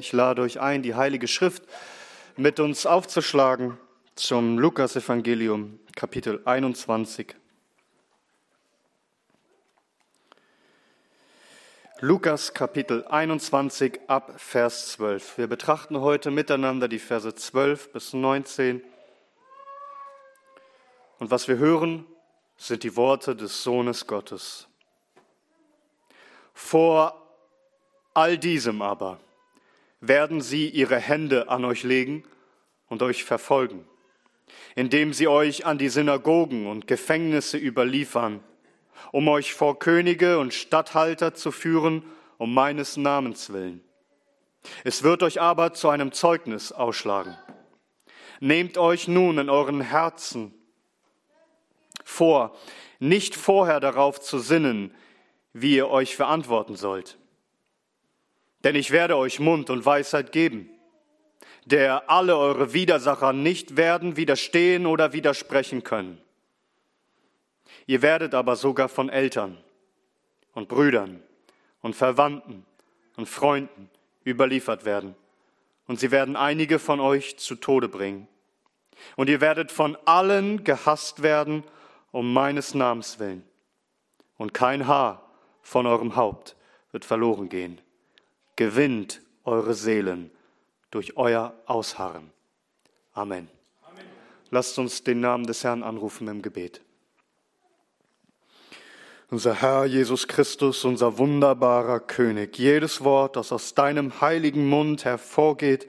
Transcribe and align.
Ich 0.00 0.12
lade 0.12 0.40
euch 0.40 0.60
ein, 0.60 0.82
die 0.82 0.94
Heilige 0.94 1.28
Schrift 1.28 1.62
mit 2.34 2.58
uns 2.58 2.86
aufzuschlagen 2.86 3.76
zum 4.14 4.58
Lukasevangelium, 4.58 5.78
Kapitel 5.94 6.40
21. 6.46 7.36
Lukas 11.98 12.54
Kapitel 12.54 13.06
21 13.08 14.00
ab 14.06 14.40
Vers 14.40 14.92
12. 14.92 15.36
Wir 15.36 15.48
betrachten 15.48 16.00
heute 16.00 16.30
miteinander 16.30 16.88
die 16.88 16.98
Verse 16.98 17.34
12 17.34 17.92
bis 17.92 18.14
19. 18.14 18.82
Und 21.18 21.30
was 21.30 21.46
wir 21.46 21.58
hören, 21.58 22.06
sind 22.56 22.84
die 22.84 22.96
Worte 22.96 23.36
des 23.36 23.62
Sohnes 23.62 24.06
Gottes. 24.06 24.66
Vor 26.54 27.22
all 28.14 28.38
diesem 28.38 28.80
aber 28.80 29.20
werden 30.00 30.40
sie 30.40 30.68
ihre 30.68 30.98
Hände 30.98 31.48
an 31.48 31.64
euch 31.64 31.82
legen 31.82 32.24
und 32.88 33.02
euch 33.02 33.24
verfolgen, 33.24 33.86
indem 34.74 35.12
sie 35.12 35.28
euch 35.28 35.66
an 35.66 35.78
die 35.78 35.90
Synagogen 35.90 36.66
und 36.66 36.86
Gefängnisse 36.86 37.58
überliefern, 37.58 38.40
um 39.12 39.28
euch 39.28 39.54
vor 39.54 39.78
Könige 39.78 40.38
und 40.38 40.54
Statthalter 40.54 41.34
zu 41.34 41.52
führen, 41.52 42.02
um 42.38 42.52
meines 42.54 42.96
Namens 42.96 43.52
willen. 43.52 43.82
Es 44.84 45.02
wird 45.02 45.22
euch 45.22 45.40
aber 45.40 45.72
zu 45.72 45.88
einem 45.88 46.12
Zeugnis 46.12 46.72
ausschlagen. 46.72 47.36
Nehmt 48.40 48.78
euch 48.78 49.08
nun 49.08 49.38
in 49.38 49.50
euren 49.50 49.80
Herzen 49.80 50.54
vor, 52.04 52.56
nicht 52.98 53.34
vorher 53.34 53.80
darauf 53.80 54.20
zu 54.20 54.38
sinnen, 54.38 54.94
wie 55.52 55.76
ihr 55.76 55.88
euch 55.88 56.16
verantworten 56.16 56.76
sollt 56.76 57.19
denn 58.64 58.74
ich 58.74 58.90
werde 58.90 59.16
euch 59.16 59.40
Mund 59.40 59.70
und 59.70 59.84
Weisheit 59.84 60.32
geben, 60.32 60.68
der 61.64 62.10
alle 62.10 62.36
eure 62.36 62.72
Widersacher 62.72 63.32
nicht 63.32 63.76
werden 63.76 64.16
widerstehen 64.16 64.86
oder 64.86 65.12
widersprechen 65.12 65.82
können. 65.82 66.20
Ihr 67.86 68.02
werdet 68.02 68.34
aber 68.34 68.56
sogar 68.56 68.88
von 68.88 69.08
Eltern 69.08 69.56
und 70.52 70.68
Brüdern 70.68 71.22
und 71.80 71.96
Verwandten 71.96 72.64
und 73.16 73.28
Freunden 73.28 73.90
überliefert 74.24 74.84
werden. 74.84 75.14
Und 75.86 75.98
sie 75.98 76.10
werden 76.10 76.36
einige 76.36 76.78
von 76.78 77.00
euch 77.00 77.38
zu 77.38 77.56
Tode 77.56 77.88
bringen. 77.88 78.28
Und 79.16 79.28
ihr 79.28 79.40
werdet 79.40 79.72
von 79.72 79.96
allen 80.04 80.62
gehasst 80.62 81.22
werden 81.22 81.64
um 82.12 82.32
meines 82.32 82.74
Namens 82.74 83.18
willen. 83.18 83.44
Und 84.36 84.54
kein 84.54 84.86
Haar 84.86 85.30
von 85.62 85.86
eurem 85.86 86.16
Haupt 86.16 86.56
wird 86.92 87.04
verloren 87.04 87.48
gehen 87.48 87.80
gewinnt 88.60 89.22
eure 89.44 89.72
Seelen 89.72 90.30
durch 90.90 91.16
euer 91.16 91.54
Ausharren. 91.64 92.30
Amen. 93.14 93.48
Amen. 93.82 94.04
Lasst 94.50 94.78
uns 94.78 95.02
den 95.02 95.20
Namen 95.20 95.46
des 95.46 95.64
Herrn 95.64 95.82
anrufen 95.82 96.28
im 96.28 96.42
Gebet. 96.42 96.82
Unser 99.30 99.54
Herr 99.54 99.86
Jesus 99.86 100.28
Christus, 100.28 100.84
unser 100.84 101.16
wunderbarer 101.16 102.00
König, 102.00 102.58
jedes 102.58 103.02
Wort, 103.02 103.36
das 103.36 103.50
aus 103.50 103.72
deinem 103.72 104.20
heiligen 104.20 104.68
Mund 104.68 105.06
hervorgeht, 105.06 105.88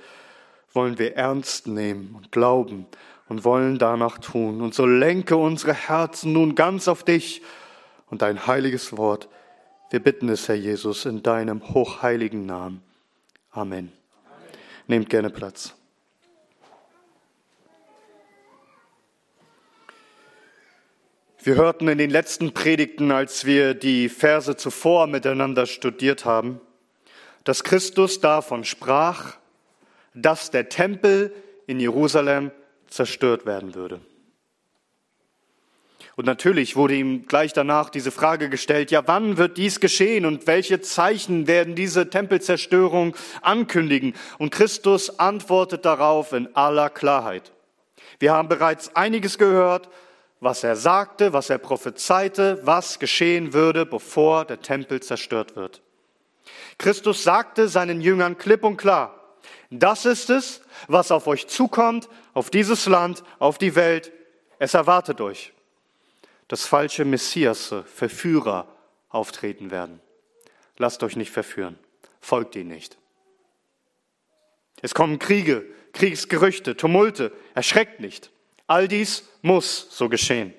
wollen 0.72 0.97
wir 0.97 1.17
ernst 1.17 1.67
nehmen 1.67 2.16
und 2.16 2.31
glauben 2.31 2.85
und 3.28 3.44
wollen 3.44 3.80
danach 3.80 4.17
tun. 4.17 4.61
Und 4.61 4.73
so 4.73 4.85
lenke 4.85 5.35
unsere 5.35 5.73
Herzen 5.73 6.31
nun 6.31 6.56
ganz 6.56 6.88
auf 6.88 7.03
dich 7.03 7.41
und 8.09 8.22
dein 8.22 8.47
heiliges 8.47 8.95
Wort 8.95 9.28
wir 9.92 10.00
bitten 10.00 10.30
es, 10.30 10.47
Herr 10.47 10.56
Jesus, 10.56 11.06
in 11.06 11.22
deinem 11.22 11.73
hochheiligen 11.73 12.45
Namen. 12.45 12.81
Amen. 13.52 13.92
Amen. 14.25 14.52
Nehmt 14.88 15.09
gerne 15.09 15.30
Platz. 15.30 15.75
Wir 21.44 21.56
hörten 21.56 21.89
in 21.89 21.97
den 21.97 22.09
letzten 22.09 22.53
Predigten, 22.53 23.12
als 23.12 23.44
wir 23.46 23.74
die 23.74 24.07
Verse 24.07 24.56
zuvor 24.56 25.07
miteinander 25.07 25.66
studiert 25.66 26.24
haben, 26.24 26.62
dass 27.44 27.66
Christus 27.66 28.22
davon 28.22 28.63
sprach, 28.63 29.35
dass 30.13 30.51
der 30.51 30.69
Tempel 30.69 31.34
in 31.68 31.81
Jerusalem 31.81 32.51
zerstört 32.88 33.46
werden 33.46 33.75
würde. 33.75 34.00
Und 36.17 36.25
natürlich 36.25 36.75
wurde 36.75 36.95
ihm 36.95 37.25
gleich 37.25 37.53
danach 37.53 37.89
diese 37.89 38.11
Frage 38.11 38.49
gestellt, 38.49 38.91
ja, 38.91 39.07
wann 39.07 39.38
wird 39.38 39.57
dies 39.57 39.79
geschehen 39.79 40.25
und 40.25 40.45
welche 40.45 40.81
Zeichen 40.81 41.47
werden 41.47 41.73
diese 41.73 42.09
Tempelzerstörung 42.09 43.16
ankündigen? 43.41 44.13
Und 44.38 44.51
Christus 44.51 45.19
antwortet 45.19 45.85
darauf 45.85 46.33
in 46.33 46.53
aller 46.55 46.89
Klarheit. 46.89 47.53
Wir 48.19 48.33
haben 48.33 48.50
bereits 48.50 48.95
einiges 48.95 49.38
gehört, 49.38 49.89
was 50.41 50.63
er 50.63 50.75
sagte, 50.75 51.33
was 51.33 51.50
er 51.50 51.59
prophezeite, 51.59 52.59
was 52.63 53.00
geschehen 53.00 53.53
würde, 53.53 53.85
bevor 53.85 54.44
der 54.44 54.61
Tempel 54.61 55.01
zerstört 55.01 55.55
wird. 55.55 55.81
Christus 56.77 57.23
sagte 57.23 57.69
seinen 57.69 58.01
Jüngern 58.01 58.38
klipp 58.38 58.63
und 58.63 58.75
klar, 58.75 59.38
das 59.69 60.05
ist 60.05 60.29
es, 60.29 60.61
was 60.88 61.11
auf 61.11 61.27
euch 61.27 61.47
zukommt, 61.47 62.09
auf 62.33 62.50
dieses 62.50 62.85
Land, 62.88 63.23
auf 63.39 63.57
die 63.57 63.75
Welt. 63.75 64.11
Es 64.59 64.73
erwartet 64.73 65.21
euch 65.21 65.53
dass 66.51 66.66
falsche 66.66 67.06
Messias, 67.06 67.73
Verführer 67.85 68.67
auftreten 69.07 69.72
werden. 69.72 70.01
Lasst 70.75 71.01
euch 71.01 71.16
nicht 71.16 71.31
verführen. 71.31 71.79
Folgt 72.19 72.57
ihnen 72.57 72.67
nicht. 72.67 72.97
Es 74.81 74.94
kommen 74.94 75.17
Kriege, 75.17 75.66
Kriegsgerüchte, 75.94 76.75
Tumulte. 76.75 77.31
Erschreckt 77.56 78.01
nicht. 78.01 78.31
All 78.67 78.89
dies 78.89 79.29
muss 79.41 79.88
so 79.91 80.09
geschehen. 80.09 80.53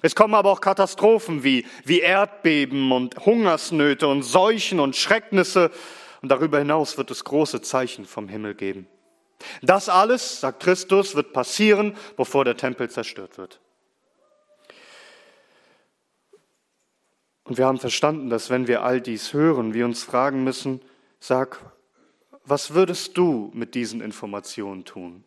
Es 0.00 0.14
kommen 0.14 0.32
aber 0.32 0.50
auch 0.50 0.62
Katastrophen 0.62 1.44
wie, 1.44 1.66
wie 1.84 2.00
Erdbeben 2.00 2.90
und 2.90 3.26
Hungersnöte 3.26 4.08
und 4.08 4.22
Seuchen 4.22 4.80
und 4.80 4.96
Schrecknisse. 4.96 5.70
Und 6.22 6.30
darüber 6.30 6.60
hinaus 6.60 6.96
wird 6.96 7.10
es 7.10 7.24
große 7.24 7.60
Zeichen 7.60 8.06
vom 8.06 8.30
Himmel 8.30 8.54
geben. 8.54 8.86
Das 9.60 9.90
alles, 9.90 10.40
sagt 10.40 10.62
Christus, 10.62 11.14
wird 11.14 11.34
passieren, 11.34 11.94
bevor 12.16 12.46
der 12.46 12.56
Tempel 12.56 12.88
zerstört 12.88 13.36
wird. 13.36 13.60
Und 17.46 17.58
wir 17.58 17.66
haben 17.66 17.78
verstanden, 17.78 18.28
dass 18.28 18.50
wenn 18.50 18.66
wir 18.66 18.82
all 18.82 19.00
dies 19.00 19.32
hören, 19.32 19.72
wir 19.72 19.84
uns 19.84 20.02
fragen 20.02 20.42
müssen, 20.42 20.80
sag, 21.20 21.60
was 22.44 22.74
würdest 22.74 23.16
du 23.16 23.50
mit 23.54 23.74
diesen 23.74 24.00
Informationen 24.00 24.84
tun? 24.84 25.22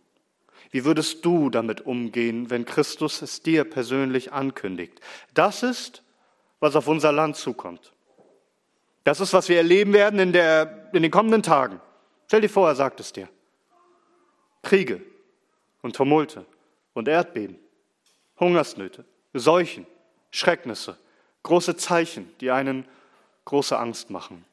Wie 0.70 0.84
würdest 0.84 1.26
du 1.26 1.50
damit 1.50 1.82
umgehen, 1.82 2.50
wenn 2.50 2.66
Christus 2.66 3.22
es 3.22 3.42
dir 3.42 3.64
persönlich 3.64 4.34
ankündigt? 4.34 5.00
Das 5.34 5.64
ist, 5.64 6.04
was 6.60 6.76
auf 6.76 6.88
unser 6.90 7.14
Land 7.14 7.38
zukommt. 7.38 7.94
Das 9.06 9.22
ist, 9.22 9.34
was 9.34 9.48
wir 9.48 9.58
erleben 9.58 9.94
werden 9.94 10.20
in, 10.20 10.34
der, 10.34 10.90
in 10.94 11.02
den 11.02 11.12
kommenden 11.12 11.42
Tagen. 11.42 11.80
Stell 12.28 12.42
dir 12.42 12.50
vor, 12.50 12.68
er 12.68 12.76
sagt 12.76 13.00
es 13.00 13.14
dir. 13.14 13.30
Kriege 14.62 15.02
und 15.82 15.96
Tumulte 15.96 16.46
und 16.94 17.08
Erdbeben, 17.08 17.58
Hungersnöte, 18.40 19.06
Seuchen, 19.34 19.88
Schrecknisse, 20.32 20.98
große 21.44 21.76
Zeichen, 21.78 22.32
die 22.42 22.52
einen 22.52 22.86
große 23.46 23.78
Angst 23.78 24.10
machen. 24.10 24.46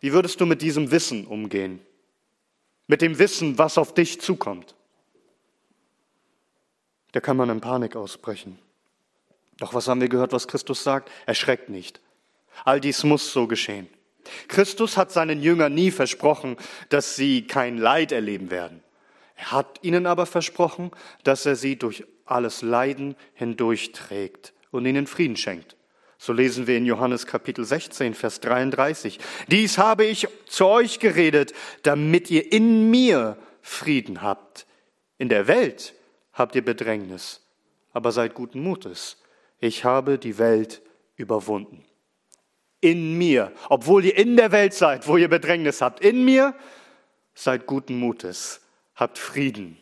Wie 0.00 0.12
würdest 0.12 0.40
du 0.40 0.46
mit 0.46 0.62
diesem 0.62 0.90
Wissen 0.90 1.26
umgehen? 1.26 1.80
Mit 2.86 3.02
dem 3.02 3.18
Wissen, 3.18 3.58
was 3.58 3.78
auf 3.78 3.94
dich 3.94 4.20
zukommt? 4.20 4.74
Da 7.12 7.20
kann 7.20 7.36
man 7.36 7.50
in 7.50 7.60
Panik 7.60 7.96
ausbrechen. 7.96 8.58
Doch 9.58 9.74
was 9.74 9.88
haben 9.88 10.00
wir 10.00 10.08
gehört, 10.08 10.32
was 10.32 10.48
Christus 10.48 10.84
sagt? 10.84 11.10
Erschreckt 11.24 11.70
nicht. 11.70 12.00
All 12.64 12.80
dies 12.80 13.04
muss 13.04 13.32
so 13.32 13.46
geschehen. 13.46 13.88
Christus 14.48 14.96
hat 14.96 15.12
seinen 15.12 15.40
Jüngern 15.40 15.74
nie 15.74 15.90
versprochen, 15.90 16.56
dass 16.88 17.16
sie 17.16 17.46
kein 17.46 17.78
Leid 17.78 18.12
erleben 18.12 18.50
werden. 18.50 18.82
Er 19.34 19.52
hat 19.52 19.78
ihnen 19.82 20.06
aber 20.06 20.26
versprochen, 20.26 20.90
dass 21.24 21.46
er 21.46 21.56
sie 21.56 21.76
durch 21.76 22.04
alles 22.24 22.62
Leiden 22.62 23.16
hindurchträgt 23.34 24.52
und 24.70 24.86
ihnen 24.86 25.06
Frieden 25.06 25.36
schenkt. 25.36 25.76
So 26.18 26.32
lesen 26.32 26.66
wir 26.66 26.78
in 26.78 26.86
Johannes 26.86 27.26
Kapitel 27.26 27.64
16, 27.64 28.14
Vers 28.14 28.40
33. 28.40 29.18
Dies 29.48 29.76
habe 29.78 30.04
ich 30.04 30.28
zu 30.46 30.66
euch 30.66 30.98
geredet, 30.98 31.52
damit 31.82 32.30
ihr 32.30 32.52
in 32.52 32.90
mir 32.90 33.36
Frieden 33.60 34.22
habt. 34.22 34.66
In 35.18 35.28
der 35.28 35.46
Welt 35.46 35.94
habt 36.32 36.54
ihr 36.54 36.64
Bedrängnis, 36.64 37.42
aber 37.92 38.12
seid 38.12 38.34
guten 38.34 38.60
Mutes. 38.60 39.18
Ich 39.58 39.84
habe 39.84 40.18
die 40.18 40.38
Welt 40.38 40.82
überwunden. 41.16 41.84
In 42.80 43.16
mir, 43.18 43.52
obwohl 43.68 44.04
ihr 44.04 44.16
in 44.16 44.36
der 44.36 44.52
Welt 44.52 44.74
seid, 44.74 45.08
wo 45.08 45.16
ihr 45.16 45.28
Bedrängnis 45.28 45.80
habt, 45.80 46.00
in 46.00 46.24
mir 46.24 46.54
seid 47.34 47.66
guten 47.66 47.98
Mutes, 47.98 48.60
habt 48.94 49.18
Frieden. 49.18 49.78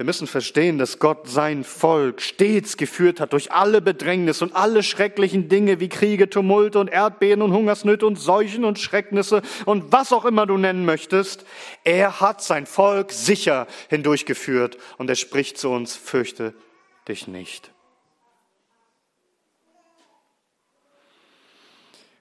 Wir 0.00 0.06
müssen 0.06 0.26
verstehen, 0.26 0.78
dass 0.78 0.98
Gott 0.98 1.28
sein 1.28 1.62
Volk 1.62 2.22
stets 2.22 2.78
geführt 2.78 3.20
hat 3.20 3.34
durch 3.34 3.52
alle 3.52 3.82
Bedrängnis 3.82 4.40
und 4.40 4.56
alle 4.56 4.82
schrecklichen 4.82 5.50
Dinge 5.50 5.78
wie 5.78 5.90
Kriege, 5.90 6.30
Tumulte 6.30 6.78
und 6.78 6.88
Erdbeben 6.88 7.42
und 7.42 7.52
Hungersnöte 7.52 8.06
und 8.06 8.18
Seuchen 8.18 8.64
und 8.64 8.78
Schrecknisse 8.78 9.42
und 9.66 9.92
was 9.92 10.14
auch 10.14 10.24
immer 10.24 10.46
du 10.46 10.56
nennen 10.56 10.86
möchtest. 10.86 11.44
Er 11.84 12.18
hat 12.18 12.42
sein 12.42 12.64
Volk 12.64 13.12
sicher 13.12 13.66
hindurchgeführt 13.90 14.78
und 14.96 15.10
er 15.10 15.16
spricht 15.16 15.58
zu 15.58 15.68
uns, 15.68 15.96
fürchte 15.96 16.54
dich 17.06 17.28
nicht. 17.28 17.70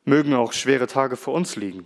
Mögen 0.04 0.34
auch 0.34 0.52
schwere 0.52 0.88
Tage 0.88 1.16
vor 1.16 1.34
uns 1.34 1.56
liegen. 1.56 1.86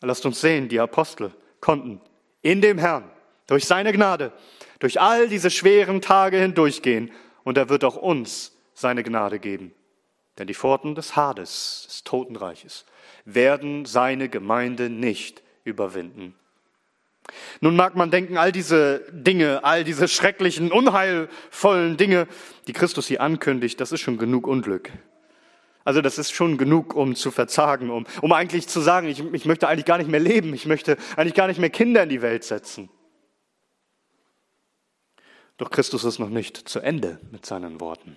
Lasst 0.00 0.24
uns 0.26 0.40
sehen, 0.40 0.68
die 0.68 0.78
Apostel 0.78 1.34
konnten 1.60 2.00
in 2.40 2.60
dem 2.60 2.78
Herrn 2.78 3.10
durch 3.50 3.66
seine 3.66 3.92
Gnade 3.92 4.32
durch 4.80 5.00
all 5.00 5.28
diese 5.28 5.50
schweren 5.50 6.00
Tage 6.00 6.38
hindurchgehen 6.38 7.12
und 7.44 7.56
er 7.56 7.68
wird 7.68 7.84
auch 7.84 7.96
uns 7.96 8.56
seine 8.74 9.04
Gnade 9.04 9.38
geben. 9.38 9.72
Denn 10.38 10.46
die 10.46 10.54
Pforten 10.54 10.94
des 10.94 11.14
Hades, 11.14 11.84
des 11.86 12.04
Totenreiches, 12.04 12.86
werden 13.24 13.84
seine 13.84 14.28
Gemeinde 14.28 14.88
nicht 14.88 15.42
überwinden. 15.64 16.34
Nun 17.60 17.76
mag 17.76 17.94
man 17.94 18.10
denken, 18.10 18.38
all 18.38 18.50
diese 18.50 19.04
Dinge, 19.12 19.62
all 19.62 19.84
diese 19.84 20.08
schrecklichen, 20.08 20.72
unheilvollen 20.72 21.96
Dinge, 21.96 22.26
die 22.66 22.72
Christus 22.72 23.06
hier 23.06 23.20
ankündigt, 23.20 23.80
das 23.80 23.92
ist 23.92 24.00
schon 24.00 24.18
genug 24.18 24.46
Unglück. 24.46 24.90
Also 25.84 26.00
das 26.00 26.18
ist 26.18 26.32
schon 26.32 26.56
genug, 26.56 26.94
um 26.94 27.14
zu 27.14 27.30
verzagen, 27.30 27.90
um, 27.90 28.06
um 28.22 28.32
eigentlich 28.32 28.66
zu 28.66 28.80
sagen, 28.80 29.08
ich, 29.08 29.22
ich 29.32 29.44
möchte 29.44 29.68
eigentlich 29.68 29.84
gar 29.84 29.98
nicht 29.98 30.10
mehr 30.10 30.20
leben, 30.20 30.54
ich 30.54 30.66
möchte 30.66 30.96
eigentlich 31.16 31.34
gar 31.34 31.46
nicht 31.46 31.60
mehr 31.60 31.70
Kinder 31.70 32.02
in 32.02 32.08
die 32.08 32.22
Welt 32.22 32.44
setzen. 32.44 32.88
Doch 35.60 35.70
Christus 35.70 36.04
ist 36.04 36.18
noch 36.18 36.30
nicht 36.30 36.56
zu 36.56 36.80
Ende 36.80 37.18
mit 37.32 37.44
seinen 37.44 37.80
Worten. 37.80 38.16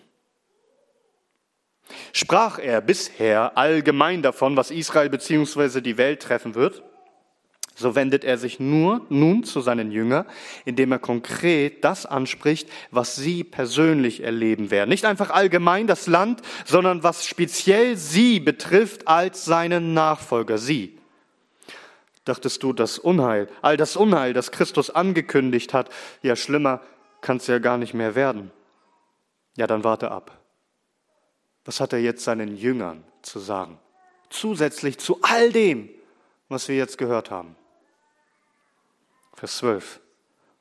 Sprach 2.14 2.58
er 2.58 2.80
bisher 2.80 3.58
allgemein 3.58 4.22
davon, 4.22 4.56
was 4.56 4.72
Israel 4.72 5.10
bzw. 5.10 5.82
die 5.82 5.98
Welt 5.98 6.22
treffen 6.22 6.56
wird, 6.56 6.84
so 7.76 7.96
wendet 7.96 8.24
er 8.24 8.38
sich 8.38 8.62
nur 8.62 9.06
nun 9.10 9.44
zu 9.44 9.60
seinen 9.60 9.92
Jüngern, 9.92 10.26
indem 10.64 10.94
er 10.94 11.00
konkret 11.00 11.84
das 11.84 12.06
anspricht, 12.06 12.70
was 12.92 13.18
sie 13.18 13.44
persönlich 13.44 14.24
erleben 14.24 14.72
werden. 14.72 14.90
Nicht 14.90 15.04
einfach 15.04 15.30
allgemein 15.30 15.86
das 15.86 16.08
Land, 16.08 16.42
sondern 16.64 17.04
was 17.04 17.28
speziell 17.28 17.98
sie 17.98 18.40
betrifft 18.40 19.10
als 19.10 19.44
seinen 19.44 19.94
Nachfolger, 19.94 20.58
sie. 20.58 20.98
Dachtest 22.24 22.64
du, 22.64 22.72
das 22.72 23.00
Unheil, 23.00 23.50
all 23.62 23.76
das 23.76 23.98
Unheil, 23.98 24.32
das 24.32 24.54
Christus 24.54 24.90
angekündigt 24.90 25.74
hat, 25.74 25.90
ja 26.22 26.38
schlimmer, 26.38 26.80
kann 27.24 27.38
es 27.38 27.48
ja 27.48 27.58
gar 27.58 27.78
nicht 27.80 27.96
mehr 27.96 28.14
werden. 28.14 28.52
Ja, 29.56 29.66
dann 29.66 29.84
warte 29.84 30.12
ab. 30.12 30.38
Was 31.66 31.80
hat 31.80 31.94
er 31.94 32.00
jetzt 32.00 32.24
seinen 32.24 32.56
Jüngern 32.56 33.04
zu 33.22 33.40
sagen? 33.40 33.80
Zusätzlich 34.30 35.00
zu 35.00 35.20
all 35.22 35.52
dem, 35.52 35.90
was 36.50 36.68
wir 36.68 36.76
jetzt 36.76 36.98
gehört 36.98 37.32
haben. 37.32 37.56
Vers 39.36 39.58
12. 39.58 40.02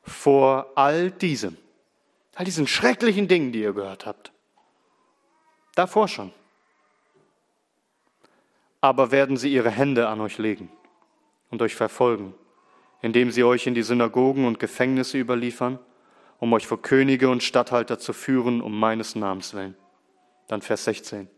Vor 0.04 0.72
all 0.74 1.10
diesem, 1.10 1.56
all 2.34 2.44
diesen 2.44 2.66
schrecklichen 2.66 3.28
Dingen, 3.28 3.52
die 3.52 3.62
ihr 3.62 3.72
gehört 3.72 4.06
habt. 4.06 4.32
Davor 5.74 6.08
schon. 6.08 6.32
Aber 8.80 9.10
werden 9.10 9.36
sie 9.36 9.52
ihre 9.52 9.70
Hände 9.70 10.08
an 10.08 10.20
euch 10.20 10.38
legen 10.38 10.70
und 11.50 11.62
euch 11.62 11.74
verfolgen, 11.74 12.34
indem 13.00 13.30
sie 13.30 13.44
euch 13.44 13.66
in 13.66 13.74
die 13.74 13.82
Synagogen 13.82 14.46
und 14.46 14.60
Gefängnisse 14.60 15.18
überliefern 15.18 15.78
um 16.42 16.52
euch 16.54 16.66
vor 16.66 16.82
Könige 16.82 17.30
und 17.30 17.44
Statthalter 17.44 18.00
zu 18.00 18.12
führen, 18.12 18.62
um 18.62 18.76
meines 18.76 19.14
Namens 19.14 19.54
willen. 19.54 19.76
Dann 20.48 20.60
Vers 20.60 20.82
16. 20.86 21.30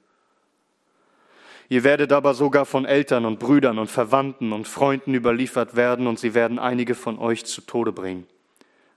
Ihr 1.68 1.84
werdet 1.84 2.10
aber 2.10 2.32
sogar 2.32 2.64
von 2.64 2.86
Eltern 2.86 3.26
und 3.26 3.38
Brüdern 3.38 3.78
und 3.78 3.90
Verwandten 3.90 4.54
und 4.54 4.66
Freunden 4.66 5.12
überliefert 5.12 5.76
werden, 5.76 6.06
und 6.06 6.18
sie 6.18 6.32
werden 6.32 6.58
einige 6.58 6.94
von 6.94 7.18
euch 7.18 7.44
zu 7.44 7.60
Tode 7.60 7.92
bringen. 7.92 8.26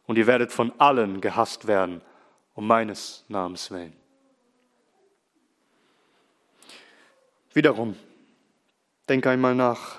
Und 0.05 0.17
ihr 0.17 0.27
werdet 0.27 0.53
von 0.53 0.71
allen 0.77 1.19
gehasst 1.19 1.67
werden, 1.67 1.99
um 2.53 2.65
meines 2.65 3.25
Namens 3.27 3.69
willen. 3.69 3.91
Wiederum, 7.51 7.97
denk 9.09 9.27
einmal 9.27 9.55
nach, 9.55 9.97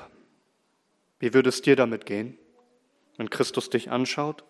wie 1.19 1.35
würde 1.35 1.51
es 1.51 1.61
dir 1.61 1.77
damit 1.77 2.07
gehen, 2.07 2.39
wenn 3.19 3.29
Christus 3.29 3.69
dich 3.69 3.91
anschaut 3.91 4.43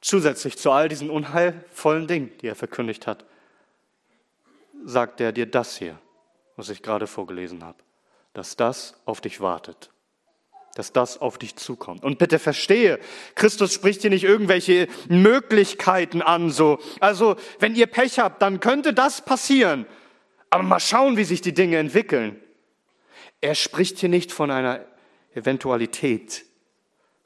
Zusätzlich 0.00 0.56
zu 0.58 0.70
all 0.70 0.88
diesen 0.88 1.10
unheilvollen 1.10 2.06
Dingen, 2.06 2.30
die 2.40 2.46
er 2.46 2.54
verkündigt 2.54 3.06
hat, 3.06 3.24
sagt 4.84 5.20
er 5.20 5.32
dir 5.32 5.46
das 5.46 5.76
hier, 5.76 5.98
was 6.56 6.68
ich 6.68 6.82
gerade 6.82 7.06
vorgelesen 7.06 7.64
habe, 7.64 7.78
dass 8.32 8.56
das 8.56 8.94
auf 9.04 9.20
dich 9.20 9.40
wartet, 9.40 9.90
dass 10.76 10.92
das 10.92 11.20
auf 11.20 11.38
dich 11.38 11.56
zukommt. 11.56 12.04
Und 12.04 12.18
bitte 12.18 12.38
verstehe, 12.38 13.00
Christus 13.34 13.74
spricht 13.74 14.02
hier 14.02 14.10
nicht 14.10 14.24
irgendwelche 14.24 14.86
Möglichkeiten 15.08 16.22
an, 16.22 16.50
so, 16.50 16.78
also 17.00 17.36
wenn 17.58 17.74
ihr 17.74 17.86
Pech 17.86 18.20
habt, 18.20 18.40
dann 18.40 18.60
könnte 18.60 18.94
das 18.94 19.24
passieren, 19.24 19.86
aber 20.50 20.62
mal 20.62 20.80
schauen, 20.80 21.16
wie 21.16 21.24
sich 21.24 21.40
die 21.40 21.54
Dinge 21.54 21.78
entwickeln. 21.78 22.40
Er 23.40 23.54
spricht 23.54 23.98
hier 23.98 24.08
nicht 24.08 24.32
von 24.32 24.50
einer 24.50 24.84
Eventualität, 25.34 26.44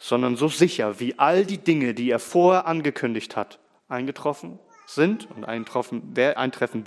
sondern 0.02 0.34
so 0.34 0.48
sicher, 0.48 0.98
wie 0.98 1.16
all 1.16 1.46
die 1.46 1.58
Dinge, 1.58 1.94
die 1.94 2.10
er 2.10 2.18
vorher 2.18 2.66
angekündigt 2.66 3.36
hat, 3.36 3.60
eingetroffen 3.88 4.58
sind 4.84 5.30
und 5.30 5.44
eintreffen 5.44 6.16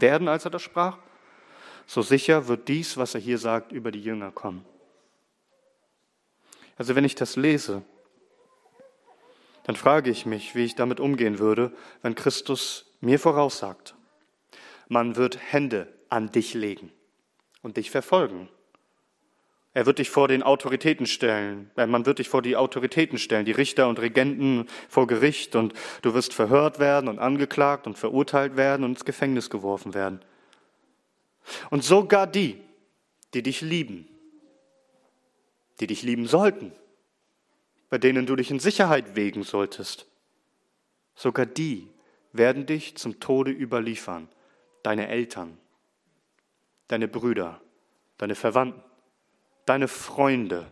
werden, 0.01 0.27
als 0.27 0.43
er 0.43 0.51
das 0.51 0.61
sprach, 0.61 0.97
so 1.87 2.01
sicher 2.01 2.49
wird 2.49 2.67
dies, 2.67 2.97
was 2.97 3.15
er 3.15 3.21
hier 3.21 3.37
sagt, 3.37 3.71
über 3.71 3.91
die 3.91 4.01
Jünger 4.01 4.31
kommen. 4.31 4.65
Also 6.75 6.95
wenn 6.95 7.05
ich 7.05 7.15
das 7.15 7.37
lese, 7.37 7.83
dann 9.63 9.77
frage 9.77 10.11
ich 10.11 10.25
mich, 10.25 10.53
wie 10.53 10.65
ich 10.65 10.75
damit 10.75 10.99
umgehen 10.99 11.39
würde, 11.39 11.71
wenn 12.01 12.15
Christus 12.15 12.97
mir 12.99 13.17
voraussagt, 13.17 13.95
man 14.89 15.15
wird 15.15 15.39
Hände 15.53 15.87
an 16.09 16.33
dich 16.33 16.53
legen 16.53 16.91
und 17.61 17.77
dich 17.77 17.91
verfolgen. 17.91 18.49
Er 19.75 19.85
wird 19.85 19.99
dich 19.99 20.09
vor 20.09 20.29
den 20.29 20.41
Autoritäten 20.41 21.05
stellen. 21.05 21.69
Äh, 21.75 21.85
man 21.85 22.05
wird 22.05 22.19
dich 22.19 22.29
vor 22.29 22.41
die 22.41 22.55
Autoritäten 22.55 23.17
stellen, 23.19 23.45
die 23.45 23.51
Richter 23.51 23.89
und 23.89 23.99
Regenten 23.99 24.69
vor 24.87 25.05
Gericht 25.05 25.53
und 25.57 25.73
du 26.01 26.13
wirst 26.13 26.33
verhört 26.33 26.79
werden 26.79 27.09
und 27.09 27.19
angeklagt 27.19 27.85
und 27.85 27.97
verurteilt 27.97 28.55
werden 28.55 28.85
und 28.85 28.91
ins 28.91 29.03
Gefängnis 29.03 29.49
geworfen 29.49 29.93
werden. 29.93 30.21
Und 31.69 31.83
sogar 31.83 32.25
die, 32.25 32.57
die 33.33 33.43
dich 33.43 33.59
lieben, 33.59 34.07
die 35.81 35.87
dich 35.87 36.03
lieben 36.03 36.25
sollten, 36.25 36.71
bei 37.89 37.97
denen 37.97 38.25
du 38.25 38.37
dich 38.37 38.51
in 38.51 38.61
Sicherheit 38.61 39.17
wägen 39.17 39.43
solltest, 39.43 40.07
sogar 41.15 41.45
die 41.45 41.89
werden 42.31 42.65
dich 42.65 42.95
zum 42.95 43.19
Tode 43.19 43.51
überliefern, 43.51 44.29
deine 44.83 45.09
Eltern, 45.09 45.57
deine 46.87 47.09
Brüder, 47.09 47.59
deine 48.17 48.35
Verwandten 48.35 48.81
deine 49.65 49.87
Freunde 49.87 50.71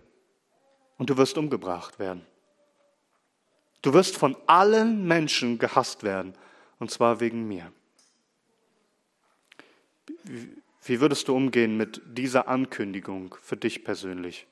und 0.98 1.10
du 1.10 1.18
wirst 1.18 1.38
umgebracht 1.38 2.00
werden. 2.00 2.26
Du 3.82 3.94
wirst 3.94 4.18
von 4.18 4.38
allen 4.48 5.06
Menschen 5.06 5.60
gehasst 5.60 6.04
werden, 6.04 6.34
und 6.80 6.90
zwar 6.90 7.20
wegen 7.20 7.48
mir. 7.48 7.72
Wie 10.86 11.02
würdest 11.02 11.28
du 11.28 11.36
umgehen 11.36 11.78
mit 11.78 12.02
dieser 12.06 12.48
Ankündigung 12.48 13.36
für 13.42 13.58
dich 13.58 13.84
persönlich? 13.84 14.48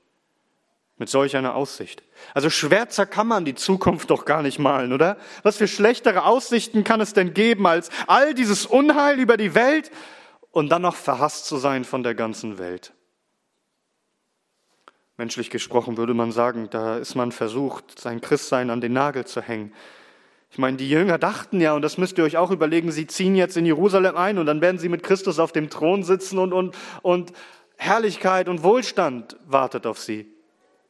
Mit 0.97 1.09
solch 1.09 1.35
einer 1.35 1.55
Aussicht. 1.55 2.03
Also 2.33 2.49
schwärzer 2.49 3.05
kann 3.05 3.27
man 3.27 3.45
die 3.45 3.55
Zukunft 3.55 4.11
doch 4.11 4.25
gar 4.25 4.41
nicht 4.41 4.59
malen, 4.59 4.93
oder? 4.93 5.17
Was 5.43 5.57
für 5.57 5.67
schlechtere 5.67 6.25
Aussichten 6.25 6.83
kann 6.83 7.01
es 7.01 7.13
denn 7.13 7.33
geben, 7.33 7.65
als 7.65 7.89
all 8.07 8.33
dieses 8.33 8.65
Unheil 8.65 9.19
über 9.19 9.37
die 9.37 9.55
Welt 9.55 9.91
und 10.51 10.69
dann 10.69 10.83
noch 10.83 10.95
verhasst 10.95 11.45
zu 11.45 11.57
sein 11.57 11.85
von 11.85 12.03
der 12.03 12.15
ganzen 12.15 12.57
Welt? 12.57 12.93
Menschlich 15.21 15.51
gesprochen 15.51 15.97
würde 15.97 16.15
man 16.15 16.31
sagen, 16.31 16.67
da 16.71 16.97
ist 16.97 17.13
man 17.13 17.31
versucht, 17.31 17.99
sein 17.99 18.21
Christsein 18.21 18.71
an 18.71 18.81
den 18.81 18.93
Nagel 18.93 19.23
zu 19.23 19.39
hängen. 19.39 19.71
Ich 20.49 20.57
meine, 20.57 20.77
die 20.77 20.89
Jünger 20.89 21.19
dachten 21.19 21.61
ja, 21.61 21.73
und 21.73 21.83
das 21.83 21.99
müsst 21.99 22.17
ihr 22.17 22.23
euch 22.23 22.37
auch 22.37 22.49
überlegen, 22.49 22.91
sie 22.91 23.05
ziehen 23.05 23.35
jetzt 23.35 23.55
in 23.55 23.67
Jerusalem 23.67 24.17
ein 24.17 24.39
und 24.39 24.47
dann 24.47 24.61
werden 24.61 24.79
sie 24.79 24.89
mit 24.89 25.03
Christus 25.03 25.37
auf 25.37 25.51
dem 25.51 25.69
Thron 25.69 26.01
sitzen 26.01 26.39
und, 26.39 26.53
und, 26.53 26.75
und 27.03 27.33
Herrlichkeit 27.77 28.49
und 28.49 28.63
Wohlstand 28.63 29.37
wartet 29.45 29.85
auf 29.85 29.99
sie. 29.99 30.25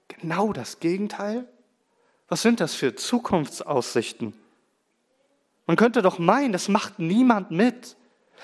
Genau 0.07 0.53
das 0.53 0.79
Gegenteil? 0.79 1.45
Was 2.29 2.41
sind 2.41 2.61
das 2.61 2.73
für 2.73 2.95
Zukunftsaussichten? 2.95 4.33
Man 5.67 5.75
könnte 5.75 6.01
doch 6.01 6.19
meinen, 6.19 6.53
das 6.53 6.69
macht 6.69 6.99
niemand 6.99 7.51
mit. 7.51 7.97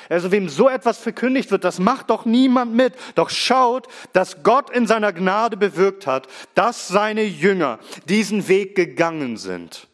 Also 0.09 0.31
wem 0.31 0.49
so 0.49 0.69
etwas 0.69 0.97
verkündigt 0.97 1.51
wird, 1.51 1.63
das 1.63 1.79
macht 1.79 2.09
doch 2.09 2.25
niemand 2.25 2.73
mit. 2.73 2.93
Doch 3.15 3.29
schaut, 3.29 3.87
dass 4.13 4.43
Gott 4.43 4.69
in 4.69 4.87
seiner 4.87 5.13
Gnade 5.13 5.57
bewirkt 5.57 6.07
hat, 6.07 6.27
dass 6.55 6.87
seine 6.87 7.23
Jünger 7.23 7.79
diesen 8.05 8.47
Weg 8.47 8.75
gegangen 8.75 9.37
sind. 9.37 9.87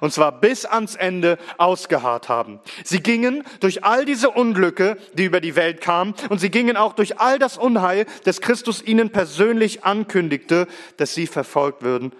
und 0.00 0.12
zwar 0.12 0.40
bis 0.40 0.64
ans 0.64 0.94
Ende 0.94 1.38
ausgeharrt 1.58 2.28
haben. 2.28 2.60
Sie 2.84 3.02
gingen 3.02 3.44
durch 3.60 3.84
all 3.84 4.04
diese 4.04 4.30
Unglücke, 4.30 4.96
die 5.14 5.24
über 5.24 5.40
die 5.40 5.56
Welt 5.56 5.80
kamen, 5.80 6.14
und 6.28 6.38
sie 6.38 6.50
gingen 6.50 6.76
auch 6.76 6.92
durch 6.92 7.18
all 7.18 7.38
das 7.38 7.58
Unheil, 7.58 8.06
das 8.24 8.40
Christus 8.40 8.82
ihnen 8.82 9.10
persönlich 9.10 9.84
ankündigte, 9.84 10.66
dass 10.96 11.14
sie 11.14 11.26
verfolgt 11.26 11.82
würden. 11.82 12.12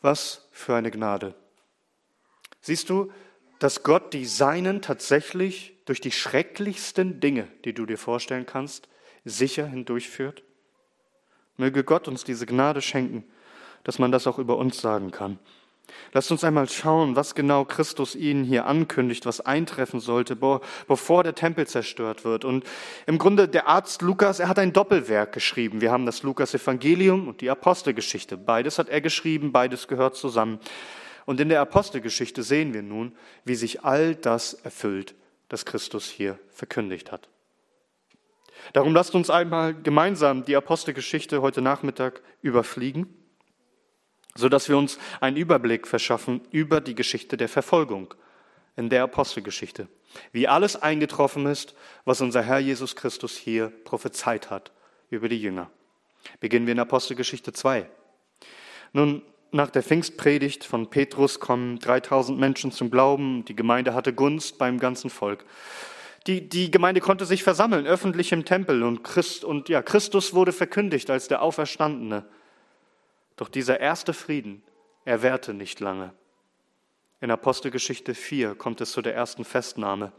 Was 0.00 0.48
für 0.52 0.74
eine 0.74 0.90
Gnade. 0.90 1.34
Siehst 2.60 2.88
du, 2.90 3.12
dass 3.58 3.82
Gott 3.82 4.12
die 4.12 4.24
Seinen 4.24 4.82
tatsächlich 4.82 5.71
durch 5.84 6.00
die 6.00 6.12
schrecklichsten 6.12 7.20
Dinge, 7.20 7.48
die 7.64 7.72
du 7.72 7.86
dir 7.86 7.98
vorstellen 7.98 8.46
kannst, 8.46 8.88
sicher 9.24 9.66
hindurchführt? 9.66 10.42
Möge 11.56 11.84
Gott 11.84 12.08
uns 12.08 12.24
diese 12.24 12.46
Gnade 12.46 12.80
schenken, 12.80 13.24
dass 13.84 13.98
man 13.98 14.12
das 14.12 14.26
auch 14.26 14.38
über 14.38 14.56
uns 14.56 14.80
sagen 14.80 15.10
kann. 15.10 15.38
Lasst 16.12 16.30
uns 16.30 16.44
einmal 16.44 16.68
schauen, 16.68 17.16
was 17.16 17.34
genau 17.34 17.64
Christus 17.64 18.14
ihnen 18.14 18.44
hier 18.44 18.66
ankündigt, 18.66 19.26
was 19.26 19.40
eintreffen 19.40 20.00
sollte, 20.00 20.36
bevor 20.86 21.22
der 21.24 21.34
Tempel 21.34 21.66
zerstört 21.66 22.24
wird. 22.24 22.44
Und 22.44 22.64
im 23.06 23.18
Grunde 23.18 23.48
der 23.48 23.66
Arzt 23.66 24.02
Lukas, 24.02 24.38
er 24.38 24.48
hat 24.48 24.58
ein 24.58 24.72
Doppelwerk 24.72 25.32
geschrieben. 25.32 25.80
Wir 25.80 25.90
haben 25.90 26.06
das 26.06 26.22
Lukas 26.22 26.54
Evangelium 26.54 27.28
und 27.28 27.40
die 27.40 27.50
Apostelgeschichte. 27.50 28.36
Beides 28.36 28.78
hat 28.78 28.88
er 28.88 29.00
geschrieben, 29.00 29.52
beides 29.52 29.88
gehört 29.88 30.16
zusammen. 30.16 30.60
Und 31.24 31.40
in 31.40 31.48
der 31.48 31.60
Apostelgeschichte 31.60 32.42
sehen 32.42 32.74
wir 32.74 32.82
nun, 32.82 33.14
wie 33.44 33.54
sich 33.54 33.84
all 33.84 34.14
das 34.14 34.54
erfüllt, 34.54 35.14
das 35.52 35.64
Christus 35.64 36.10
hier 36.10 36.40
verkündigt 36.50 37.12
hat. 37.12 37.28
Darum 38.72 38.92
lasst 38.92 39.14
uns 39.14 39.30
einmal 39.30 39.74
gemeinsam 39.74 40.44
die 40.44 40.56
Apostelgeschichte 40.56 41.42
heute 41.42 41.62
Nachmittag 41.62 42.22
überfliegen 42.42 43.22
so 44.34 44.48
dass 44.48 44.68
wir 44.68 44.76
uns 44.76 44.98
einen 45.20 45.36
Überblick 45.36 45.86
verschaffen 45.86 46.40
über 46.50 46.80
die 46.80 46.94
Geschichte 46.94 47.36
der 47.36 47.48
Verfolgung 47.48 48.14
in 48.76 48.88
der 48.88 49.02
Apostelgeschichte, 49.02 49.88
wie 50.32 50.48
alles 50.48 50.76
eingetroffen 50.76 51.46
ist, 51.46 51.74
was 52.04 52.20
unser 52.20 52.42
Herr 52.42 52.58
Jesus 52.58 52.96
Christus 52.96 53.36
hier 53.36 53.68
prophezeit 53.84 54.50
hat 54.50 54.72
über 55.10 55.28
die 55.28 55.40
Jünger. 55.40 55.70
Beginnen 56.40 56.66
wir 56.66 56.72
in 56.72 56.78
Apostelgeschichte 56.78 57.52
2. 57.52 57.88
Nun, 58.92 59.22
nach 59.52 59.70
der 59.70 59.82
Pfingstpredigt 59.82 60.64
von 60.64 60.88
Petrus 60.88 61.38
kommen 61.38 61.78
3000 61.78 62.38
Menschen 62.38 62.72
zum 62.72 62.90
Glauben. 62.90 63.44
Die 63.44 63.54
Gemeinde 63.54 63.94
hatte 63.94 64.12
Gunst 64.12 64.58
beim 64.58 64.78
ganzen 64.78 65.10
Volk. 65.10 65.44
Die, 66.26 66.48
die 66.48 66.70
Gemeinde 66.70 67.00
konnte 67.00 67.26
sich 67.26 67.42
versammeln, 67.42 67.86
öffentlich 67.86 68.32
im 68.32 68.44
Tempel, 68.44 68.82
und, 68.82 69.02
Christ, 69.02 69.44
und 69.44 69.68
ja, 69.68 69.82
Christus 69.82 70.34
wurde 70.34 70.52
verkündigt 70.52 71.10
als 71.10 71.28
der 71.28 71.42
Auferstandene. 71.42 72.24
Doch 73.36 73.48
dieser 73.48 73.80
erste 73.80 74.12
Frieden, 74.12 74.62
er 75.04 75.22
währte 75.22 75.52
nicht 75.52 75.80
lange. 75.80 76.12
In 77.20 77.30
Apostelgeschichte 77.30 78.14
4 78.14 78.54
kommt 78.54 78.80
es 78.80 78.92
zu 78.92 79.02
der 79.02 79.14
ersten 79.14 79.44
Festnahme. 79.44 80.12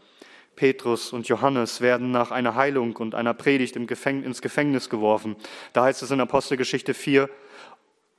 Petrus 0.55 1.13
und 1.13 1.27
Johannes 1.27 1.81
werden 1.81 2.11
nach 2.11 2.31
einer 2.31 2.55
Heilung 2.55 2.95
und 2.97 3.15
einer 3.15 3.33
Predigt 3.33 3.75
ins 3.75 4.41
Gefängnis 4.41 4.89
geworfen. 4.89 5.35
Da 5.73 5.85
heißt 5.85 6.03
es 6.03 6.11
in 6.11 6.19
Apostelgeschichte 6.19 6.93
4, 6.93 7.29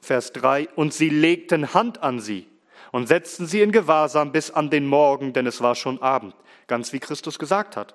Vers 0.04 0.32
3, 0.32 0.68
und 0.76 0.94
sie 0.94 1.08
legten 1.08 1.74
Hand 1.74 2.02
an 2.02 2.20
sie 2.20 2.46
und 2.92 3.08
setzten 3.08 3.46
sie 3.46 3.60
in 3.60 3.72
Gewahrsam 3.72 4.30
bis 4.30 4.50
an 4.50 4.70
den 4.70 4.86
Morgen, 4.86 5.32
denn 5.32 5.46
es 5.46 5.60
war 5.60 5.74
schon 5.74 6.00
Abend, 6.00 6.34
ganz 6.66 6.92
wie 6.92 7.00
Christus 7.00 7.38
gesagt 7.38 7.76
hat. 7.76 7.94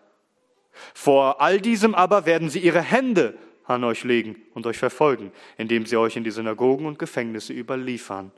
Vor 0.93 1.41
all 1.41 1.61
diesem 1.61 1.95
aber 1.95 2.25
werden 2.25 2.49
sie 2.49 2.59
ihre 2.59 2.81
Hände 2.81 3.37
an 3.65 3.83
euch 3.83 4.03
legen 4.03 4.35
und 4.53 4.65
euch 4.65 4.77
verfolgen, 4.77 5.31
indem 5.57 5.85
sie 5.85 5.97
euch 5.97 6.15
in 6.15 6.23
die 6.23 6.31
Synagogen 6.31 6.85
und 6.85 6.99
Gefängnisse 6.99 7.53
überliefern. 7.53 8.31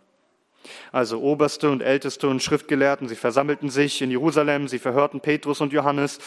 Also 0.91 1.19
Oberste 1.21 1.69
und 1.69 1.81
Älteste 1.81 2.27
und 2.27 2.43
Schriftgelehrten, 2.43 3.07
sie 3.07 3.15
versammelten 3.15 3.69
sich 3.69 4.01
in 4.01 4.11
Jerusalem, 4.11 4.67
sie 4.67 4.79
verhörten 4.79 5.21
Petrus 5.21 5.61
und 5.61 5.73
Johannes. 5.73 6.19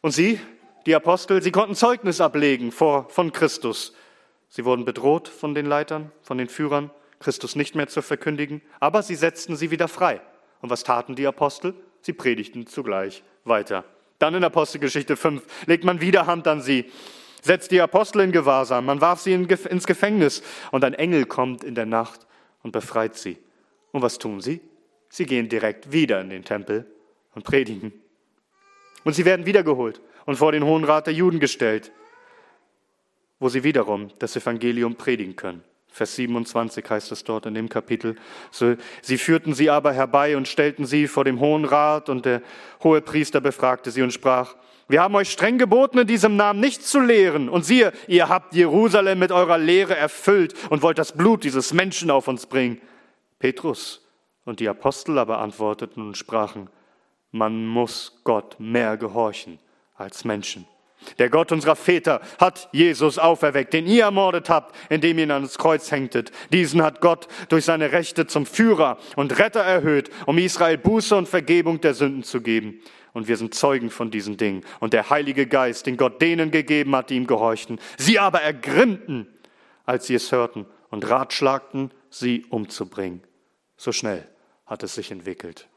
Und 0.00 0.12
sie, 0.12 0.40
die 0.86 0.94
Apostel, 0.94 1.42
sie 1.42 1.52
konnten 1.52 1.74
Zeugnis 1.74 2.20
ablegen 2.20 2.72
vor, 2.72 3.08
von 3.10 3.32
Christus. 3.32 3.94
Sie 4.48 4.64
wurden 4.64 4.84
bedroht 4.84 5.28
von 5.28 5.54
den 5.54 5.66
Leitern, 5.66 6.10
von 6.22 6.38
den 6.38 6.48
Führern, 6.48 6.90
Christus 7.20 7.56
nicht 7.56 7.74
mehr 7.74 7.88
zu 7.88 8.00
verkündigen, 8.02 8.62
aber 8.80 9.02
sie 9.02 9.14
setzten 9.14 9.56
sie 9.56 9.70
wieder 9.70 9.88
frei. 9.88 10.20
Und 10.60 10.70
was 10.70 10.84
taten 10.84 11.16
die 11.16 11.26
Apostel? 11.26 11.74
Sie 12.00 12.12
predigten 12.12 12.66
zugleich 12.66 13.22
weiter. 13.44 13.84
Dann 14.18 14.34
in 14.34 14.44
Apostelgeschichte 14.44 15.16
5 15.16 15.42
legt 15.66 15.84
man 15.84 16.00
wieder 16.00 16.26
Hand 16.26 16.46
an 16.46 16.60
sie 16.60 16.90
setzt 17.42 17.70
die 17.70 17.80
Apostel 17.80 18.20
in 18.20 18.32
Gewahrsam, 18.32 18.86
man 18.86 19.00
warf 19.00 19.20
sie 19.20 19.32
ins 19.32 19.86
Gefängnis 19.86 20.42
und 20.70 20.84
ein 20.84 20.94
Engel 20.94 21.26
kommt 21.26 21.64
in 21.64 21.74
der 21.74 21.86
Nacht 21.86 22.26
und 22.62 22.72
befreit 22.72 23.16
sie. 23.16 23.38
Und 23.92 24.02
was 24.02 24.18
tun 24.18 24.40
sie? 24.40 24.60
Sie 25.08 25.26
gehen 25.26 25.48
direkt 25.48 25.92
wieder 25.92 26.20
in 26.20 26.30
den 26.30 26.44
Tempel 26.44 26.86
und 27.34 27.44
predigen. 27.44 27.92
Und 29.04 29.14
sie 29.14 29.24
werden 29.24 29.46
wiedergeholt 29.46 30.00
und 30.26 30.36
vor 30.36 30.52
den 30.52 30.64
Hohen 30.64 30.84
Rat 30.84 31.06
der 31.06 31.14
Juden 31.14 31.40
gestellt, 31.40 31.92
wo 33.38 33.48
sie 33.48 33.64
wiederum 33.64 34.10
das 34.18 34.36
Evangelium 34.36 34.94
predigen 34.96 35.36
können. 35.36 35.62
Vers 35.90 36.16
27 36.16 36.88
heißt 36.88 37.12
es 37.12 37.24
dort 37.24 37.46
in 37.46 37.54
dem 37.54 37.68
Kapitel. 37.68 38.16
Sie 39.02 39.18
führten 39.18 39.54
sie 39.54 39.70
aber 39.70 39.92
herbei 39.92 40.36
und 40.36 40.46
stellten 40.46 40.86
sie 40.86 41.08
vor 41.08 41.24
dem 41.24 41.40
Hohen 41.40 41.64
Rat 41.64 42.08
und 42.08 42.24
der 42.24 42.42
hohe 42.84 43.00
Priester 43.00 43.40
befragte 43.40 43.90
sie 43.90 44.02
und 44.02 44.12
sprach, 44.12 44.54
wir 44.86 45.02
haben 45.02 45.14
euch 45.16 45.30
streng 45.30 45.58
geboten, 45.58 45.98
in 45.98 46.06
diesem 46.06 46.36
Namen 46.36 46.60
nichts 46.60 46.90
zu 46.90 47.00
lehren. 47.00 47.48
Und 47.50 47.64
siehe, 47.64 47.92
ihr 48.06 48.28
habt 48.28 48.54
Jerusalem 48.54 49.18
mit 49.18 49.32
eurer 49.32 49.58
Lehre 49.58 49.94
erfüllt 49.96 50.54
und 50.70 50.82
wollt 50.82 50.98
das 50.98 51.12
Blut 51.12 51.44
dieses 51.44 51.74
Menschen 51.74 52.10
auf 52.10 52.26
uns 52.26 52.46
bringen. 52.46 52.80
Petrus 53.38 54.06
und 54.44 54.60
die 54.60 54.68
Apostel 54.68 55.18
aber 55.18 55.38
antworteten 55.40 56.06
und 56.06 56.16
sprachen, 56.16 56.70
man 57.32 57.66
muss 57.66 58.20
Gott 58.24 58.58
mehr 58.58 58.96
gehorchen 58.96 59.58
als 59.94 60.24
Menschen. 60.24 60.66
Der 61.18 61.30
Gott 61.30 61.52
unserer 61.52 61.76
Väter 61.76 62.20
hat 62.38 62.68
Jesus 62.72 63.18
auferweckt, 63.18 63.72
den 63.72 63.86
ihr 63.86 64.04
ermordet 64.04 64.50
habt, 64.50 64.74
indem 64.90 65.18
ihr 65.18 65.24
ihn 65.24 65.30
ans 65.30 65.58
Kreuz 65.58 65.90
hängtet. 65.90 66.32
Diesen 66.52 66.82
hat 66.82 67.00
Gott 67.00 67.28
durch 67.48 67.64
seine 67.64 67.92
Rechte 67.92 68.26
zum 68.26 68.46
Führer 68.46 68.98
und 69.16 69.38
Retter 69.38 69.62
erhöht, 69.62 70.10
um 70.26 70.38
Israel 70.38 70.78
Buße 70.78 71.16
und 71.16 71.28
Vergebung 71.28 71.80
der 71.80 71.94
Sünden 71.94 72.22
zu 72.22 72.40
geben 72.40 72.80
und 73.12 73.28
wir 73.28 73.36
sind 73.36 73.54
Zeugen 73.54 73.90
von 73.90 74.10
diesen 74.10 74.36
Dingen. 74.36 74.64
Und 74.80 74.92
der 74.92 75.10
Heilige 75.10 75.46
Geist, 75.46 75.86
den 75.86 75.96
Gott 75.96 76.22
denen 76.22 76.50
gegeben 76.50 76.94
hat, 76.94 77.10
die 77.10 77.16
ihm 77.16 77.26
gehorchten, 77.26 77.78
sie 77.96 78.18
aber 78.18 78.42
ergrimmten, 78.42 79.26
als 79.84 80.06
sie 80.06 80.14
es 80.14 80.32
hörten 80.32 80.66
und 80.90 81.08
ratschlagten, 81.08 81.90
sie 82.10 82.44
umzubringen. 82.48 83.22
So 83.76 83.92
schnell 83.92 84.28
hat 84.66 84.82
es 84.82 84.94
sich 84.94 85.10
entwickelt. 85.10 85.68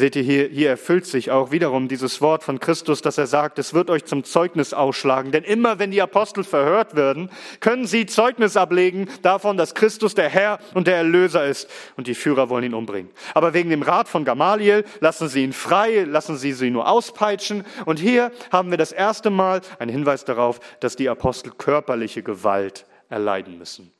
Seht 0.00 0.16
ihr, 0.16 0.22
hier, 0.22 0.48
hier 0.48 0.70
erfüllt 0.70 1.04
sich 1.04 1.30
auch 1.30 1.50
wiederum 1.50 1.86
dieses 1.86 2.22
Wort 2.22 2.42
von 2.42 2.58
Christus, 2.58 3.02
dass 3.02 3.18
er 3.18 3.26
sagt, 3.26 3.58
es 3.58 3.74
wird 3.74 3.90
euch 3.90 4.06
zum 4.06 4.24
Zeugnis 4.24 4.72
ausschlagen. 4.72 5.30
Denn 5.30 5.44
immer 5.44 5.78
wenn 5.78 5.90
die 5.90 6.00
Apostel 6.00 6.42
verhört 6.42 6.96
werden, 6.96 7.28
können 7.60 7.86
sie 7.86 8.06
Zeugnis 8.06 8.56
ablegen 8.56 9.10
davon, 9.20 9.58
dass 9.58 9.74
Christus 9.74 10.14
der 10.14 10.30
Herr 10.30 10.58
und 10.72 10.86
der 10.86 10.96
Erlöser 10.96 11.44
ist. 11.44 11.68
Und 11.98 12.06
die 12.06 12.14
Führer 12.14 12.48
wollen 12.48 12.64
ihn 12.64 12.72
umbringen. 12.72 13.10
Aber 13.34 13.52
wegen 13.52 13.68
dem 13.68 13.82
Rat 13.82 14.08
von 14.08 14.24
Gamaliel 14.24 14.86
lassen 15.00 15.28
sie 15.28 15.44
ihn 15.44 15.52
frei, 15.52 16.04
lassen 16.04 16.38
sie 16.38 16.54
sie 16.54 16.70
nur 16.70 16.88
auspeitschen. 16.88 17.66
Und 17.84 17.98
hier 17.98 18.32
haben 18.50 18.70
wir 18.70 18.78
das 18.78 18.92
erste 18.92 19.28
Mal 19.28 19.60
einen 19.78 19.90
Hinweis 19.90 20.24
darauf, 20.24 20.60
dass 20.80 20.96
die 20.96 21.10
Apostel 21.10 21.52
körperliche 21.52 22.22
Gewalt 22.22 22.86
erleiden 23.10 23.58
müssen. 23.58 23.92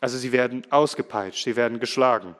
Also 0.00 0.16
sie 0.16 0.32
werden 0.32 0.62
ausgepeitscht, 0.70 1.44
sie 1.44 1.54
werden 1.54 1.80
geschlagen. 1.80 2.34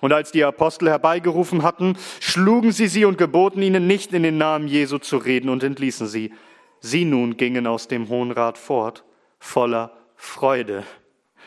Und 0.00 0.12
als 0.12 0.32
die 0.32 0.44
Apostel 0.44 0.88
herbeigerufen 0.88 1.62
hatten, 1.62 1.96
schlugen 2.20 2.72
sie 2.72 2.86
sie 2.86 3.04
und 3.04 3.18
geboten 3.18 3.62
ihnen 3.62 3.86
nicht 3.86 4.12
in 4.12 4.22
den 4.22 4.38
Namen 4.38 4.68
Jesu 4.68 4.98
zu 4.98 5.16
reden 5.16 5.48
und 5.48 5.62
entließen 5.62 6.06
sie. 6.06 6.32
Sie 6.80 7.04
nun 7.04 7.36
gingen 7.36 7.66
aus 7.66 7.88
dem 7.88 8.08
Hohen 8.08 8.30
Rat 8.30 8.58
fort, 8.58 9.04
voller 9.38 9.96
Freude, 10.16 10.84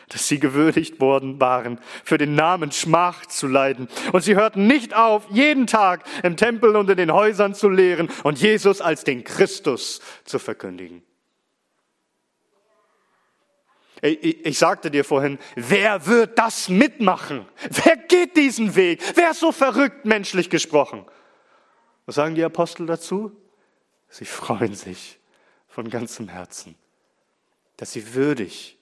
dass 0.08 0.26
sie 0.26 0.40
gewürdigt 0.40 1.00
worden 1.00 1.40
waren, 1.40 1.80
für 2.04 2.18
den 2.18 2.34
Namen 2.34 2.72
Schmach 2.72 3.26
zu 3.26 3.46
leiden. 3.46 3.88
Und 4.12 4.22
sie 4.22 4.36
hörten 4.36 4.66
nicht 4.66 4.94
auf, 4.96 5.26
jeden 5.30 5.66
Tag 5.66 6.04
im 6.22 6.36
Tempel 6.36 6.76
und 6.76 6.90
in 6.90 6.96
den 6.96 7.12
Häusern 7.12 7.54
zu 7.54 7.68
lehren 7.68 8.08
und 8.24 8.40
Jesus 8.40 8.80
als 8.80 9.04
den 9.04 9.24
Christus 9.24 10.00
zu 10.24 10.38
verkündigen. 10.38 11.02
Ich 14.00 14.58
sagte 14.58 14.90
dir 14.90 15.04
vorhin, 15.04 15.38
wer 15.56 16.06
wird 16.06 16.38
das 16.38 16.68
mitmachen? 16.68 17.46
Wer 17.68 17.96
geht 17.96 18.36
diesen 18.36 18.76
Weg? 18.76 19.02
Wer 19.14 19.32
ist 19.32 19.40
so 19.40 19.50
verrückt, 19.50 20.04
menschlich 20.04 20.50
gesprochen? 20.50 21.04
Was 22.06 22.14
sagen 22.14 22.34
die 22.34 22.44
Apostel 22.44 22.86
dazu? 22.86 23.32
Sie 24.08 24.24
freuen 24.24 24.74
sich 24.74 25.18
von 25.68 25.90
ganzem 25.90 26.28
Herzen, 26.28 26.76
dass 27.76 27.92
sie 27.92 28.14
würdig, 28.14 28.78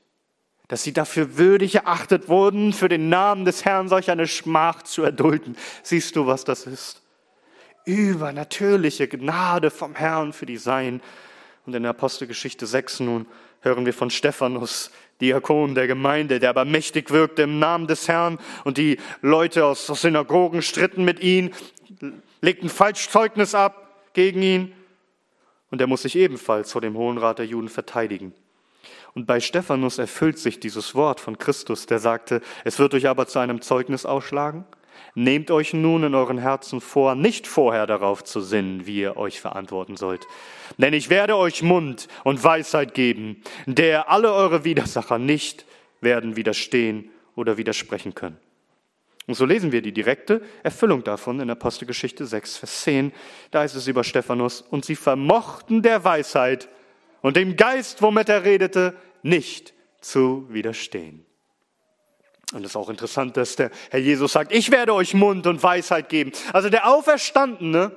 dass 0.68 0.82
sie 0.82 0.92
dafür 0.92 1.37
würdig 1.37 1.75
erachtet 1.76 2.28
wurden, 2.28 2.73
für 2.73 2.88
den 2.88 3.08
Namen 3.08 3.44
des 3.44 3.64
Herrn 3.64 3.88
solch 3.88 4.11
eine 4.11 4.26
Schmach 4.26 4.82
zu 4.82 5.02
erdulden. 5.02 5.56
Siehst 5.82 6.14
du, 6.16 6.26
was 6.26 6.44
das 6.44 6.66
ist? 6.66 7.02
Übernatürliche 7.85 9.08
Gnade 9.08 9.70
vom 9.70 9.94
Herrn 9.94 10.32
für 10.32 10.46
die 10.46 10.56
Sein 10.58 11.00
Und 11.66 11.75
in 11.75 11.82
der 11.82 11.90
Apostelgeschichte 11.90 12.66
6 12.66 13.00
nun 13.00 13.26
hören 13.66 13.85
wir 13.85 13.92
von 13.92 14.11
Stephanus, 14.11 14.90
Diakon 15.20 15.75
der 15.75 15.87
Gemeinde, 15.87 16.38
der 16.38 16.50
aber 16.50 16.64
mächtig 16.64 17.11
wirkte 17.11 17.42
im 17.42 17.58
Namen 17.58 17.87
des 17.87 18.06
Herrn 18.06 18.38
und 18.64 18.78
die 18.78 18.99
Leute 19.23 19.64
aus, 19.64 19.87
Synagogen 19.87 20.62
stritten 20.62 21.04
mit 21.04 21.20
ihm, 21.20 21.50
legten 22.40 22.68
Falschzeugnis 22.68 23.54
ab 23.54 24.04
gegen 24.12 24.42
ihn 24.42 24.73
und 25.70 25.80
er 25.80 25.87
muss 25.87 26.02
sich 26.02 26.16
ebenfalls 26.16 26.73
vor 26.73 26.80
dem 26.80 26.96
Hohen 26.96 27.18
Rat 27.18 27.38
der 27.38 27.46
Juden 27.46 27.68
verteidigen. 27.68 28.32
Und 29.14 29.26
bei 29.26 29.40
Stephanus 29.40 29.99
erfüllt 29.99 30.38
sich 30.38 30.61
dieses 30.61 30.94
Wort 30.94 31.20
von 31.20 31.38
Christus, 31.38 31.87
der 31.87 31.99
sagte, 31.99 32.42
es 32.64 32.78
wird 32.78 32.92
euch 32.94 33.08
aber 33.08 33.26
zu 33.26 33.38
einem 33.38 33.62
Zeugnis 33.62 34.04
ausschlagen. 34.04 34.66
Nehmt 35.18 35.50
euch 35.50 35.73
nun 35.73 36.04
in 36.04 36.14
euren 36.14 36.37
Herzen 36.37 36.82
vor, 36.82 37.14
nicht 37.14 37.46
vorher 37.46 37.87
darauf 37.87 38.23
zu 38.23 38.42
sinnen, 38.42 38.87
wie 38.87 39.00
ihr 39.00 39.16
euch 39.16 39.40
verantworten 39.40 39.96
sollt. 39.96 40.26
Denn 40.76 40.92
ich 40.92 41.08
werde 41.08 41.38
euch 41.38 41.62
Mund 41.62 42.06
und 42.23 42.44
Weisheit 42.44 42.92
geben, 42.92 43.42
der 43.64 44.11
alle 44.11 44.32
eure 44.35 44.64
Widersacher 44.64 45.18
nicht 45.18 45.64
werden 46.02 46.37
widerstehen 46.37 47.11
oder 47.35 47.56
widersprechen 47.56 48.14
können. 48.14 48.37
Und 49.26 49.35
so 49.35 49.44
lesen 49.44 49.73
wir 49.73 49.82
die 49.82 49.92
direkte 49.92 50.42
Erfüllung 50.62 51.02
davon 51.02 51.40
in 51.40 51.50
Apostelgeschichte 51.50 52.26
6, 52.26 52.58
Vers 52.58 52.82
10. 52.82 53.12
Da 53.50 53.64
ist 53.64 53.75
es 53.75 53.88
über 53.88 54.04
Stephanus. 54.04 54.61
Und 54.61 54.85
sie 54.85 54.96
vermochten 54.96 55.82
der 55.82 56.04
Weisheit 56.04 56.68
und 57.23 57.37
dem 57.37 57.56
Geist, 57.56 58.02
womit 58.02 58.28
er 58.28 58.44
redete, 58.44 58.94
nicht 59.23 59.75
zu 60.00 60.46
widerstehen. 60.49 61.25
Und 62.52 62.60
es 62.60 62.70
ist 62.70 62.76
auch 62.76 62.88
interessant, 62.88 63.36
dass 63.36 63.56
der 63.56 63.70
Herr 63.90 64.00
Jesus 64.00 64.32
sagt, 64.32 64.52
ich 64.52 64.70
werde 64.70 64.94
euch 64.94 65.14
Mund 65.14 65.46
und 65.46 65.62
Weisheit 65.62 66.08
geben. 66.08 66.32
Also 66.52 66.68
der 66.70 66.88
Auferstandene, 66.88 67.92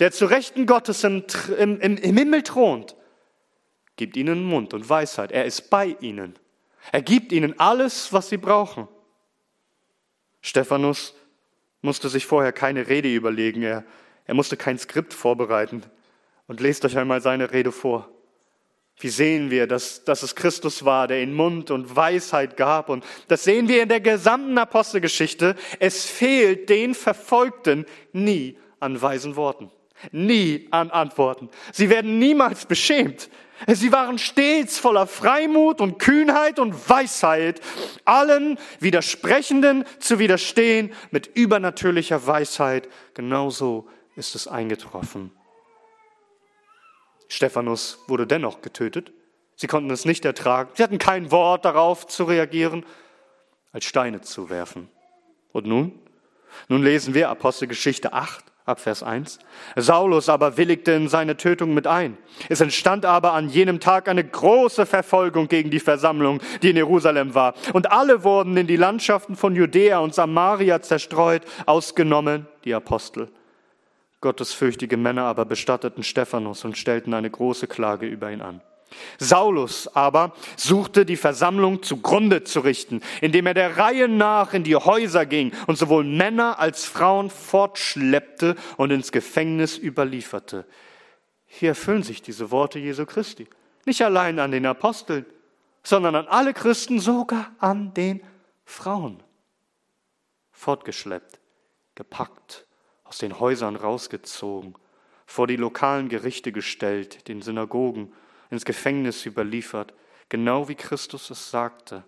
der 0.00 0.10
zu 0.10 0.26
Rechten 0.26 0.66
Gottes 0.66 1.04
im, 1.04 1.24
im, 1.58 1.78
im, 1.80 1.96
im 1.96 2.16
Himmel 2.16 2.42
thront, 2.42 2.96
gibt 3.96 4.16
ihnen 4.16 4.44
Mund 4.44 4.74
und 4.74 4.88
Weisheit. 4.88 5.30
Er 5.30 5.44
ist 5.44 5.70
bei 5.70 5.96
ihnen. 6.00 6.38
Er 6.90 7.02
gibt 7.02 7.30
ihnen 7.30 7.58
alles, 7.60 8.12
was 8.12 8.28
sie 8.28 8.36
brauchen. 8.36 8.88
Stephanus 10.40 11.14
musste 11.82 12.08
sich 12.08 12.26
vorher 12.26 12.52
keine 12.52 12.88
Rede 12.88 13.14
überlegen. 13.14 13.62
Er, 13.62 13.84
er 14.24 14.34
musste 14.34 14.56
kein 14.56 14.78
Skript 14.78 15.14
vorbereiten. 15.14 15.84
Und 16.48 16.60
lest 16.60 16.84
euch 16.84 16.98
einmal 16.98 17.20
seine 17.20 17.52
Rede 17.52 17.70
vor. 17.70 18.08
Wie 18.98 19.08
sehen 19.08 19.50
wir, 19.50 19.66
dass, 19.66 20.04
dass 20.04 20.22
es 20.22 20.34
Christus 20.34 20.84
war, 20.84 21.08
der 21.08 21.22
ihnen 21.22 21.34
Mund 21.34 21.70
und 21.70 21.96
Weisheit 21.96 22.56
gab? 22.56 22.88
Und 22.88 23.04
das 23.28 23.44
sehen 23.44 23.68
wir 23.68 23.82
in 23.82 23.88
der 23.88 24.00
gesamten 24.00 24.56
Apostelgeschichte. 24.58 25.56
Es 25.80 26.06
fehlt 26.06 26.68
den 26.68 26.94
Verfolgten 26.94 27.84
nie 28.12 28.56
an 28.78 29.00
weisen 29.00 29.36
Worten, 29.36 29.70
nie 30.12 30.68
an 30.70 30.90
Antworten. 30.90 31.48
Sie 31.72 31.90
werden 31.90 32.18
niemals 32.18 32.66
beschämt. 32.66 33.28
Sie 33.66 33.92
waren 33.92 34.18
stets 34.18 34.78
voller 34.78 35.06
Freimut 35.06 35.80
und 35.80 35.98
Kühnheit 35.98 36.58
und 36.58 36.88
Weisheit, 36.88 37.60
allen 38.04 38.58
Widersprechenden 38.80 39.84
zu 40.00 40.18
widerstehen 40.18 40.92
mit 41.10 41.28
übernatürlicher 41.34 42.26
Weisheit. 42.26 42.88
Genauso 43.14 43.88
ist 44.16 44.34
es 44.34 44.48
eingetroffen. 44.48 45.30
Stephanus 47.32 47.98
wurde 48.08 48.26
dennoch 48.26 48.60
getötet. 48.60 49.10
Sie 49.56 49.66
konnten 49.66 49.90
es 49.90 50.04
nicht 50.04 50.24
ertragen. 50.26 50.70
Sie 50.74 50.82
hatten 50.82 50.98
kein 50.98 51.30
Wort 51.30 51.64
darauf 51.64 52.06
zu 52.06 52.24
reagieren, 52.24 52.84
als 53.72 53.86
Steine 53.86 54.20
zu 54.20 54.50
werfen. 54.50 54.88
Und 55.52 55.66
nun? 55.66 55.98
Nun 56.68 56.82
lesen 56.82 57.14
wir 57.14 57.30
Apostelgeschichte 57.30 58.12
8 58.12 58.44
ab 58.66 58.80
Vers 58.80 59.02
1. 59.02 59.38
Saulus 59.76 60.28
aber 60.28 60.58
willigte 60.58 60.92
in 60.92 61.08
seine 61.08 61.38
Tötung 61.38 61.72
mit 61.72 61.86
ein. 61.86 62.18
Es 62.50 62.60
entstand 62.60 63.06
aber 63.06 63.32
an 63.32 63.48
jenem 63.48 63.80
Tag 63.80 64.08
eine 64.08 64.24
große 64.24 64.84
Verfolgung 64.84 65.48
gegen 65.48 65.70
die 65.70 65.80
Versammlung, 65.80 66.40
die 66.62 66.70
in 66.70 66.76
Jerusalem 66.76 67.34
war. 67.34 67.54
Und 67.72 67.90
alle 67.90 68.24
wurden 68.24 68.58
in 68.58 68.66
die 68.66 68.76
Landschaften 68.76 69.36
von 69.36 69.56
Judäa 69.56 70.00
und 70.00 70.14
Samaria 70.14 70.82
zerstreut, 70.82 71.44
ausgenommen 71.64 72.46
die 72.64 72.74
Apostel. 72.74 73.30
Gottesfürchtige 74.22 74.96
Männer 74.96 75.24
aber 75.24 75.44
bestatteten 75.44 76.02
Stephanus 76.02 76.64
und 76.64 76.78
stellten 76.78 77.12
eine 77.12 77.28
große 77.28 77.66
Klage 77.66 78.06
über 78.06 78.30
ihn 78.32 78.40
an. 78.40 78.62
Saulus 79.18 79.88
aber 79.88 80.32
suchte 80.56 81.04
die 81.04 81.16
Versammlung 81.16 81.82
zugrunde 81.82 82.44
zu 82.44 82.60
richten, 82.60 83.00
indem 83.20 83.46
er 83.46 83.54
der 83.54 83.76
Reihe 83.78 84.08
nach 84.08 84.54
in 84.54 84.64
die 84.64 84.76
Häuser 84.76 85.26
ging 85.26 85.52
und 85.66 85.76
sowohl 85.76 86.04
Männer 86.04 86.58
als 86.58 86.84
Frauen 86.84 87.30
fortschleppte 87.30 88.54
und 88.76 88.90
ins 88.90 89.10
Gefängnis 89.12 89.76
überlieferte. 89.76 90.66
Hier 91.46 91.70
erfüllen 91.70 92.02
sich 92.02 92.22
diese 92.22 92.50
Worte 92.50 92.78
Jesu 92.78 93.06
Christi. 93.06 93.48
Nicht 93.86 94.02
allein 94.02 94.38
an 94.38 94.52
den 94.52 94.66
Aposteln, 94.66 95.26
sondern 95.82 96.14
an 96.14 96.28
alle 96.28 96.54
Christen, 96.54 97.00
sogar 97.00 97.50
an 97.58 97.92
den 97.94 98.22
Frauen. 98.64 99.22
Fortgeschleppt, 100.52 101.40
gepackt 101.96 102.66
aus 103.12 103.18
den 103.18 103.38
Häusern 103.40 103.76
rausgezogen, 103.76 104.74
vor 105.26 105.46
die 105.46 105.56
lokalen 105.56 106.08
Gerichte 106.08 106.50
gestellt, 106.50 107.28
den 107.28 107.42
Synagogen, 107.42 108.10
ins 108.48 108.64
Gefängnis 108.64 109.26
überliefert, 109.26 109.92
genau 110.30 110.70
wie 110.70 110.76
Christus 110.76 111.28
es 111.28 111.50
sagte. 111.50 112.04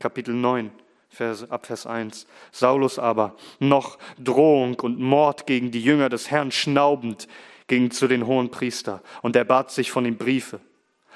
Kapitel 0.00 0.32
9, 0.32 0.70
Vers, 1.10 1.50
ab 1.50 1.66
Vers 1.66 1.84
1. 1.84 2.26
Saulus 2.52 2.98
aber, 2.98 3.36
noch 3.58 3.98
Drohung 4.18 4.80
und 4.80 4.98
Mord 4.98 5.46
gegen 5.46 5.70
die 5.70 5.82
Jünger 5.82 6.08
des 6.08 6.30
Herrn 6.30 6.52
schnaubend, 6.52 7.28
ging 7.66 7.90
zu 7.90 8.08
den 8.08 8.26
hohen 8.26 8.50
Priester 8.50 9.02
und 9.20 9.36
er 9.36 9.44
bat 9.44 9.70
sich 9.70 9.90
von 9.90 10.06
ihm 10.06 10.16
Briefe 10.16 10.60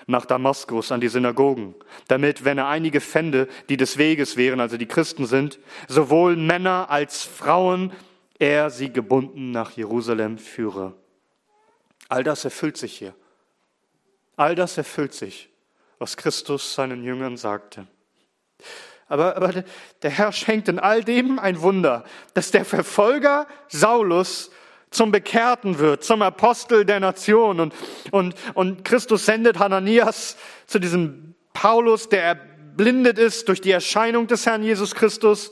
nach 0.06 0.26
Damaskus 0.26 0.92
an 0.92 1.00
die 1.00 1.08
Synagogen, 1.08 1.74
damit, 2.08 2.44
wenn 2.44 2.58
er 2.58 2.68
einige 2.68 3.00
fände, 3.00 3.48
die 3.70 3.78
des 3.78 3.96
Weges 3.96 4.36
wären, 4.36 4.60
also 4.60 4.76
die 4.76 4.84
Christen 4.84 5.24
sind, 5.24 5.58
sowohl 5.88 6.36
Männer 6.36 6.90
als 6.90 7.24
Frauen 7.24 7.90
er 8.38 8.70
sie 8.70 8.92
gebunden 8.92 9.50
nach 9.50 9.72
Jerusalem 9.72 10.38
führe. 10.38 10.94
All 12.08 12.22
das 12.22 12.44
erfüllt 12.44 12.76
sich 12.76 12.96
hier. 12.96 13.14
All 14.36 14.54
das 14.54 14.76
erfüllt 14.76 15.14
sich, 15.14 15.48
was 15.98 16.16
Christus 16.16 16.74
seinen 16.74 17.02
Jüngern 17.02 17.36
sagte. 17.36 17.86
Aber, 19.08 19.36
aber 19.36 19.64
der 20.02 20.10
Herr 20.10 20.32
schenkt 20.32 20.68
in 20.68 20.78
all 20.78 21.02
dem 21.02 21.38
ein 21.38 21.60
Wunder, 21.62 22.04
dass 22.34 22.50
der 22.50 22.64
Verfolger 22.64 23.46
Saulus 23.68 24.50
zum 24.90 25.12
Bekehrten 25.12 25.78
wird, 25.78 26.04
zum 26.04 26.22
Apostel 26.22 26.84
der 26.84 27.00
Nation. 27.00 27.60
Und, 27.60 27.74
und, 28.10 28.34
und 28.54 28.84
Christus 28.84 29.26
sendet 29.26 29.58
Hananias 29.58 30.36
zu 30.66 30.78
diesem 30.78 31.34
Paulus, 31.52 32.08
der 32.08 32.22
erblindet 32.22 33.18
ist 33.18 33.48
durch 33.48 33.60
die 33.60 33.70
Erscheinung 33.70 34.26
des 34.26 34.44
Herrn 34.46 34.62
Jesus 34.62 34.94
Christus. 34.94 35.50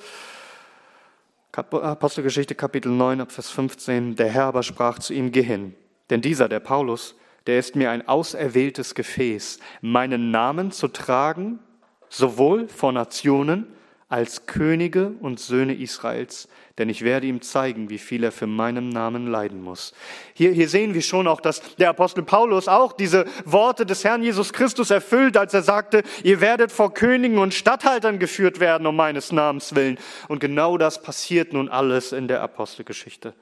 Apostelgeschichte 1.56 2.56
Kapitel 2.56 2.90
9, 2.90 3.28
Vers 3.28 3.50
15. 3.50 4.16
Der 4.16 4.28
Herr 4.28 4.46
aber 4.46 4.64
sprach 4.64 4.98
zu 4.98 5.14
ihm, 5.14 5.30
geh 5.30 5.42
hin. 5.42 5.74
Denn 6.10 6.20
dieser, 6.20 6.48
der 6.48 6.58
Paulus, 6.58 7.14
der 7.46 7.60
ist 7.60 7.76
mir 7.76 7.90
ein 7.92 8.08
auserwähltes 8.08 8.96
Gefäß, 8.96 9.60
meinen 9.80 10.32
Namen 10.32 10.72
zu 10.72 10.88
tragen, 10.88 11.60
sowohl 12.08 12.66
vor 12.66 12.90
Nationen 12.92 13.68
als 14.08 14.46
Könige 14.46 15.12
und 15.20 15.38
Söhne 15.38 15.74
Israels, 15.74 16.48
denn 16.78 16.88
ich 16.88 17.02
werde 17.02 17.28
ihm 17.28 17.40
zeigen, 17.40 17.88
wie 17.88 17.98
viel 17.98 18.24
er 18.24 18.32
für 18.32 18.48
meinen 18.48 18.88
Namen 18.88 19.28
leiden 19.28 19.62
muss. 19.62 19.94
Hier, 20.32 20.50
hier 20.50 20.68
sehen 20.68 20.92
wir 20.92 21.02
schon 21.02 21.28
auch, 21.28 21.40
dass 21.40 21.62
der 21.76 21.90
Apostel 21.90 22.24
Paulus 22.24 22.66
auch 22.66 22.92
diese 22.92 23.26
Worte 23.44 23.86
des 23.86 24.02
Herrn 24.02 24.24
Jesus 24.24 24.52
Christus 24.52 24.90
erfüllt, 24.90 25.36
als 25.36 25.54
er 25.54 25.62
sagte, 25.62 26.02
ihr 26.24 26.40
werdet 26.40 26.72
vor 26.72 26.92
Königen 26.92 27.38
und 27.38 27.54
Statthaltern 27.54 28.18
geführt 28.18 28.58
werden 28.58 28.86
um 28.88 28.96
meines 28.96 29.30
Namens 29.30 29.76
willen. 29.76 29.98
Und 30.26 30.40
genau 30.40 30.76
das 30.76 31.00
passiert 31.00 31.52
nun 31.52 31.68
alles 31.68 32.12
in 32.12 32.26
der 32.26 32.42
Apostelgeschichte. 32.42 33.34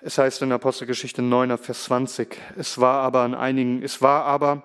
Es 0.00 0.18
heißt 0.18 0.42
in 0.42 0.52
Apostelgeschichte 0.52 1.22
9, 1.22 1.56
Vers 1.58 1.84
20, 1.84 2.38
es 2.56 2.78
war 2.78 3.02
aber 3.02 3.22
an 3.22 3.34
einigen, 3.34 3.82
es 3.82 4.00
war 4.00 4.24
aber 4.24 4.62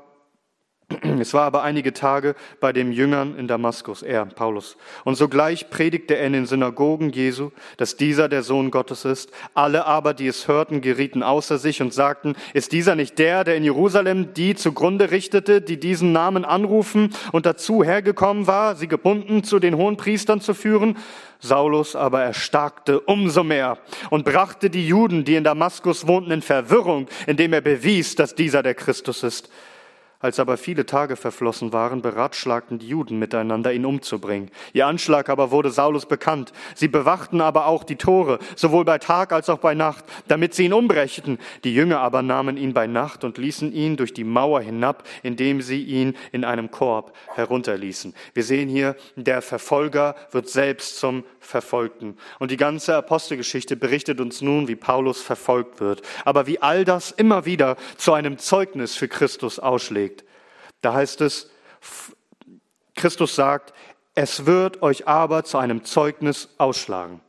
es 1.19 1.33
war 1.33 1.43
aber 1.43 1.63
einige 1.63 1.93
Tage 1.93 2.35
bei 2.59 2.73
den 2.73 2.91
Jüngern 2.91 3.37
in 3.37 3.47
Damaskus, 3.47 4.03
er, 4.03 4.25
Paulus. 4.25 4.77
Und 5.03 5.15
sogleich 5.15 5.69
predigte 5.69 6.17
er 6.17 6.27
in 6.27 6.33
den 6.33 6.45
Synagogen 6.45 7.09
Jesu, 7.09 7.51
dass 7.77 7.95
dieser 7.95 8.29
der 8.29 8.43
Sohn 8.43 8.69
Gottes 8.71 9.05
ist. 9.05 9.31
Alle 9.53 9.85
aber, 9.85 10.13
die 10.13 10.27
es 10.27 10.47
hörten, 10.47 10.81
gerieten 10.81 11.23
außer 11.23 11.57
sich 11.57 11.81
und 11.81 11.93
sagten, 11.93 12.35
ist 12.53 12.71
dieser 12.71 12.95
nicht 12.95 13.17
der, 13.17 13.43
der 13.43 13.55
in 13.55 13.63
Jerusalem 13.63 14.33
die 14.33 14.55
zugrunde 14.55 15.11
richtete, 15.11 15.61
die 15.61 15.79
diesen 15.79 16.11
Namen 16.11 16.45
anrufen 16.45 17.13
und 17.31 17.45
dazu 17.45 17.83
hergekommen 17.83 18.47
war, 18.47 18.75
sie 18.75 18.87
gebunden 18.87 19.43
zu 19.43 19.59
den 19.59 19.77
hohen 19.77 19.97
Priestern 19.97 20.41
zu 20.41 20.53
führen? 20.53 20.97
Saulus 21.39 21.95
aber 21.95 22.21
erstarkte 22.21 23.01
umso 23.01 23.43
mehr 23.43 23.77
und 24.09 24.23
brachte 24.23 24.69
die 24.69 24.87
Juden, 24.87 25.25
die 25.25 25.35
in 25.35 25.43
Damaskus 25.43 26.07
wohnten, 26.07 26.31
in 26.31 26.41
Verwirrung, 26.41 27.07
indem 27.27 27.51
er 27.51 27.61
bewies, 27.61 28.15
dass 28.15 28.33
dieser 28.33 28.63
der 28.63 28.75
Christus 28.75 29.23
ist. 29.23 29.49
Als 30.23 30.39
aber 30.39 30.55
viele 30.55 30.85
Tage 30.85 31.17
verflossen 31.17 31.73
waren, 31.73 32.01
beratschlagten 32.01 32.79
die 32.79 32.87
Juden 32.87 33.19
miteinander, 33.19 33.73
ihn 33.73 33.85
umzubringen. 33.85 34.51
Ihr 34.71 34.87
Anschlag 34.87 35.27
aber 35.27 35.51
wurde 35.51 35.69
Saulus 35.69 36.05
bekannt. 36.05 36.53
Sie 36.75 36.87
bewachten 36.87 37.41
aber 37.41 37.65
auch 37.67 37.83
die 37.83 37.97
Tore, 37.97 38.39
sowohl 38.55 38.85
bei 38.85 38.99
Tag 38.99 39.33
als 39.33 39.49
auch 39.49 39.57
bei 39.57 39.75
Nacht, 39.75 40.05
damit 40.29 40.53
sie 40.53 40.63
ihn 40.63 40.71
umbrächten. 40.71 41.39
Die 41.65 41.73
Jünger 41.75 41.99
aber 41.99 42.21
nahmen 42.21 42.55
ihn 42.55 42.73
bei 42.73 42.87
Nacht 42.87 43.25
und 43.25 43.37
ließen 43.37 43.73
ihn 43.73 43.97
durch 43.97 44.13
die 44.13 44.23
Mauer 44.23 44.61
hinab, 44.61 45.03
indem 45.23 45.61
sie 45.61 45.83
ihn 45.83 46.15
in 46.31 46.45
einem 46.45 46.71
Korb 46.71 47.11
herunterließen. 47.35 48.13
Wir 48.33 48.43
sehen 48.45 48.69
hier, 48.69 48.95
der 49.17 49.41
Verfolger 49.41 50.15
wird 50.31 50.47
selbst 50.47 50.99
zum 50.99 51.25
Verfolgten. 51.41 52.15
Und 52.39 52.49
die 52.49 52.55
ganze 52.55 52.95
Apostelgeschichte 52.95 53.75
berichtet 53.75 54.21
uns 54.21 54.41
nun, 54.41 54.69
wie 54.69 54.77
Paulus 54.77 55.21
verfolgt 55.21 55.81
wird, 55.81 56.01
aber 56.23 56.47
wie 56.47 56.61
all 56.61 56.85
das 56.85 57.11
immer 57.11 57.43
wieder 57.43 57.75
zu 57.97 58.13
einem 58.13 58.37
Zeugnis 58.37 58.95
für 58.95 59.09
Christus 59.09 59.59
ausschlägt. 59.59 60.12
Da 60.83 60.93
heißt 60.93 61.21
es, 61.21 61.49
Christus 62.95 63.35
sagt, 63.35 63.73
es 64.13 64.45
wird 64.45 64.83
euch 64.83 65.07
aber 65.07 65.43
zu 65.43 65.57
einem 65.57 65.83
Zeugnis 65.83 66.49
ausschlagen. 66.59 67.21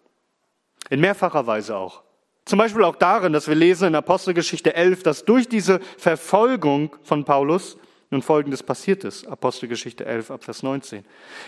In 0.91 1.01
mehrfacher 1.01 1.47
Weise 1.47 1.77
auch. 1.77 2.03
Zum 2.45 2.59
Beispiel 2.59 2.85
auch 2.85 2.97
darin, 2.97 3.33
dass 3.33 3.49
wir 3.49 3.55
lesen 3.55 3.89
in 3.89 3.95
Apostelgeschichte 3.95 4.75
11, 4.75 5.03
dass 5.03 5.25
durch 5.25 5.49
diese 5.49 5.81
Verfolgung 5.97 6.95
von 7.03 7.25
Paulus 7.25 7.79
nun 8.11 8.23
folgendes 8.23 8.63
passiert 8.63 9.05
ist, 9.05 9.27
Apostelgeschichte 9.27 10.05
11 10.05 10.31
Abvers 10.31 10.63
19. 10.63 11.05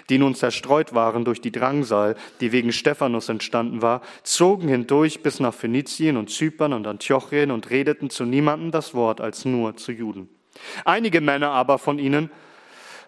Die 0.09 0.19
nun 0.19 0.35
zerstreut 0.35 0.95
waren 0.95 1.25
durch 1.25 1.41
die 1.41 1.53
Drangsal, 1.53 2.17
die 2.41 2.51
wegen 2.53 2.73
Stephanus 2.73 3.29
entstanden 3.29 3.83
war, 3.83 4.01
zogen 4.23 4.69
hindurch 4.69 5.23
bis 5.23 5.39
nach 5.39 5.55
Phönizien 5.55 6.17
und 6.17 6.31
Zypern 6.31 6.73
und 6.73 6.87
Antiochien 6.87 7.51
und 7.51 7.69
redeten 7.69 8.11
zu 8.11 8.25
niemandem 8.25 8.71
das 8.71 8.95
Wort 8.95 9.21
als 9.21 9.45
nur 9.45 9.77
zu 9.77 9.93
Juden. 9.93 10.36
Einige 10.85 11.21
Männer 11.21 11.51
aber 11.51 11.79
von 11.79 11.99
ihnen 11.99 12.31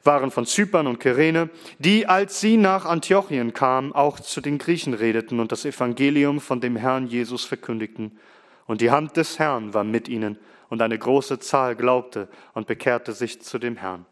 waren 0.04 0.30
von 0.30 0.46
Zypern 0.46 0.86
und 0.86 1.00
Kyrene, 1.00 1.50
die, 1.78 2.06
als 2.06 2.40
sie 2.40 2.56
nach 2.56 2.84
Antiochien 2.84 3.52
kamen, 3.52 3.92
auch 3.92 4.20
zu 4.20 4.40
den 4.40 4.58
Griechen 4.58 4.94
redeten 4.94 5.40
und 5.40 5.52
das 5.52 5.64
Evangelium 5.64 6.40
von 6.40 6.60
dem 6.60 6.76
Herrn 6.76 7.06
Jesus 7.06 7.44
verkündigten. 7.44 8.18
Und 8.66 8.80
die 8.80 8.90
Hand 8.90 9.16
des 9.16 9.38
Herrn 9.38 9.74
war 9.74 9.84
mit 9.84 10.08
ihnen 10.08 10.38
und 10.68 10.82
eine 10.82 10.98
große 10.98 11.38
Zahl 11.38 11.76
glaubte 11.76 12.28
und 12.54 12.66
bekehrte 12.66 13.12
sich 13.12 13.42
zu 13.42 13.58
dem 13.58 13.76
Herrn. 13.76 14.06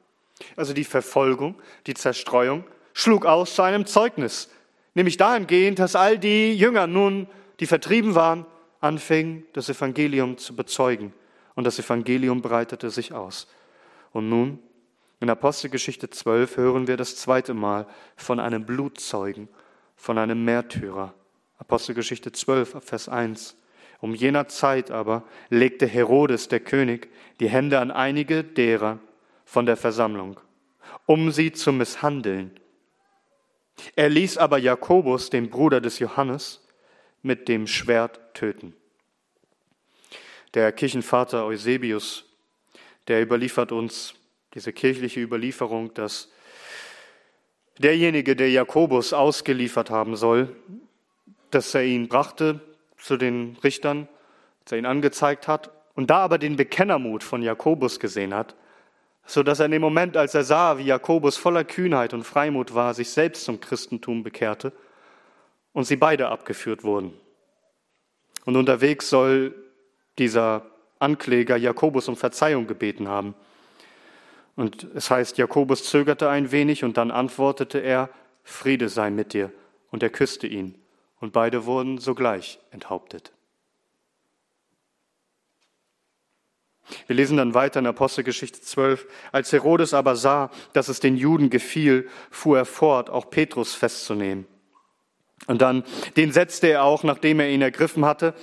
Also 0.56 0.74
die 0.74 0.84
Verfolgung, 0.84 1.54
die 1.86 1.94
Zerstreuung 1.94 2.64
schlug 2.92 3.26
aus 3.26 3.54
zu 3.54 3.62
einem 3.62 3.86
Zeugnis, 3.86 4.50
nämlich 4.94 5.16
dahingehend, 5.16 5.78
dass 5.78 5.96
all 5.96 6.18
die 6.18 6.54
Jünger 6.54 6.86
nun, 6.86 7.26
die 7.60 7.66
vertrieben 7.66 8.14
waren, 8.14 8.46
anfingen, 8.80 9.44
das 9.52 9.68
Evangelium 9.68 10.38
zu 10.38 10.54
bezeugen. 10.54 11.12
Und 11.56 11.64
das 11.64 11.80
Evangelium 11.80 12.42
breitete 12.42 12.90
sich 12.90 13.12
aus. 13.12 13.48
Und 14.12 14.28
nun, 14.28 14.60
in 15.18 15.30
Apostelgeschichte 15.30 16.10
12, 16.10 16.58
hören 16.58 16.86
wir 16.86 16.96
das 16.96 17.16
zweite 17.16 17.54
Mal 17.54 17.86
von 18.14 18.38
einem 18.38 18.64
Blutzeugen, 18.64 19.48
von 19.96 20.18
einem 20.18 20.44
Märtyrer. 20.44 21.14
Apostelgeschichte 21.58 22.30
12, 22.30 22.84
Vers 22.84 23.08
1. 23.08 23.56
Um 24.00 24.14
jener 24.14 24.46
Zeit 24.48 24.90
aber 24.90 25.24
legte 25.48 25.86
Herodes, 25.86 26.48
der 26.48 26.60
König, 26.60 27.08
die 27.40 27.48
Hände 27.48 27.80
an 27.80 27.90
einige 27.90 28.44
derer 28.44 28.98
von 29.46 29.64
der 29.64 29.78
Versammlung, 29.78 30.38
um 31.06 31.30
sie 31.30 31.52
zu 31.52 31.72
misshandeln. 31.72 32.50
Er 33.94 34.10
ließ 34.10 34.36
aber 34.36 34.58
Jakobus, 34.58 35.30
den 35.30 35.48
Bruder 35.48 35.80
des 35.80 35.98
Johannes, 35.98 36.66
mit 37.22 37.48
dem 37.48 37.66
Schwert 37.66 38.20
töten. 38.34 38.74
Der 40.54 40.72
Kirchenvater 40.72 41.44
Eusebius, 41.44 42.24
der 43.08 43.22
überliefert 43.22 43.72
uns 43.72 44.14
diese 44.54 44.72
kirchliche 44.72 45.20
Überlieferung, 45.20 45.92
dass 45.94 46.30
derjenige, 47.78 48.36
der 48.36 48.50
Jakobus 48.50 49.12
ausgeliefert 49.12 49.90
haben 49.90 50.16
soll, 50.16 50.54
dass 51.50 51.74
er 51.74 51.84
ihn 51.84 52.08
brachte 52.08 52.60
zu 52.96 53.16
den 53.16 53.56
Richtern, 53.62 54.08
als 54.62 54.72
er 54.72 54.78
ihn 54.78 54.86
angezeigt 54.86 55.46
hat, 55.46 55.70
und 55.94 56.10
da 56.10 56.18
aber 56.18 56.38
den 56.38 56.56
Bekennermut 56.56 57.22
von 57.22 57.42
Jakobus 57.42 58.00
gesehen 58.00 58.34
hat, 58.34 58.54
so 59.26 59.42
dass 59.42 59.60
er 59.60 59.66
in 59.66 59.72
dem 59.72 59.82
Moment, 59.82 60.16
als 60.16 60.34
er 60.34 60.44
sah, 60.44 60.78
wie 60.78 60.84
Jakobus 60.84 61.36
voller 61.36 61.64
Kühnheit 61.64 62.14
und 62.14 62.24
Freimut 62.24 62.74
war, 62.74 62.94
sich 62.94 63.10
selbst 63.10 63.44
zum 63.44 63.60
Christentum 63.60 64.22
bekehrte 64.22 64.72
und 65.72 65.84
sie 65.84 65.96
beide 65.96 66.28
abgeführt 66.28 66.84
wurden. 66.84 67.12
Und 68.44 68.56
unterwegs 68.56 69.10
soll 69.10 69.54
dieser 70.18 70.66
Ankläger 70.98 71.56
Jakobus 71.56 72.08
um 72.08 72.16
Verzeihung 72.16 72.66
gebeten 72.66 73.08
haben. 73.08 73.34
Und 74.56 74.84
es 74.94 75.10
heißt, 75.10 75.36
Jakobus 75.38 75.84
zögerte 75.84 76.28
ein 76.28 76.50
wenig 76.50 76.84
und 76.84 76.96
dann 76.96 77.10
antwortete 77.10 77.78
er, 77.78 78.08
Friede 78.42 78.88
sei 78.88 79.10
mit 79.10 79.34
dir. 79.34 79.52
Und 79.90 80.02
er 80.02 80.10
küsste 80.10 80.46
ihn 80.46 80.74
und 81.20 81.32
beide 81.32 81.66
wurden 81.66 81.98
sogleich 81.98 82.58
enthauptet. 82.70 83.32
Wir 87.06 87.16
lesen 87.16 87.36
dann 87.36 87.54
weiter 87.54 87.80
in 87.80 87.86
Apostelgeschichte 87.86 88.60
12. 88.60 89.06
Als 89.32 89.52
Herodes 89.52 89.92
aber 89.92 90.14
sah, 90.14 90.50
dass 90.72 90.88
es 90.88 91.00
den 91.00 91.16
Juden 91.16 91.50
gefiel, 91.50 92.08
fuhr 92.30 92.58
er 92.58 92.64
fort, 92.64 93.10
auch 93.10 93.28
Petrus 93.28 93.74
festzunehmen. 93.74 94.46
Und 95.46 95.62
dann, 95.62 95.84
den 96.16 96.32
setzte 96.32 96.68
er 96.68 96.84
auch, 96.84 97.02
nachdem 97.02 97.40
er 97.40 97.50
ihn 97.50 97.62
ergriffen 97.62 98.04
hatte, 98.04 98.34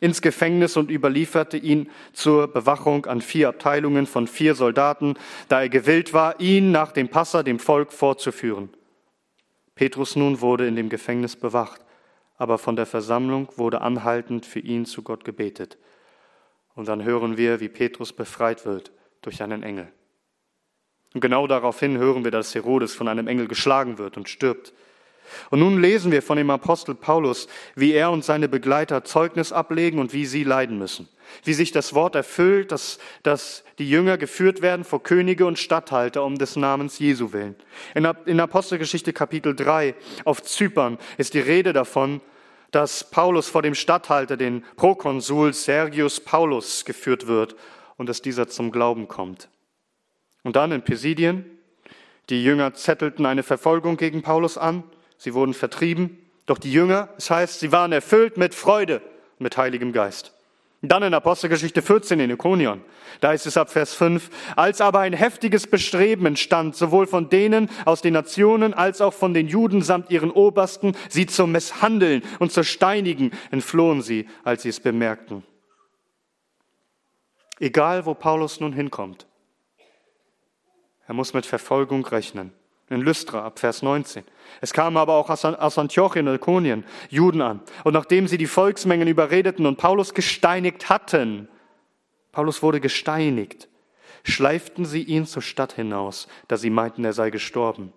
ins 0.00 0.22
Gefängnis 0.22 0.76
und 0.76 0.90
überlieferte 0.90 1.56
ihn 1.56 1.90
zur 2.12 2.48
Bewachung 2.48 3.06
an 3.06 3.20
vier 3.20 3.48
Abteilungen 3.48 4.06
von 4.06 4.26
vier 4.26 4.54
Soldaten, 4.54 5.14
da 5.48 5.62
er 5.62 5.68
gewillt 5.68 6.12
war, 6.12 6.40
ihn 6.40 6.72
nach 6.72 6.92
dem 6.92 7.08
Passa 7.08 7.42
dem 7.42 7.58
Volk 7.58 7.92
vorzuführen. 7.92 8.70
Petrus 9.74 10.16
nun 10.16 10.40
wurde 10.40 10.66
in 10.66 10.76
dem 10.76 10.88
Gefängnis 10.88 11.36
bewacht, 11.36 11.80
aber 12.36 12.58
von 12.58 12.76
der 12.76 12.86
Versammlung 12.86 13.48
wurde 13.56 13.80
anhaltend 13.80 14.46
für 14.46 14.60
ihn 14.60 14.86
zu 14.86 15.02
Gott 15.02 15.24
gebetet. 15.24 15.78
Und 16.74 16.88
dann 16.88 17.04
hören 17.04 17.36
wir, 17.36 17.60
wie 17.60 17.68
Petrus 17.68 18.12
befreit 18.12 18.64
wird 18.64 18.92
durch 19.20 19.42
einen 19.42 19.62
Engel. 19.62 19.92
Und 21.14 21.20
genau 21.20 21.46
daraufhin 21.46 21.98
hören 21.98 22.24
wir, 22.24 22.30
dass 22.30 22.54
Herodes 22.54 22.94
von 22.94 23.08
einem 23.08 23.28
Engel 23.28 23.46
geschlagen 23.46 23.98
wird 23.98 24.16
und 24.16 24.28
stirbt. 24.28 24.72
Und 25.50 25.60
nun 25.60 25.80
lesen 25.80 26.12
wir 26.12 26.22
von 26.22 26.36
dem 26.36 26.50
Apostel 26.50 26.94
Paulus, 26.94 27.48
wie 27.74 27.92
er 27.92 28.10
und 28.10 28.24
seine 28.24 28.48
Begleiter 28.48 29.04
Zeugnis 29.04 29.52
ablegen 29.52 29.98
und 29.98 30.12
wie 30.12 30.26
sie 30.26 30.44
leiden 30.44 30.78
müssen. 30.78 31.08
Wie 31.44 31.54
sich 31.54 31.72
das 31.72 31.94
Wort 31.94 32.14
erfüllt, 32.14 32.72
dass, 32.72 32.98
dass 33.22 33.64
die 33.78 33.88
Jünger 33.88 34.18
geführt 34.18 34.62
werden 34.62 34.84
vor 34.84 35.02
Könige 35.02 35.46
und 35.46 35.58
Statthalter 35.58 36.24
um 36.24 36.36
des 36.36 36.56
Namens 36.56 36.98
Jesu 36.98 37.32
willen. 37.32 37.56
In, 37.94 38.08
in 38.26 38.40
Apostelgeschichte 38.40 39.12
Kapitel 39.12 39.54
3 39.54 39.94
auf 40.24 40.42
Zypern 40.42 40.98
ist 41.16 41.34
die 41.34 41.40
Rede 41.40 41.72
davon, 41.72 42.20
dass 42.70 43.10
Paulus 43.10 43.48
vor 43.48 43.62
dem 43.62 43.74
Statthalter, 43.74 44.36
den 44.36 44.64
Prokonsul 44.76 45.52
Sergius 45.52 46.20
Paulus, 46.20 46.84
geführt 46.84 47.26
wird 47.26 47.54
und 47.96 48.08
dass 48.08 48.22
dieser 48.22 48.48
zum 48.48 48.72
Glauben 48.72 49.08
kommt. 49.08 49.48
Und 50.42 50.56
dann 50.56 50.72
in 50.72 50.82
Pisidien, 50.82 51.44
die 52.30 52.42
Jünger 52.42 52.74
zettelten 52.74 53.26
eine 53.26 53.42
Verfolgung 53.42 53.96
gegen 53.96 54.22
Paulus 54.22 54.56
an 54.58 54.84
sie 55.22 55.34
wurden 55.34 55.54
vertrieben, 55.54 56.18
doch 56.46 56.58
die 56.58 56.72
Jünger, 56.72 57.08
es 57.16 57.30
heißt, 57.30 57.60
sie 57.60 57.70
waren 57.70 57.92
erfüllt 57.92 58.36
mit 58.36 58.56
Freude, 58.56 59.00
mit 59.38 59.56
Heiligem 59.56 59.92
Geist. 59.92 60.34
Dann 60.84 61.04
in 61.04 61.14
Apostelgeschichte 61.14 61.80
14 61.80 62.18
in 62.18 62.30
Ikonion, 62.30 62.82
da 63.20 63.32
ist 63.32 63.46
es 63.46 63.56
ab 63.56 63.70
Vers 63.70 63.94
5, 63.94 64.30
als 64.56 64.80
aber 64.80 64.98
ein 64.98 65.12
heftiges 65.12 65.68
Bestreben 65.68 66.26
entstand, 66.26 66.74
sowohl 66.74 67.06
von 67.06 67.28
denen 67.28 67.70
aus 67.84 68.02
den 68.02 68.14
Nationen 68.14 68.74
als 68.74 69.00
auch 69.00 69.14
von 69.14 69.32
den 69.32 69.46
Juden 69.46 69.82
samt 69.82 70.10
ihren 70.10 70.32
Obersten, 70.32 70.96
sie 71.08 71.26
zu 71.26 71.46
misshandeln 71.46 72.22
und 72.40 72.50
zu 72.50 72.64
steinigen, 72.64 73.30
entflohen 73.52 74.02
sie, 74.02 74.28
als 74.42 74.62
sie 74.62 74.70
es 74.70 74.80
bemerkten. 74.80 75.44
Egal, 77.60 78.06
wo 78.06 78.14
Paulus 78.14 78.58
nun 78.58 78.72
hinkommt, 78.72 79.28
er 81.06 81.14
muss 81.14 81.32
mit 81.32 81.46
Verfolgung 81.46 82.04
rechnen 82.06 82.52
in 82.90 83.00
Lystra 83.00 83.44
ab 83.44 83.58
Vers 83.58 83.82
19. 83.82 84.24
Es 84.60 84.72
kamen 84.72 84.96
aber 84.96 85.14
auch 85.14 85.30
aus 85.30 85.78
Antiochien 85.78 86.28
und 86.28 86.34
Ikonien 86.34 86.84
Juden 87.08 87.40
an. 87.40 87.60
Und 87.84 87.94
nachdem 87.94 88.28
sie 88.28 88.38
die 88.38 88.46
Volksmengen 88.46 89.08
überredeten 89.08 89.66
und 89.66 89.76
Paulus 89.76 90.14
gesteinigt 90.14 90.88
hatten, 90.88 91.48
Paulus 92.32 92.62
wurde 92.62 92.80
gesteinigt, 92.80 93.68
schleiften 94.24 94.84
sie 94.84 95.02
ihn 95.02 95.26
zur 95.26 95.42
Stadt 95.42 95.72
hinaus, 95.72 96.28
da 96.48 96.56
sie 96.56 96.70
meinten, 96.70 97.04
er 97.04 97.12
sei 97.12 97.30
gestorben. 97.30 97.92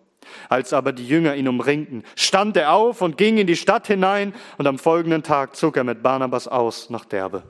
Als 0.49 0.73
aber 0.73 0.91
die 0.91 1.07
Jünger 1.07 1.35
ihn 1.35 1.47
umringten, 1.47 2.03
stand 2.15 2.57
er 2.57 2.73
auf 2.73 3.01
und 3.01 3.17
ging 3.17 3.37
in 3.37 3.47
die 3.47 3.55
Stadt 3.55 3.87
hinein 3.87 4.33
und 4.57 4.67
am 4.67 4.79
folgenden 4.79 5.23
Tag 5.23 5.55
zog 5.55 5.77
er 5.77 5.83
mit 5.83 6.01
Barnabas 6.01 6.47
aus 6.47 6.89
nach 6.89 7.05
Derbe. 7.05 7.43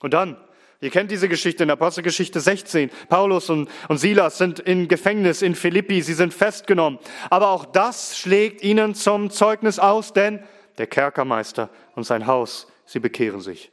Und 0.00 0.12
dann 0.12 0.36
Ihr 0.80 0.90
kennt 0.90 1.10
diese 1.10 1.28
Geschichte 1.28 1.62
in 1.62 1.70
Apostelgeschichte 1.70 2.38
16. 2.38 2.90
Paulus 3.08 3.48
und, 3.48 3.70
und 3.88 3.96
Silas 3.96 4.36
sind 4.36 4.60
in 4.60 4.88
Gefängnis 4.88 5.40
in 5.40 5.54
Philippi, 5.54 6.02
sie 6.02 6.12
sind 6.12 6.34
festgenommen. 6.34 6.98
Aber 7.30 7.48
auch 7.48 7.64
das 7.64 8.18
schlägt 8.18 8.62
ihnen 8.62 8.94
zum 8.94 9.30
Zeugnis 9.30 9.78
aus, 9.78 10.12
denn 10.12 10.40
der 10.76 10.86
Kerkermeister 10.86 11.70
und 11.94 12.04
sein 12.04 12.26
Haus, 12.26 12.66
sie 12.84 13.00
bekehren 13.00 13.40
sich. 13.40 13.72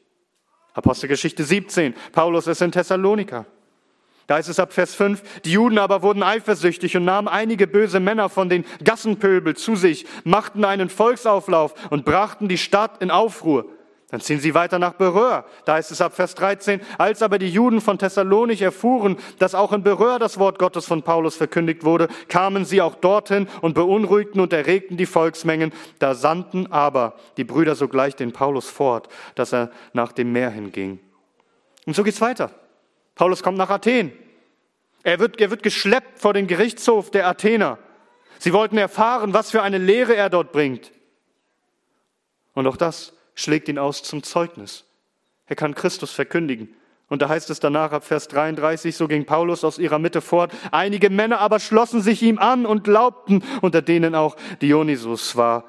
Apostelgeschichte 0.73 1.43
17. 1.43 1.93
Paulus 2.13 2.47
ist 2.47 2.61
in 2.61 2.71
Thessaloniker. 2.71 3.45
Da 4.27 4.35
heißt 4.35 4.47
es 4.47 4.59
ab 4.59 4.71
Vers 4.71 4.95
5, 4.95 5.41
die 5.41 5.51
Juden 5.51 5.77
aber 5.77 6.01
wurden 6.01 6.23
eifersüchtig 6.23 6.95
und 6.95 7.03
nahmen 7.03 7.27
einige 7.27 7.67
böse 7.67 7.99
Männer 7.99 8.29
von 8.29 8.47
den 8.47 8.63
Gassenpöbel 8.81 9.57
zu 9.57 9.75
sich, 9.75 10.05
machten 10.23 10.63
einen 10.63 10.89
Volksauflauf 10.89 11.73
und 11.91 12.05
brachten 12.05 12.47
die 12.47 12.57
Stadt 12.57 13.01
in 13.01 13.11
Aufruhr. 13.11 13.65
Dann 14.13 14.21
ziehen 14.21 14.39
sie 14.39 14.53
weiter 14.53 14.77
nach 14.77 14.93
Beröa. 14.93 15.43
Da 15.65 15.73
heißt 15.73 15.89
es 15.89 15.99
ab 15.99 16.13
Vers 16.13 16.35
13, 16.35 16.81
als 16.99 17.23
aber 17.23 17.39
die 17.39 17.49
Juden 17.49 17.81
von 17.81 17.97
Thessalonich 17.97 18.61
erfuhren, 18.61 19.17
dass 19.39 19.55
auch 19.55 19.73
in 19.73 19.81
Beröa 19.81 20.19
das 20.19 20.37
Wort 20.37 20.59
Gottes 20.59 20.85
von 20.85 21.01
Paulus 21.01 21.35
verkündigt 21.35 21.83
wurde, 21.83 22.07
kamen 22.27 22.63
sie 22.63 22.79
auch 22.83 22.93
dorthin 22.93 23.47
und 23.61 23.73
beunruhigten 23.73 24.39
und 24.39 24.53
erregten 24.53 24.97
die 24.97 25.07
Volksmengen. 25.07 25.73
Da 25.97 26.13
sandten 26.13 26.71
aber 26.71 27.15
die 27.37 27.43
Brüder 27.43 27.73
sogleich 27.73 28.15
den 28.15 28.33
Paulus 28.33 28.69
fort, 28.69 29.09
dass 29.33 29.51
er 29.51 29.71
nach 29.93 30.11
dem 30.11 30.31
Meer 30.31 30.51
hinging. 30.51 30.99
Und 31.87 31.95
so 31.95 32.03
geht's 32.03 32.21
weiter. 32.21 32.51
Paulus 33.15 33.41
kommt 33.41 33.57
nach 33.57 33.71
Athen. 33.71 34.11
Er 35.01 35.17
wird, 35.17 35.41
er 35.41 35.49
wird 35.49 35.63
geschleppt 35.63 36.19
vor 36.19 36.35
den 36.35 36.45
Gerichtshof 36.45 37.09
der 37.09 37.27
Athener. 37.27 37.79
Sie 38.37 38.53
wollten 38.53 38.77
erfahren, 38.77 39.33
was 39.33 39.49
für 39.49 39.63
eine 39.63 39.79
Lehre 39.79 40.15
er 40.15 40.29
dort 40.29 40.51
bringt. 40.51 40.91
Und 42.53 42.67
auch 42.67 42.77
das 42.77 43.13
schlägt 43.35 43.67
ihn 43.67 43.77
aus 43.77 44.03
zum 44.03 44.23
Zeugnis. 44.23 44.85
Er 45.45 45.55
kann 45.55 45.75
Christus 45.75 46.11
verkündigen. 46.11 46.75
Und 47.09 47.21
da 47.21 47.29
heißt 47.29 47.49
es 47.49 47.59
danach 47.59 47.91
ab 47.91 48.05
Vers 48.05 48.27
33, 48.29 48.95
so 48.95 49.07
ging 49.07 49.25
Paulus 49.25 49.63
aus 49.63 49.77
ihrer 49.77 49.99
Mitte 49.99 50.21
fort. 50.21 50.51
Einige 50.71 51.09
Männer 51.09 51.39
aber 51.39 51.59
schlossen 51.59 52.01
sich 52.01 52.23
ihm 52.23 52.39
an 52.39 52.65
und 52.65 52.83
glaubten, 52.83 53.43
unter 53.61 53.81
denen 53.81 54.15
auch 54.15 54.35
Dionysus 54.61 55.35
war, 55.35 55.65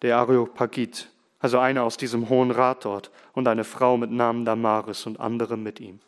der 0.00 0.16
Areopagit, 0.16 1.10
also 1.40 1.58
einer 1.58 1.82
aus 1.82 1.96
diesem 1.96 2.28
hohen 2.28 2.50
Rat 2.50 2.84
dort, 2.84 3.10
und 3.34 3.48
eine 3.48 3.64
Frau 3.64 3.96
mit 3.96 4.10
Namen 4.10 4.44
Damaris 4.44 5.04
und 5.04 5.20
andere 5.20 5.56
mit 5.56 5.80
ihm. 5.80 6.00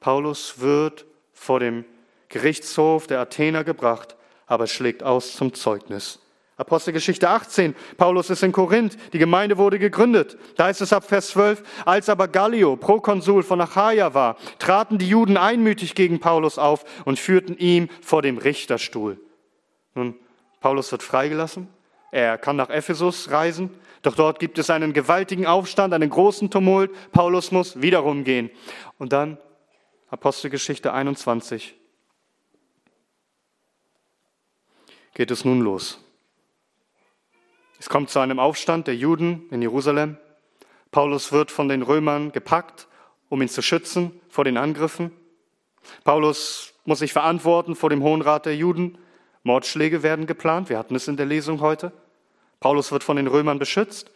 Paulus 0.00 0.60
wird 0.60 1.06
vor 1.32 1.60
dem 1.60 1.84
Gerichtshof 2.28 3.06
der 3.06 3.20
Athener 3.20 3.64
gebracht, 3.64 4.16
aber 4.46 4.66
schlägt 4.66 5.02
aus 5.02 5.34
zum 5.34 5.54
Zeugnis. 5.54 6.20
Apostelgeschichte 6.58 7.28
18. 7.28 7.76
Paulus 7.96 8.30
ist 8.30 8.42
in 8.42 8.50
Korinth. 8.50 8.96
Die 9.12 9.18
Gemeinde 9.18 9.58
wurde 9.58 9.78
gegründet. 9.78 10.36
Da 10.56 10.64
heißt 10.64 10.80
es 10.80 10.92
ab 10.92 11.04
Vers 11.04 11.28
12. 11.28 11.62
Als 11.84 12.08
aber 12.08 12.26
Gallio, 12.26 12.74
Prokonsul 12.74 13.44
von 13.44 13.60
Achaia 13.60 14.12
war, 14.12 14.36
traten 14.58 14.98
die 14.98 15.08
Juden 15.08 15.36
einmütig 15.36 15.94
gegen 15.94 16.18
Paulus 16.18 16.58
auf 16.58 16.84
und 17.04 17.20
führten 17.20 17.56
ihm 17.56 17.88
vor 18.02 18.22
dem 18.22 18.38
Richterstuhl. 18.38 19.20
Nun, 19.94 20.16
Paulus 20.58 20.90
wird 20.90 21.04
freigelassen. 21.04 21.68
Er 22.10 22.36
kann 22.38 22.56
nach 22.56 22.70
Ephesus 22.70 23.30
reisen. 23.30 23.70
Doch 24.02 24.16
dort 24.16 24.40
gibt 24.40 24.58
es 24.58 24.68
einen 24.68 24.92
gewaltigen 24.92 25.46
Aufstand, 25.46 25.94
einen 25.94 26.10
großen 26.10 26.50
Tumult. 26.50 26.90
Paulus 27.12 27.52
muss 27.52 27.80
wiederum 27.80 28.24
gehen. 28.24 28.50
Und 28.98 29.12
dann 29.12 29.38
Apostelgeschichte 30.08 30.92
21. 30.92 31.76
Geht 35.14 35.30
es 35.30 35.44
nun 35.44 35.60
los. 35.60 36.00
Es 37.78 37.88
kommt 37.88 38.10
zu 38.10 38.18
einem 38.18 38.40
Aufstand 38.40 38.88
der 38.88 38.96
Juden 38.96 39.46
in 39.50 39.62
Jerusalem. 39.62 40.16
Paulus 40.90 41.30
wird 41.30 41.52
von 41.52 41.68
den 41.68 41.82
Römern 41.82 42.32
gepackt, 42.32 42.88
um 43.28 43.40
ihn 43.40 43.48
zu 43.48 43.62
schützen 43.62 44.20
vor 44.28 44.44
den 44.44 44.56
Angriffen. 44.56 45.12
Paulus 46.02 46.74
muss 46.84 46.98
sich 46.98 47.12
verantworten 47.12 47.76
vor 47.76 47.90
dem 47.90 48.02
Hohen 48.02 48.22
Rat 48.22 48.46
der 48.46 48.56
Juden. 48.56 48.98
Mordschläge 49.44 50.02
werden 50.02 50.26
geplant. 50.26 50.68
Wir 50.70 50.78
hatten 50.78 50.96
es 50.96 51.06
in 51.06 51.16
der 51.16 51.26
Lesung 51.26 51.60
heute. 51.60 51.92
Paulus 52.58 52.90
wird 52.90 53.04
von 53.04 53.16
den 53.16 53.28
Römern 53.28 53.60
beschützt. 53.60 54.10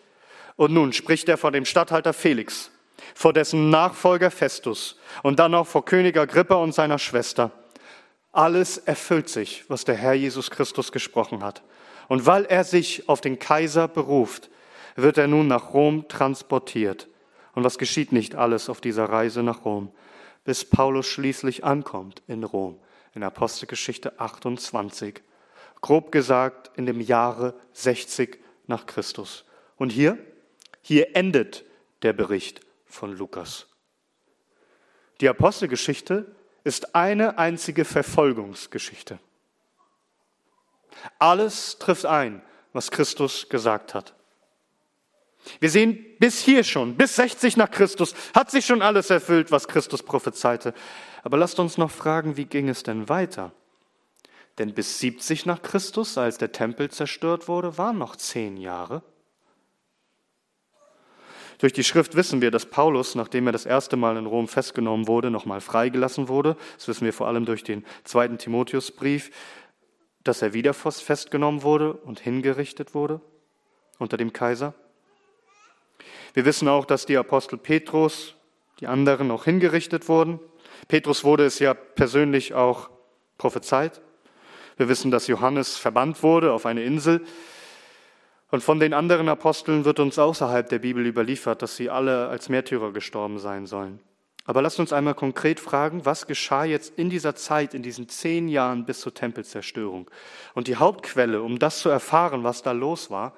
Und 0.57 0.73
nun 0.73 0.93
spricht 0.93 1.29
er 1.29 1.39
vor 1.39 1.53
dem 1.53 1.65
Statthalter 1.65 2.13
Felix, 2.13 2.71
vor 3.15 3.33
dessen 3.33 3.71
Nachfolger 3.71 4.31
Festus 4.31 4.99
und 5.23 5.39
dann 5.39 5.55
auch 5.55 5.67
vor 5.67 5.85
König 5.85 6.17
Agrippa 6.17 6.57
und 6.57 6.73
seiner 6.73 6.99
Schwester. 6.99 7.53
Alles 8.33 8.79
erfüllt 8.79 9.29
sich, 9.29 9.65
was 9.69 9.85
der 9.85 9.95
Herr 9.95 10.15
Jesus 10.15 10.51
Christus 10.51 10.91
gesprochen 10.91 11.43
hat. 11.43 11.63
Und 12.13 12.27
weil 12.27 12.45
er 12.45 12.63
sich 12.63 13.09
auf 13.09 13.23
den 13.23 13.39
Kaiser 13.39 13.89
beruft, 13.89 14.51
wird 14.97 15.17
er 15.17 15.29
nun 15.29 15.47
nach 15.47 15.73
Rom 15.73 16.09
transportiert. 16.09 17.09
Und 17.55 17.65
was 17.65 17.79
geschieht 17.79 18.13
nicht 18.13 18.35
alles 18.35 18.69
auf 18.69 18.83
dieser 18.83 19.07
Reise 19.07 19.43
nach 19.43 19.65
Rom, 19.65 19.91
bis 20.45 20.67
Paulus 20.67 21.07
schließlich 21.07 21.65
ankommt 21.65 22.21
in 22.27 22.45
Rom, 22.45 22.79
in 23.15 23.23
Apostelgeschichte 23.23 24.21
28. 24.21 25.23
Grob 25.81 26.13
gesagt 26.13 26.71
in 26.77 26.85
dem 26.85 27.01
Jahre 27.01 27.55
60 27.73 28.39
nach 28.67 28.85
Christus. 28.85 29.47
Und 29.79 29.89
hier, 29.89 30.19
hier 30.83 31.17
endet 31.17 31.65
der 32.03 32.13
Bericht 32.13 32.61
von 32.85 33.17
Lukas. 33.17 33.69
Die 35.23 35.31
Apostelgeschichte 35.31 36.37
ist 36.63 36.95
eine 36.95 37.39
einzige 37.39 37.87
Verfolgungsgeschichte. 37.87 39.19
Alles 41.19 41.79
trifft 41.79 42.07
ein, 42.07 42.43
was 42.73 42.91
Christus 42.91 43.49
gesagt 43.49 43.95
hat. 43.95 44.15
Wir 45.59 45.71
sehen 45.71 46.05
bis 46.19 46.41
hier 46.41 46.63
schon, 46.63 46.97
bis 46.97 47.17
60 47.17 47.57
nach 47.57 47.71
Christus, 47.71 48.15
hat 48.35 48.51
sich 48.51 48.65
schon 48.65 48.81
alles 48.81 49.11
erfüllt, 49.11 49.51
was 49.51 49.67
Christus 49.67 50.03
prophezeite. 50.03 50.73
Aber 51.23 51.37
lasst 51.37 51.59
uns 51.59 51.79
noch 51.79 51.91
fragen, 51.91 52.37
wie 52.37 52.45
ging 52.45 52.69
es 52.69 52.83
denn 52.83 53.09
weiter? 53.09 53.53
Denn 54.59 54.75
bis 54.75 54.99
70 54.99 55.47
nach 55.47 55.63
Christus, 55.63 56.19
als 56.19 56.39
der 56.39 56.53
Tempel 56.53 56.91
zerstört 56.91 57.49
wurde, 57.49 57.79
waren 57.79 57.99
noch 57.99 58.17
zehn 58.17 58.57
Jahre. 58.57 59.03
Durch 61.59 61.73
die 61.73 61.85
Schrift 61.85 62.17
wissen 62.17 62.41
wir, 62.41 62.51
dass 62.51 62.67
Paulus, 62.67 63.15
nachdem 63.15 63.47
er 63.47 63.53
das 63.53 63.67
erste 63.67 63.97
Mal 63.97 64.17
in 64.17 64.27
Rom 64.27 64.49
festgenommen 64.49 65.07
wurde, 65.07 65.31
nochmal 65.31 65.61
freigelassen 65.61 66.29
wurde. 66.29 66.57
Das 66.77 66.89
wissen 66.89 67.05
wir 67.05 67.13
vor 67.13 67.29
allem 67.29 67.45
durch 67.45 67.63
den 67.63 67.85
zweiten 68.03 68.37
Timotheusbrief 68.37 69.31
dass 70.25 70.43
er 70.43 70.53
wieder 70.53 70.75
festgenommen 70.75 71.63
wurde 71.63 71.95
und 71.95 72.21
hingerichtet 72.21 72.95
wurde 72.95 73.21
unter 73.99 74.17
dem 74.17 74.33
Kaiser. 74.33 74.75
Wir 76.35 76.45
wissen 76.45 76.69
auch, 76.69 76.85
dass 76.85 77.07
die 77.07 77.17
Apostel 77.17 77.59
Petrus, 77.59 78.35
die 78.81 78.87
anderen 78.87 79.31
auch 79.31 79.45
hingerichtet 79.45 80.09
wurden. 80.09 80.41
Petrus 80.89 81.25
wurde 81.25 81.45
es 81.45 81.59
ja 81.59 81.75
persönlich 81.75 82.55
auch 82.55 82.91
prophezeit. 83.39 84.01
Wir 84.77 84.89
wissen, 84.89 85.11
dass 85.11 85.27
Johannes 85.27 85.77
verbannt 85.77 86.23
wurde 86.23 86.53
auf 86.53 86.67
eine 86.67 86.83
Insel. 86.83 87.25
Und 88.51 88.63
von 88.63 88.81
den 88.81 88.95
anderen 88.95 89.29
Aposteln 89.29 89.85
wird 89.85 90.01
uns 90.01 90.19
außerhalb 90.19 90.69
der 90.69 90.79
Bibel 90.79 91.07
überliefert, 91.07 91.63
dass 91.63 91.77
sie 91.77 91.91
alle 91.91 92.29
als 92.29 92.49
Märtyrer 92.49 92.93
gestorben 92.93 93.39
sein 93.39 93.67
sollen. 93.67 94.01
Aber 94.45 94.61
lasst 94.61 94.81
uns 94.81 94.93
einmal 94.93 95.15
konkret 95.15 95.61
fragen, 95.61 96.05
was 96.05 96.27
geschah 96.27 96.65
jetzt 96.65 96.99
in 96.99 97.11
dieser 97.11 97.37
Zeit, 97.37 97.75
in 97.75 97.83
diesen 97.83 98.09
zehn 98.09 98.49
Jahren 98.49 98.85
bis 98.85 99.01
zur 99.01 99.15
Tempelzerstörung? 99.15 100.11
Und 100.55 100.67
die 100.67 100.77
Hauptquelle, 100.77 101.43
um 101.43 101.59
das 101.59 101.79
zu 101.79 101.89
erfahren, 101.89 102.43
was 102.43 102.63
da 102.63 102.73
los 102.73 103.11
war, 103.11 103.35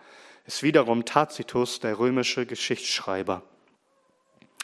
ist 0.46 0.62
wiederum 0.62 1.04
Tacitus, 1.04 1.80
der 1.80 1.98
römische 1.98 2.46
Geschichtsschreiber. 2.46 3.42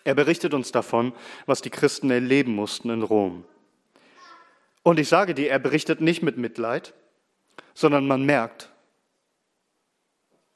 Er 0.05 0.15
berichtet 0.15 0.55
uns 0.55 0.73
davon, 0.73 1.13
was 1.45 1.61
die 1.61 1.71
Christen 1.71 2.11
erleben 2.11 2.55
mussten 2.55 2.89
in 2.89 3.03
Rom. 3.03 3.45
Und 4.83 4.99
ich 4.99 5.09
sage 5.09 5.35
dir, 5.35 5.51
er 5.51 5.59
berichtet 5.59 6.01
nicht 6.01 6.23
mit 6.23 6.39
Mitleid, 6.39 6.95
sondern 7.75 8.07
man 8.07 8.25
merkt, 8.25 8.71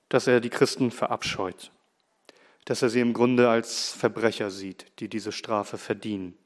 dass 0.09 0.27
er 0.27 0.40
die 0.40 0.51
Christen 0.51 0.90
verabscheut 0.90 1.70
dass 2.64 2.83
er 2.83 2.88
sie 2.88 3.00
im 3.00 3.12
Grunde 3.12 3.48
als 3.48 3.92
Verbrecher 3.92 4.50
sieht, 4.50 4.87
die 5.00 5.09
diese 5.09 5.33
Strafe 5.33 5.79
verdienen. 5.79 6.37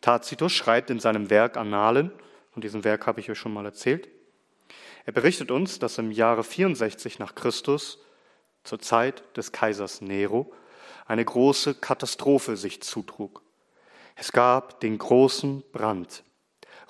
Tacitus 0.00 0.52
schreibt 0.52 0.90
in 0.90 1.00
seinem 1.00 1.30
Werk 1.30 1.56
Annalen, 1.56 2.12
von 2.52 2.62
diesem 2.62 2.84
Werk 2.84 3.06
habe 3.06 3.20
ich 3.20 3.30
euch 3.30 3.38
schon 3.38 3.52
mal 3.52 3.64
erzählt, 3.64 4.08
er 5.04 5.12
berichtet 5.12 5.50
uns, 5.50 5.78
dass 5.78 5.96
im 5.96 6.10
Jahre 6.10 6.44
64 6.44 7.18
nach 7.18 7.34
Christus, 7.34 7.98
zur 8.62 8.78
Zeit 8.78 9.22
des 9.36 9.52
Kaisers 9.52 10.02
Nero, 10.02 10.52
eine 11.06 11.24
große 11.24 11.76
Katastrophe 11.76 12.58
sich 12.58 12.82
zutrug. 12.82 13.42
Es 14.16 14.32
gab 14.32 14.80
den 14.80 14.98
großen 14.98 15.64
Brand. 15.72 16.24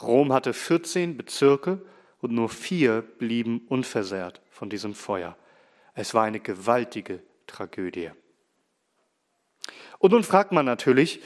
Rom 0.02 0.32
hatte 0.32 0.52
14 0.52 1.16
Bezirke 1.16 1.80
und 2.20 2.32
nur 2.32 2.48
vier 2.48 3.02
blieben 3.02 3.64
unversehrt 3.68 4.40
von 4.50 4.68
diesem 4.68 4.94
Feuer. 4.94 5.36
Es 5.94 6.14
war 6.14 6.24
eine 6.24 6.40
gewaltige 6.40 7.22
Tragödie. 7.48 8.10
Und 9.98 10.12
nun 10.12 10.22
fragt 10.22 10.52
man 10.52 10.64
natürlich, 10.64 11.20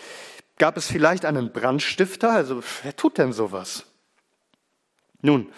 gab 0.56 0.76
es 0.76 0.86
vielleicht 0.86 1.24
einen 1.24 1.52
Brandstifter? 1.52 2.30
Also 2.30 2.62
wer 2.82 2.96
tut 2.96 3.18
denn 3.18 3.32
sowas? 3.32 3.84
Nun, 5.20 5.52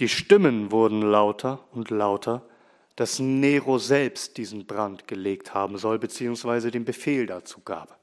die 0.00 0.08
Stimmen 0.08 0.70
wurden 0.70 1.02
lauter 1.02 1.66
und 1.72 1.90
lauter, 1.90 2.46
dass 2.94 3.18
Nero 3.18 3.78
selbst 3.78 4.36
diesen 4.36 4.66
Brand 4.66 5.08
gelegt 5.08 5.54
haben 5.54 5.78
soll, 5.78 5.98
beziehungsweise 5.98 6.70
den 6.70 6.84
Befehl 6.84 7.26
dazu 7.26 7.60
gab. 7.60 7.98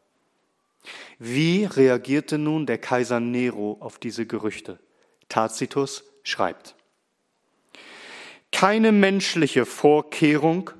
Wie 1.19 1.65
reagierte 1.65 2.38
nun 2.38 2.65
der 2.65 2.78
Kaiser 2.78 3.19
Nero 3.19 3.78
auf 3.80 3.97
diese 3.97 4.25
Gerüchte? 4.25 4.80
Tacitus 5.30 6.04
schreibt, 6.23 6.75
keine 8.51 8.91
menschliche 8.91 9.65
Vorkehrung 9.65 10.71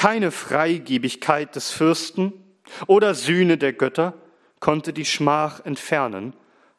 keine 0.00 0.30
Freigebigkeit 0.30 1.54
des 1.54 1.72
Fürsten 1.72 2.32
oder 2.86 3.14
Sühne 3.14 3.58
der 3.58 3.74
Götter 3.74 4.14
konnte 4.58 4.94
die 4.94 5.04
Schmach 5.04 5.62
entfernen, 5.66 6.32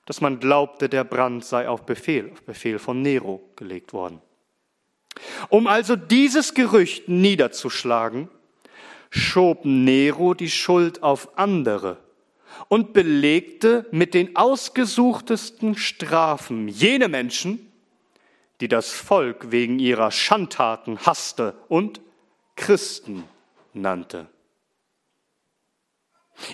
dass 0.08 0.22
man 0.22 0.40
glaubte, 0.40 0.90
der 0.90 1.04
Brand 1.04 1.46
sei 1.46 1.70
auf 1.70 1.86
Befehl, 1.86 2.32
auf 2.32 2.42
Befehl 2.42 2.80
von 2.80 3.04
Nero 3.04 3.48
gelegt 3.56 3.94
worden. 3.94 4.24
Um 5.50 5.68
also 5.68 5.96
dieses 5.96 6.56
Gerücht 6.56 7.10
niederzuschlagen, 7.10 8.28
schob 9.12 9.66
Nero 9.66 10.34
die 10.34 10.50
Schuld 10.50 11.04
auf 11.04 11.38
andere 11.38 11.98
und 12.70 12.92
belegte 12.92 13.86
mit 13.92 14.16
den 14.16 14.36
ausgesuchtesten 14.36 15.78
Strafen 15.78 16.68
jene 16.68 17.08
Menschen, 17.08 17.72
die 18.62 18.68
das 18.68 18.90
Volk 18.90 19.52
wegen 19.52 19.78
ihrer 19.78 20.10
Schandtaten 20.10 20.98
hasste 21.06 21.54
und 21.68 22.02
Christen 22.62 23.24
nannte. 23.74 24.28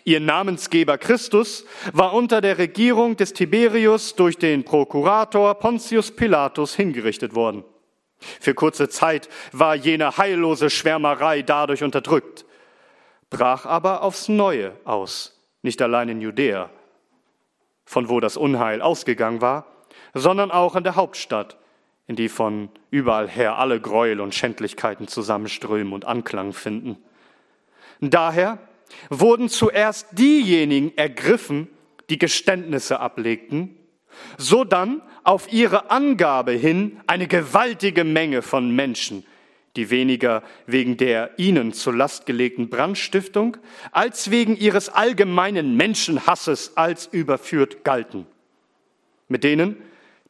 Ihr 0.06 0.22
Namensgeber 0.22 0.98
Christus 0.98 1.66
war 1.92 2.14
unter 2.14 2.40
der 2.40 2.58
Regierung 2.58 3.18
des 3.18 3.34
Tiberius 3.34 4.16
durch 4.16 4.38
den 4.38 4.64
Prokurator 4.64 5.56
Pontius 5.56 6.16
Pilatus 6.16 6.76
hingerichtet 6.76 7.36
worden. 7.36 7.66
Für 8.20 8.54
kurze 8.54 8.88
Zeit 8.88 9.28
war 9.52 9.76
jene 9.76 10.18
heillose 10.18 10.70
Schwärmerei 10.70 11.42
dadurch 11.42 11.84
unterdrückt, 11.84 12.46
brach 13.30 13.66
aber 13.66 14.02
aufs 14.02 14.30
Neue 14.30 14.78
aus, 14.86 15.38
nicht 15.62 15.82
allein 15.82 16.08
in 16.08 16.22
Judäa, 16.22 16.70
von 17.86 18.08
wo 18.08 18.22
das 18.22 18.38
Unheil 18.38 18.82
ausgegangen 18.82 19.42
war, 19.42 19.68
sondern 20.14 20.52
auch 20.52 20.78
in 20.78 20.86
der 20.86 20.96
Hauptstadt, 20.96 21.58
in 22.08 22.16
die 22.16 22.30
von 22.30 22.70
überall 22.90 23.28
her 23.28 23.58
alle 23.58 23.82
Gräuel 23.82 24.22
und 24.22 24.34
Schändlichkeiten 24.34 25.08
zusammenströmen 25.08 25.94
und 25.94 26.06
Anklang 26.06 26.54
finden. 26.54 26.98
Daher 28.00 28.60
wurden 29.10 29.50
zuerst 29.50 30.08
diejenigen 30.18 30.98
ergriffen, 30.98 31.68
die 32.10 32.18
Geständnisse 32.18 33.00
ablegten, 33.00 33.76
so 34.38 34.64
dann 34.64 35.02
auf 35.24 35.52
ihre 35.52 35.92
Angabe 35.92 36.54
hin 36.54 37.02
eine 37.06 37.28
gewaltige 37.28 38.06
Menge 38.06 38.42
von 38.42 38.74
Menschen, 38.74 39.26
die 39.76 39.90
weniger 39.90 40.42
wegen 40.66 40.96
der 40.96 41.32
ihnen 41.38 41.74
zur 41.74 41.94
Last 41.94 42.26
gelegten 42.26 42.70
Brandstiftung 42.70 43.58
als 43.92 44.32
wegen 44.32 44.56
ihres 44.56 44.90
allgemeinen 44.90 45.76
Menschenhasses 45.76 46.78
als 46.78 47.08
überführt 47.08 47.84
galten. 47.84 48.26
Mit 49.28 49.44
denen, 49.44 49.76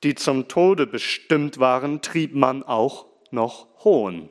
die 0.03 0.15
zum 0.15 0.47
Tode 0.47 0.88
bestimmt 0.88 1.60
waren, 1.60 2.01
trieb 2.01 2.36
man 2.36 2.63
auch 2.63 3.05
noch 3.31 3.67
Hohn. 3.83 4.29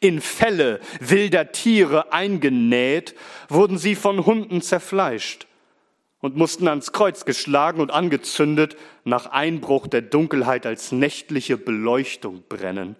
In 0.00 0.20
Felle 0.20 0.80
wilder 1.00 1.52
Tiere 1.52 2.12
eingenäht, 2.12 3.14
wurden 3.48 3.78
sie 3.78 3.94
von 3.94 4.26
Hunden 4.26 4.60
zerfleischt 4.60 5.46
und 6.20 6.36
mussten 6.36 6.66
ans 6.66 6.92
Kreuz 6.92 7.24
geschlagen 7.24 7.80
und 7.80 7.92
angezündet, 7.92 8.76
nach 9.04 9.26
Einbruch 9.26 9.86
der 9.86 10.02
Dunkelheit 10.02 10.66
als 10.66 10.90
nächtliche 10.90 11.56
Beleuchtung 11.56 12.42
brennen. 12.48 12.96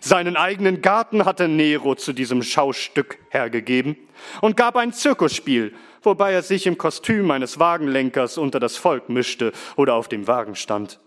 Seinen 0.00 0.36
eigenen 0.36 0.80
Garten 0.80 1.24
hatte 1.24 1.48
Nero 1.48 1.94
zu 1.94 2.12
diesem 2.12 2.42
Schaustück 2.42 3.18
hergegeben 3.30 3.96
und 4.40 4.56
gab 4.56 4.76
ein 4.76 4.92
Zirkusspiel, 4.92 5.74
wobei 6.04 6.32
er 6.32 6.42
sich 6.42 6.66
im 6.66 6.78
Kostüm 6.78 7.30
eines 7.30 7.58
Wagenlenkers 7.58 8.38
unter 8.38 8.60
das 8.60 8.76
Volk 8.76 9.08
mischte 9.08 9.52
oder 9.76 9.94
auf 9.94 10.08
dem 10.08 10.26
Wagen 10.26 10.54
stand. 10.54 11.00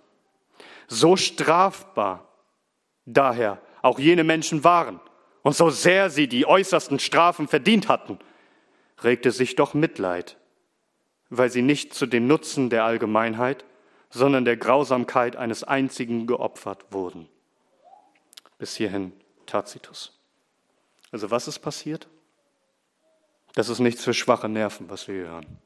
So 0.88 1.16
strafbar 1.16 2.28
daher 3.06 3.62
auch 3.82 4.00
jene 4.00 4.24
Menschen 4.24 4.64
waren 4.64 5.00
und 5.44 5.56
so 5.56 5.70
sehr 5.70 6.10
sie 6.10 6.28
die 6.28 6.46
äußersten 6.46 7.00
Strafen 7.00 7.48
verdient 7.48 7.88
hatten, 7.88 8.20
regte 9.04 9.32
sich 9.32 9.56
doch 9.56 9.74
Mitleid, 9.74 10.38
weil 11.30 11.50
sie 11.50 11.62
nicht 11.62 11.94
zu 11.94 12.06
dem 12.06 12.28
Nutzen 12.28 12.70
der 12.70 12.84
Allgemeinheit, 12.84 13.66
sondern 14.10 14.46
der 14.46 14.58
Grausamkeit 14.58 15.36
eines 15.36 15.64
einzigen 15.64 16.28
geopfert 16.28 16.86
wurden. 16.92 17.28
Bis 18.58 18.76
hierhin 18.76 19.14
Tacitus. 19.46 20.18
Also 21.12 21.32
was 21.32 21.48
ist 21.48 21.60
passiert? 21.60 22.08
Das 23.58 23.70
ist 23.70 23.80
nichts 23.80 24.04
für 24.04 24.14
schwache 24.14 24.48
Nerven, 24.48 24.88
was 24.88 25.08
wir 25.08 25.16
hier 25.16 25.30
hören. 25.30 25.58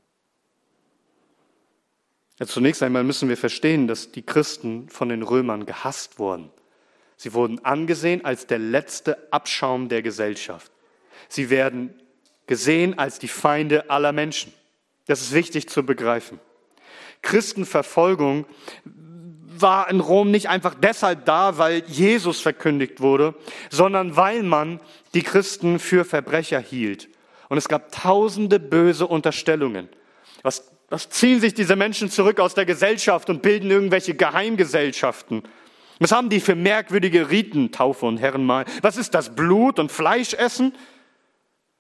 Ja, 2.39 2.45
zunächst 2.45 2.82
einmal 2.84 3.04
müssen 3.04 3.27
wir 3.27 3.36
verstehen, 3.36 3.86
dass 3.86 4.13
die 4.13 4.21
Christen 4.21 4.88
von 4.88 5.10
den 5.10 5.23
Römern 5.23 5.65
gehasst 5.65 6.17
wurden. 6.17 6.51
Sie 7.17 7.34
wurden 7.34 7.65
angesehen 7.65 8.23
als 8.23 8.47
der 8.47 8.60
letzte 8.60 9.17
Abschaum 9.34 9.89
der 9.89 10.01
Gesellschaft. 10.04 10.71
Sie 11.27 11.49
werden 11.49 11.93
gesehen 12.47 12.97
als 12.97 13.19
die 13.19 13.27
Feinde 13.27 13.89
aller 13.89 14.13
Menschen. 14.13 14.54
Das 15.08 15.19
ist 15.19 15.34
wichtig 15.34 15.67
zu 15.67 15.84
begreifen. 15.84 16.39
Christenverfolgung 17.21 18.45
war 18.86 19.89
in 19.89 19.99
Rom 19.99 20.32
nicht 20.32 20.47
einfach 20.47 20.75
deshalb 20.75 21.25
da, 21.25 21.58
weil 21.58 21.84
Jesus 21.88 22.39
verkündigt 22.39 23.01
wurde, 23.01 23.36
sondern 23.69 24.15
weil 24.15 24.43
man 24.43 24.80
die 25.13 25.23
Christen 25.23 25.77
für 25.77 26.06
Verbrecher 26.06 26.62
hielt. 26.62 27.11
Und 27.51 27.57
es 27.57 27.67
gab 27.67 27.91
tausende 27.91 28.61
böse 28.61 29.05
Unterstellungen. 29.05 29.89
Was, 30.41 30.71
was 30.89 31.09
ziehen 31.09 31.41
sich 31.41 31.53
diese 31.53 31.75
Menschen 31.75 32.09
zurück 32.09 32.39
aus 32.39 32.53
der 32.53 32.65
Gesellschaft 32.65 33.29
und 33.29 33.41
bilden 33.41 33.69
irgendwelche 33.69 34.13
Geheimgesellschaften? 34.13 35.43
Was 35.99 36.13
haben 36.13 36.29
die 36.29 36.39
für 36.39 36.55
merkwürdige 36.55 37.29
Riten, 37.29 37.73
Taufe 37.73 38.05
und 38.05 38.19
Herrenmahl? 38.19 38.63
Was 38.81 38.95
ist 38.95 39.13
das 39.13 39.35
Blut 39.35 39.79
und 39.79 39.91
Fleischessen 39.91 40.73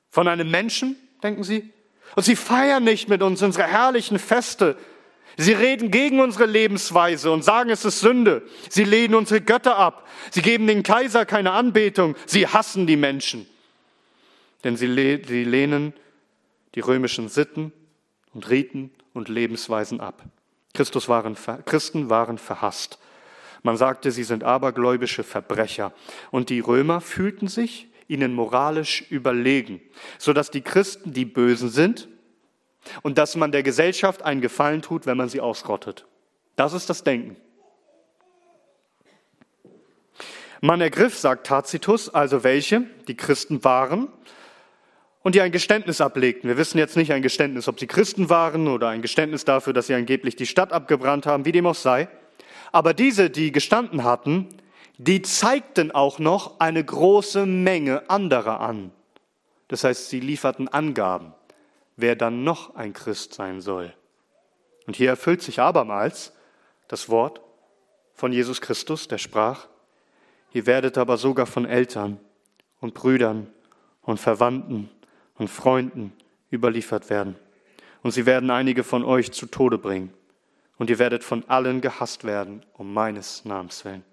von 0.09 0.27
einem 0.27 0.51
Menschen, 0.51 0.97
denken 1.23 1.45
sie? 1.45 1.71
Und 2.17 2.23
sie 2.23 2.35
feiern 2.35 2.83
nicht 2.83 3.07
mit 3.07 3.21
uns 3.21 3.41
unsere 3.41 3.65
herrlichen 3.65 4.19
Feste. 4.19 4.75
Sie 5.37 5.53
reden 5.53 5.89
gegen 5.89 6.19
unsere 6.19 6.47
Lebensweise 6.47 7.31
und 7.31 7.45
sagen, 7.45 7.69
es 7.69 7.85
ist 7.85 8.01
Sünde. 8.01 8.45
Sie 8.67 8.83
lehnen 8.83 9.15
unsere 9.15 9.39
Götter 9.39 9.77
ab. 9.77 10.05
Sie 10.31 10.41
geben 10.41 10.67
den 10.67 10.83
Kaiser 10.83 11.25
keine 11.25 11.51
Anbetung. 11.51 12.17
Sie 12.25 12.45
hassen 12.45 12.87
die 12.87 12.97
Menschen. 12.97 13.47
Denn 14.63 14.77
sie, 14.77 14.85
lehnen 14.85 15.93
die 16.75 16.79
römischen 16.79 17.29
Sitten 17.29 17.71
und 18.33 18.49
Riten 18.49 18.91
und 19.13 19.29
Lebensweisen 19.29 19.99
ab. 19.99 20.23
Christus 20.73 21.09
waren, 21.09 21.35
Christen 21.65 22.09
waren 22.09 22.37
verhasst. 22.37 22.99
Man 23.63 23.77
sagte, 23.77 24.11
sie 24.11 24.23
sind 24.23 24.43
abergläubische 24.43 25.23
Verbrecher. 25.23 25.93
Und 26.31 26.49
die 26.49 26.59
Römer 26.59 27.01
fühlten 27.01 27.47
sich 27.47 27.87
ihnen 28.07 28.33
moralisch 28.33 29.05
überlegen, 29.09 29.81
sodass 30.17 30.51
die 30.51 30.61
Christen 30.61 31.13
die 31.13 31.25
Bösen 31.25 31.69
sind 31.69 32.07
und 33.03 33.17
dass 33.17 33.35
man 33.35 33.51
der 33.51 33.63
Gesellschaft 33.63 34.23
einen 34.23 34.41
Gefallen 34.41 34.81
tut, 34.81 35.05
wenn 35.05 35.17
man 35.17 35.29
sie 35.29 35.39
ausrottet. 35.39 36.05
Das 36.55 36.73
ist 36.73 36.89
das 36.89 37.03
Denken. 37.03 37.37
Man 40.61 40.81
ergriff, 40.81 41.17
sagt 41.17 41.47
Tacitus, 41.47 42.09
also 42.09 42.43
welche, 42.43 42.83
die 43.07 43.17
Christen 43.17 43.63
waren 43.63 44.09
und 45.23 45.35
die 45.35 45.41
ein 45.41 45.51
Geständnis 45.51 46.01
ablegten. 46.01 46.49
Wir 46.49 46.57
wissen 46.57 46.77
jetzt 46.77 46.97
nicht 46.97 47.13
ein 47.13 47.21
Geständnis, 47.21 47.67
ob 47.67 47.79
sie 47.79 47.87
Christen 47.87 48.29
waren 48.29 48.67
oder 48.67 48.89
ein 48.89 49.01
Geständnis 49.01 49.45
dafür, 49.45 49.73
dass 49.73 49.87
sie 49.87 49.93
angeblich 49.93 50.35
die 50.35 50.47
Stadt 50.47 50.73
abgebrannt 50.73 51.25
haben, 51.25 51.45
wie 51.45 51.51
dem 51.51 51.67
auch 51.67 51.75
sei. 51.75 52.07
Aber 52.71 52.93
diese, 52.93 53.29
die 53.29 53.51
gestanden 53.51 54.03
hatten, 54.03 54.47
die 54.97 55.21
zeigten 55.21 55.91
auch 55.91 56.19
noch 56.19 56.59
eine 56.59 56.83
große 56.83 57.45
Menge 57.45 58.09
anderer 58.09 58.61
an. 58.61 58.91
Das 59.67 59.83
heißt, 59.83 60.09
sie 60.09 60.19
lieferten 60.19 60.67
Angaben, 60.67 61.33
wer 61.95 62.15
dann 62.15 62.43
noch 62.43 62.75
ein 62.75 62.93
Christ 62.93 63.33
sein 63.33 63.61
soll. 63.61 63.93
Und 64.87 64.95
hier 64.95 65.09
erfüllt 65.09 65.41
sich 65.41 65.59
abermals 65.59 66.33
das 66.87 67.09
Wort 67.09 67.41
von 68.13 68.33
Jesus 68.33 68.59
Christus, 68.59 69.07
der 69.07 69.17
sprach, 69.17 69.67
ihr 70.53 70.65
werdet 70.65 70.97
aber 70.97 71.17
sogar 71.17 71.45
von 71.45 71.65
Eltern 71.65 72.19
und 72.79 72.93
Brüdern 72.93 73.47
und 74.01 74.19
Verwandten 74.19 74.89
und 75.41 75.47
Freunden 75.47 76.13
überliefert 76.51 77.09
werden. 77.09 77.35
Und 78.03 78.11
sie 78.11 78.25
werden 78.25 78.51
einige 78.51 78.83
von 78.83 79.03
euch 79.03 79.31
zu 79.31 79.47
Tode 79.47 79.79
bringen 79.79 80.13
und 80.77 80.89
ihr 80.89 80.99
werdet 80.99 81.23
von 81.23 81.43
allen 81.49 81.81
gehasst 81.81 82.23
werden, 82.23 82.63
um 82.73 82.93
meines 82.93 83.43
Namens 83.43 83.83
willen. 83.83 84.03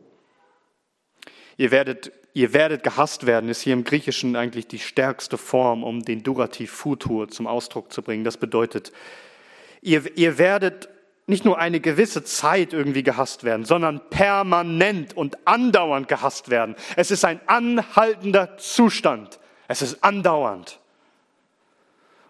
Ihr 1.59 1.71
werdet, 1.71 2.13
ihr 2.33 2.55
werdet 2.55 2.83
gehasst 2.83 3.27
werden, 3.27 3.51
ist 3.51 3.61
hier 3.61 3.75
im 3.75 3.85
Griechischen 3.85 4.37
eigentlich 4.37 4.69
die 4.69 4.79
stärkste 4.79 5.37
Form, 5.37 5.85
um 5.85 6.03
den 6.03 6.23
Durativ 6.23 6.71
Futur 6.71 7.29
zum 7.29 7.47
Ausdruck 7.47 7.93
zu 7.93 8.01
bringen. 8.01 8.25
Das 8.25 8.39
bedeutet, 8.39 8.91
ihr, 9.83 10.17
ihr 10.17 10.39
werdet 10.39 10.89
nicht 11.27 11.45
nur 11.45 11.59
eine 11.59 11.81
gewisse 11.81 12.25
Zeit 12.25 12.73
irgendwie 12.73 13.03
gehasst 13.03 13.45
werden, 13.45 13.67
sondern 13.67 14.01
permanent 14.09 15.15
und 15.15 15.37
andauernd 15.47 16.09
gehasst 16.09 16.49
werden. 16.49 16.75
Es 16.97 17.11
ist 17.11 17.27
ein 17.27 17.41
anhaltender 17.47 18.57
Zustand. 18.57 19.39
Es 19.67 19.83
ist 19.83 20.03
andauernd. 20.03 20.81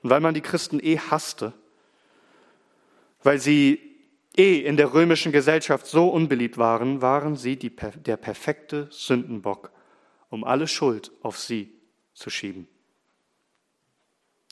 Und 0.09 0.12
weil 0.12 0.20
man 0.20 0.32
die 0.32 0.40
Christen 0.40 0.80
eh 0.82 0.98
hasste, 0.98 1.52
weil 3.22 3.38
sie 3.38 3.78
eh 4.38 4.61
in 4.61 4.78
der 4.78 4.94
römischen 4.94 5.32
Gesellschaft 5.32 5.86
so 5.86 6.09
unbeliebt 6.09 6.56
waren, 6.56 7.02
waren 7.02 7.36
sie 7.36 7.56
die, 7.56 7.68
der 7.76 8.16
perfekte 8.16 8.88
Sündenbock, 8.90 9.70
um 10.30 10.44
alle 10.44 10.66
Schuld 10.66 11.12
auf 11.20 11.36
sie 11.36 11.74
zu 12.14 12.30
schieben. 12.30 12.68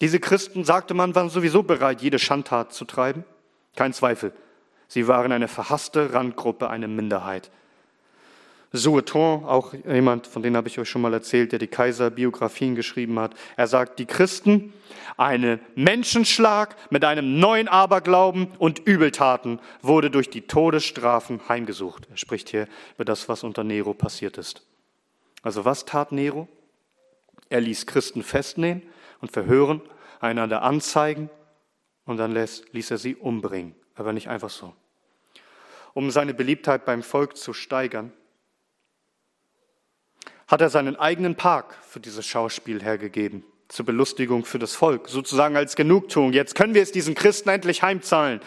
Diese 0.02 0.20
Christen, 0.20 0.62
sagte 0.62 0.92
man, 0.92 1.14
waren 1.14 1.30
sowieso 1.30 1.62
bereit, 1.62 2.02
jede 2.02 2.18
Schandtat 2.18 2.74
zu 2.74 2.84
treiben. 2.84 3.24
Kein 3.76 3.94
Zweifel, 3.94 4.34
sie 4.88 5.08
waren 5.08 5.32
eine 5.32 5.48
verhasste 5.48 6.12
Randgruppe, 6.12 6.68
eine 6.68 6.86
Minderheit. 6.86 7.50
Sueton, 8.76 9.44
auch 9.44 9.72
jemand, 9.72 10.26
von 10.26 10.42
dem 10.42 10.56
habe 10.56 10.68
ich 10.68 10.78
euch 10.78 10.88
schon 10.88 11.02
mal 11.02 11.12
erzählt, 11.12 11.52
der 11.52 11.58
die 11.58 11.66
Kaiserbiografien 11.66 12.74
geschrieben 12.74 13.18
hat. 13.18 13.34
Er 13.56 13.66
sagt, 13.66 13.98
die 13.98 14.06
Christen, 14.06 14.72
einen 15.16 15.60
Menschenschlag 15.74 16.76
mit 16.90 17.04
einem 17.04 17.38
neuen 17.40 17.68
Aberglauben 17.68 18.48
und 18.58 18.80
Übeltaten 18.80 19.60
wurde 19.82 20.10
durch 20.10 20.30
die 20.30 20.42
Todesstrafen 20.42 21.40
heimgesucht. 21.48 22.06
Er 22.10 22.16
spricht 22.16 22.50
hier 22.50 22.68
über 22.94 23.04
das, 23.04 23.28
was 23.28 23.42
unter 23.42 23.64
Nero 23.64 23.94
passiert 23.94 24.38
ist. 24.38 24.66
Also 25.42 25.64
was 25.64 25.84
tat 25.84 26.12
Nero? 26.12 26.48
Er 27.48 27.60
ließ 27.60 27.86
Christen 27.86 28.22
festnehmen 28.22 28.82
und 29.20 29.30
verhören, 29.30 29.80
einander 30.20 30.62
anzeigen 30.62 31.30
und 32.04 32.16
dann 32.16 32.32
ließ, 32.32 32.64
ließ 32.72 32.90
er 32.90 32.98
sie 32.98 33.14
umbringen. 33.14 33.74
Aber 33.94 34.12
nicht 34.12 34.28
einfach 34.28 34.50
so. 34.50 34.74
Um 35.94 36.10
seine 36.10 36.34
Beliebtheit 36.34 36.84
beim 36.84 37.02
Volk 37.02 37.36
zu 37.36 37.54
steigern, 37.54 38.12
hat 40.46 40.60
er 40.60 40.70
seinen 40.70 40.96
eigenen 40.96 41.34
Park 41.34 41.74
für 41.82 42.00
dieses 42.00 42.26
Schauspiel 42.26 42.82
hergegeben, 42.82 43.44
zur 43.68 43.84
Belustigung 43.84 44.44
für 44.44 44.58
das 44.58 44.74
Volk, 44.74 45.08
sozusagen 45.08 45.56
als 45.56 45.74
Genugtuung. 45.74 46.32
Jetzt 46.32 46.54
können 46.54 46.74
wir 46.74 46.82
es 46.82 46.92
diesen 46.92 47.14
Christen 47.14 47.48
endlich 47.48 47.82
heimzahlen. 47.82 48.40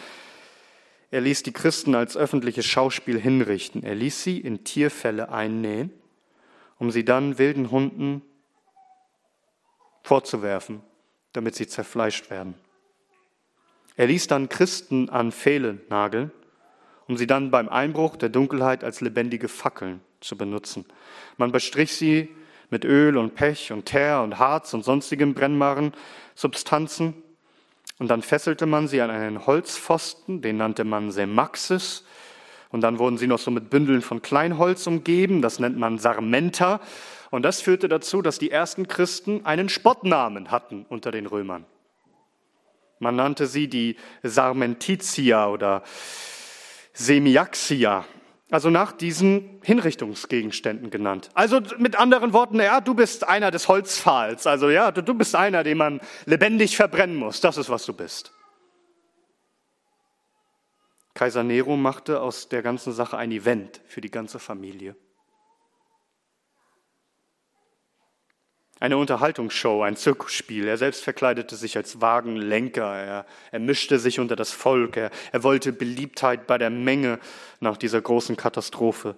Er 1.10 1.20
ließ 1.20 1.42
die 1.42 1.52
Christen 1.52 1.94
als 1.94 2.16
öffentliches 2.16 2.64
Schauspiel 2.66 3.20
hinrichten. 3.20 3.82
Er 3.82 3.94
ließ 3.94 4.22
sie 4.22 4.38
in 4.38 4.64
Tierfälle 4.64 5.30
einnähen, 5.30 5.92
um 6.78 6.90
sie 6.90 7.04
dann 7.04 7.38
wilden 7.38 7.70
Hunden 7.70 8.22
vorzuwerfen, 10.02 10.80
damit 11.32 11.54
sie 11.54 11.66
zerfleischt 11.66 12.30
werden. 12.30 12.54
Er 13.96 14.06
ließ 14.06 14.28
dann 14.28 14.48
Christen 14.48 15.10
an 15.10 15.32
Pfähle 15.32 15.80
nageln, 15.90 16.32
um 17.10 17.16
sie 17.16 17.26
dann 17.26 17.50
beim 17.50 17.68
Einbruch 17.68 18.14
der 18.14 18.28
Dunkelheit 18.28 18.84
als 18.84 19.00
lebendige 19.00 19.48
Fackeln 19.48 20.00
zu 20.20 20.36
benutzen. 20.38 20.84
Man 21.38 21.50
bestrich 21.50 21.92
sie 21.96 22.28
mit 22.70 22.84
Öl 22.84 23.16
und 23.16 23.34
Pech 23.34 23.72
und 23.72 23.86
Teer 23.86 24.20
und 24.22 24.38
Harz 24.38 24.72
und 24.74 24.84
sonstigen 24.84 25.34
brennbaren 25.34 25.92
Substanzen. 26.36 27.14
Und 27.98 28.06
dann 28.12 28.22
fesselte 28.22 28.64
man 28.64 28.86
sie 28.86 29.00
an 29.00 29.10
einen 29.10 29.44
Holzpfosten, 29.44 30.40
den 30.40 30.58
nannte 30.58 30.84
man 30.84 31.10
Semaxis. 31.10 32.04
Und 32.70 32.82
dann 32.82 33.00
wurden 33.00 33.18
sie 33.18 33.26
noch 33.26 33.40
so 33.40 33.50
mit 33.50 33.70
Bündeln 33.70 34.02
von 34.02 34.22
Kleinholz 34.22 34.86
umgeben, 34.86 35.42
das 35.42 35.58
nennt 35.58 35.76
man 35.76 35.98
Sarmenta. 35.98 36.80
Und 37.30 37.42
das 37.42 37.60
führte 37.60 37.88
dazu, 37.88 38.22
dass 38.22 38.38
die 38.38 38.52
ersten 38.52 38.86
Christen 38.86 39.44
einen 39.44 39.68
Spottnamen 39.68 40.52
hatten 40.52 40.86
unter 40.88 41.10
den 41.10 41.26
Römern. 41.26 41.66
Man 43.00 43.16
nannte 43.16 43.48
sie 43.48 43.66
die 43.66 43.96
Sarmentitia 44.22 45.48
oder 45.48 45.82
Semiaxia, 46.92 48.04
also 48.50 48.70
nach 48.70 48.92
diesen 48.92 49.60
Hinrichtungsgegenständen 49.62 50.90
genannt. 50.90 51.30
Also 51.34 51.60
mit 51.78 51.96
anderen 51.96 52.32
Worten, 52.32 52.58
ja, 52.58 52.80
du 52.80 52.94
bist 52.94 53.26
einer 53.28 53.50
des 53.50 53.68
Holzpfahls. 53.68 54.46
Also 54.46 54.70
ja, 54.70 54.90
du, 54.90 55.02
du 55.02 55.14
bist 55.14 55.34
einer, 55.36 55.62
den 55.62 55.78
man 55.78 56.00
lebendig 56.26 56.76
verbrennen 56.76 57.16
muss. 57.16 57.40
Das 57.40 57.56
ist, 57.56 57.70
was 57.70 57.86
du 57.86 57.92
bist. 57.92 58.32
Kaiser 61.14 61.42
Nero 61.42 61.76
machte 61.76 62.20
aus 62.20 62.48
der 62.48 62.62
ganzen 62.62 62.92
Sache 62.92 63.16
ein 63.16 63.30
Event 63.30 63.80
für 63.86 64.00
die 64.00 64.10
ganze 64.10 64.38
Familie. 64.38 64.96
Eine 68.80 68.96
Unterhaltungsshow, 68.96 69.82
ein 69.82 69.94
Zirkusspiel. 69.94 70.66
Er 70.66 70.78
selbst 70.78 71.04
verkleidete 71.04 71.54
sich 71.54 71.76
als 71.76 72.00
Wagenlenker. 72.00 72.96
Er, 72.96 73.26
er 73.52 73.58
mischte 73.60 73.98
sich 73.98 74.18
unter 74.18 74.36
das 74.36 74.52
Volk. 74.52 74.96
Er, 74.96 75.10
er 75.32 75.42
wollte 75.42 75.72
Beliebtheit 75.72 76.46
bei 76.46 76.56
der 76.56 76.70
Menge 76.70 77.20
nach 77.60 77.76
dieser 77.76 78.00
großen 78.00 78.36
Katastrophe. 78.36 79.16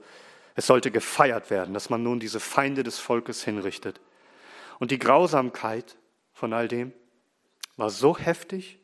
Es 0.56 0.66
sollte 0.66 0.90
gefeiert 0.90 1.50
werden, 1.50 1.74
dass 1.74 1.90
man 1.90 2.02
nun 2.02 2.18
diese 2.18 2.40
Feinde 2.40 2.82
des 2.82 2.98
Volkes 2.98 3.44
hinrichtet. 3.44 4.00
Und 4.80 4.90
die 4.90 4.98
Grausamkeit 4.98 5.96
von 6.32 6.52
all 6.52 6.66
dem 6.66 6.92
war 7.76 7.88
so 7.88 8.18
heftig, 8.18 8.80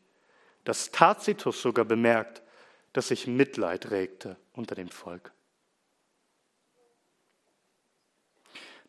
dass 0.62 0.92
Tacitus 0.92 1.60
sogar 1.60 1.84
bemerkt, 1.84 2.42
dass 2.92 3.08
sich 3.08 3.26
Mitleid 3.26 3.90
regte 3.90 4.36
unter 4.52 4.76
dem 4.76 4.88
Volk. 4.88 5.32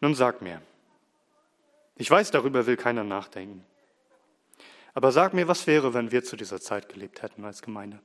Nun 0.01 0.13
sag 0.13 0.41
mir, 0.41 0.61
ich 1.99 2.09
weiß, 2.09 2.31
darüber 2.31 2.65
will 2.65 2.77
keiner 2.77 3.03
nachdenken. 3.03 3.65
Aber 4.93 5.11
sag 5.11 5.33
mir, 5.33 5.49
was 5.49 5.67
wäre, 5.67 5.93
wenn 5.93 6.11
wir 6.11 6.23
zu 6.23 6.37
dieser 6.37 6.61
Zeit 6.61 6.87
gelebt 6.87 7.21
hätten 7.21 7.43
als 7.43 7.61
Gemeinde? 7.61 7.99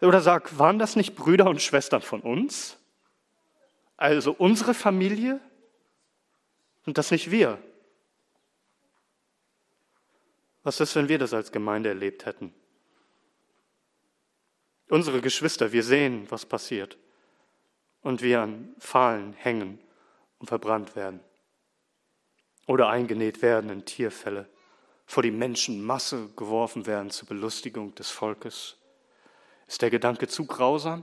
Oder 0.00 0.22
sag, 0.22 0.58
waren 0.58 0.78
das 0.78 0.96
nicht 0.96 1.14
Brüder 1.14 1.46
und 1.46 1.60
Schwestern 1.60 2.00
von 2.00 2.22
uns? 2.22 2.78
Also 3.98 4.32
unsere 4.32 4.72
Familie? 4.72 5.40
Und 6.86 6.96
das 6.96 7.10
nicht 7.10 7.30
wir? 7.30 7.62
Was 10.62 10.80
ist, 10.80 10.96
wenn 10.96 11.10
wir 11.10 11.18
das 11.18 11.34
als 11.34 11.52
Gemeinde 11.52 11.90
erlebt 11.90 12.24
hätten? 12.24 12.54
Unsere 14.88 15.20
Geschwister, 15.20 15.72
wir 15.72 15.82
sehen, 15.82 16.26
was 16.30 16.46
passiert. 16.46 16.96
Und 18.00 18.22
wir 18.22 18.40
an 18.40 18.74
Pfahlen 18.78 19.34
hängen 19.34 19.83
und 20.44 20.48
verbrannt 20.48 20.94
werden 20.94 21.20
oder 22.66 22.90
eingenäht 22.90 23.40
werden 23.40 23.70
in 23.70 23.86
Tierfälle, 23.86 24.46
vor 25.06 25.22
die 25.22 25.30
Menschenmasse 25.30 26.28
geworfen 26.36 26.86
werden 26.86 27.10
zur 27.10 27.28
Belustigung 27.28 27.94
des 27.94 28.10
Volkes. 28.10 28.76
Ist 29.66 29.80
der 29.80 29.88
Gedanke 29.88 30.28
zu 30.28 30.46
grausam? 30.46 31.02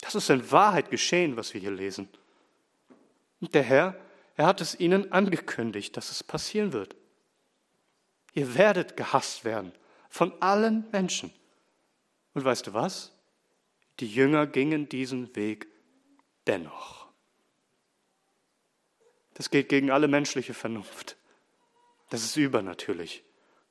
Das 0.00 0.16
ist 0.16 0.28
in 0.28 0.50
Wahrheit 0.50 0.90
geschehen, 0.90 1.36
was 1.36 1.54
wir 1.54 1.60
hier 1.60 1.70
lesen. 1.70 2.08
Und 3.40 3.54
der 3.54 3.62
Herr, 3.62 3.96
er 4.36 4.46
hat 4.46 4.60
es 4.60 4.78
ihnen 4.78 5.12
angekündigt, 5.12 5.96
dass 5.96 6.10
es 6.10 6.24
passieren 6.24 6.72
wird. 6.72 6.96
Ihr 8.34 8.56
werdet 8.56 8.96
gehasst 8.96 9.44
werden 9.44 9.72
von 10.08 10.32
allen 10.42 10.84
Menschen. 10.90 11.32
Und 12.34 12.44
weißt 12.44 12.66
du 12.66 12.72
was? 12.72 13.12
Die 14.00 14.08
Jünger 14.08 14.48
gingen 14.48 14.88
diesen 14.88 15.36
Weg 15.36 15.68
dennoch. 16.48 17.01
Das 19.34 19.50
geht 19.50 19.68
gegen 19.68 19.90
alle 19.90 20.08
menschliche 20.08 20.54
Vernunft. 20.54 21.16
Das 22.10 22.22
ist 22.22 22.36
übernatürlich. 22.36 23.22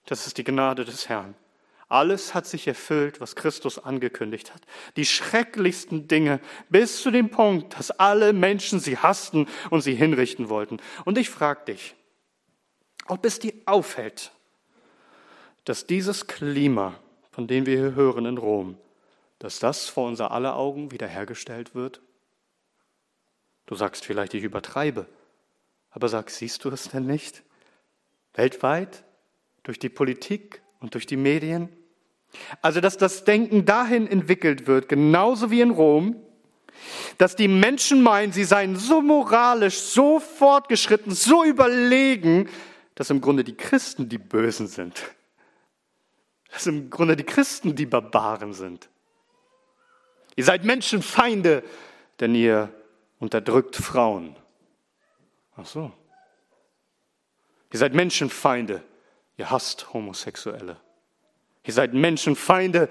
Das 0.06 0.26
ist 0.26 0.38
die 0.38 0.44
Gnade 0.44 0.86
des 0.86 1.10
Herrn. 1.10 1.36
Alles 1.88 2.34
hat 2.34 2.48
sich 2.48 2.68
erfüllt, 2.68 3.20
was 3.20 3.36
Christus 3.36 3.78
angekündigt 3.78 4.54
hat. 4.54 4.62
Die 4.96 5.06
schrecklichsten 5.06 6.08
Dinge 6.08 6.40
bis 6.70 7.02
zu 7.02 7.12
dem 7.12 7.30
Punkt, 7.30 7.78
dass 7.78 7.92
alle 7.92 8.32
Menschen 8.32 8.80
sie 8.80 8.98
hassten 8.98 9.48
und 9.70 9.82
sie 9.82 9.94
hinrichten 9.94 10.48
wollten. 10.48 10.78
Und 11.04 11.18
ich 11.18 11.30
frage 11.30 11.66
dich, 11.66 11.96
ob 13.08 13.26
es 13.26 13.40
dir 13.40 13.54
auffällt, 13.66 14.32
dass 15.66 15.86
dieses 15.86 16.28
Klima, 16.28 16.96
von 17.32 17.48
dem 17.48 17.66
wir 17.66 17.78
hier 17.78 17.96
hören 17.96 18.26
in 18.26 18.38
Rom, 18.38 18.78
dass 19.40 19.60
das 19.60 19.90
vor 19.90 20.08
unser 20.08 20.32
aller 20.32 20.56
Augen 20.56 20.92
wiederhergestellt 20.92 21.76
wird? 21.76 22.02
Du 23.66 23.76
sagst 23.76 24.06
vielleicht, 24.06 24.34
ich 24.34 24.44
übertreibe. 24.44 25.08
Aber 25.92 26.10
sag, 26.10 26.30
siehst 26.30 26.64
du 26.64 26.70
es 26.70 26.90
denn 26.90 27.06
nicht? 27.06 27.44
Weltweit, 28.34 29.04
durch 29.64 29.78
die 29.78 29.90
Politik 29.90 30.62
und 30.80 30.94
durch 30.94 31.06
die 31.06 31.18
Medien. 31.18 31.70
Also, 32.62 32.80
dass 32.80 32.98
das 32.98 33.26
Denken 33.26 33.66
dahin 33.66 34.08
entwickelt 34.08 34.68
wird, 34.68 34.90
genauso 34.90 35.52
wie 35.52 35.62
in 35.62 35.72
Rom, 35.72 36.16
dass 37.18 37.36
die 37.36 37.48
Menschen 37.48 38.02
meinen, 38.02 38.32
sie 38.32 38.46
seien 38.46 38.76
so 38.76 39.02
moralisch, 39.02 39.80
so 39.80 40.20
fortgeschritten, 40.20 41.14
so 41.14 41.44
überlegen, 41.44 42.50
dass 42.96 43.10
im 43.10 43.22
Grunde 43.22 43.44
die 43.44 43.56
Christen 43.56 44.10
die 44.10 44.18
Bösen 44.18 44.68
sind. 44.68 45.04
Dass 46.52 46.68
im 46.68 46.90
Grunde 46.90 47.16
die 47.16 47.24
Christen 47.24 47.76
die 47.76 47.86
Barbaren 47.86 48.54
sind. 48.54 48.90
Ihr 50.36 50.46
seid 50.46 50.64
Menschenfeinde, 50.64 51.64
denn 52.20 52.34
ihr 52.34 52.74
unterdrückt 53.20 53.76
Frauen. 53.76 54.36
Ach 55.56 55.66
so. 55.66 55.92
Ihr 57.72 57.80
seid 57.80 57.94
Menschenfeinde. 57.94 58.84
Ihr 59.38 59.50
hasst 59.50 59.94
Homosexuelle. 59.94 60.78
Ihr 61.64 61.74
seid 61.74 61.94
Menschenfeinde 61.94 62.90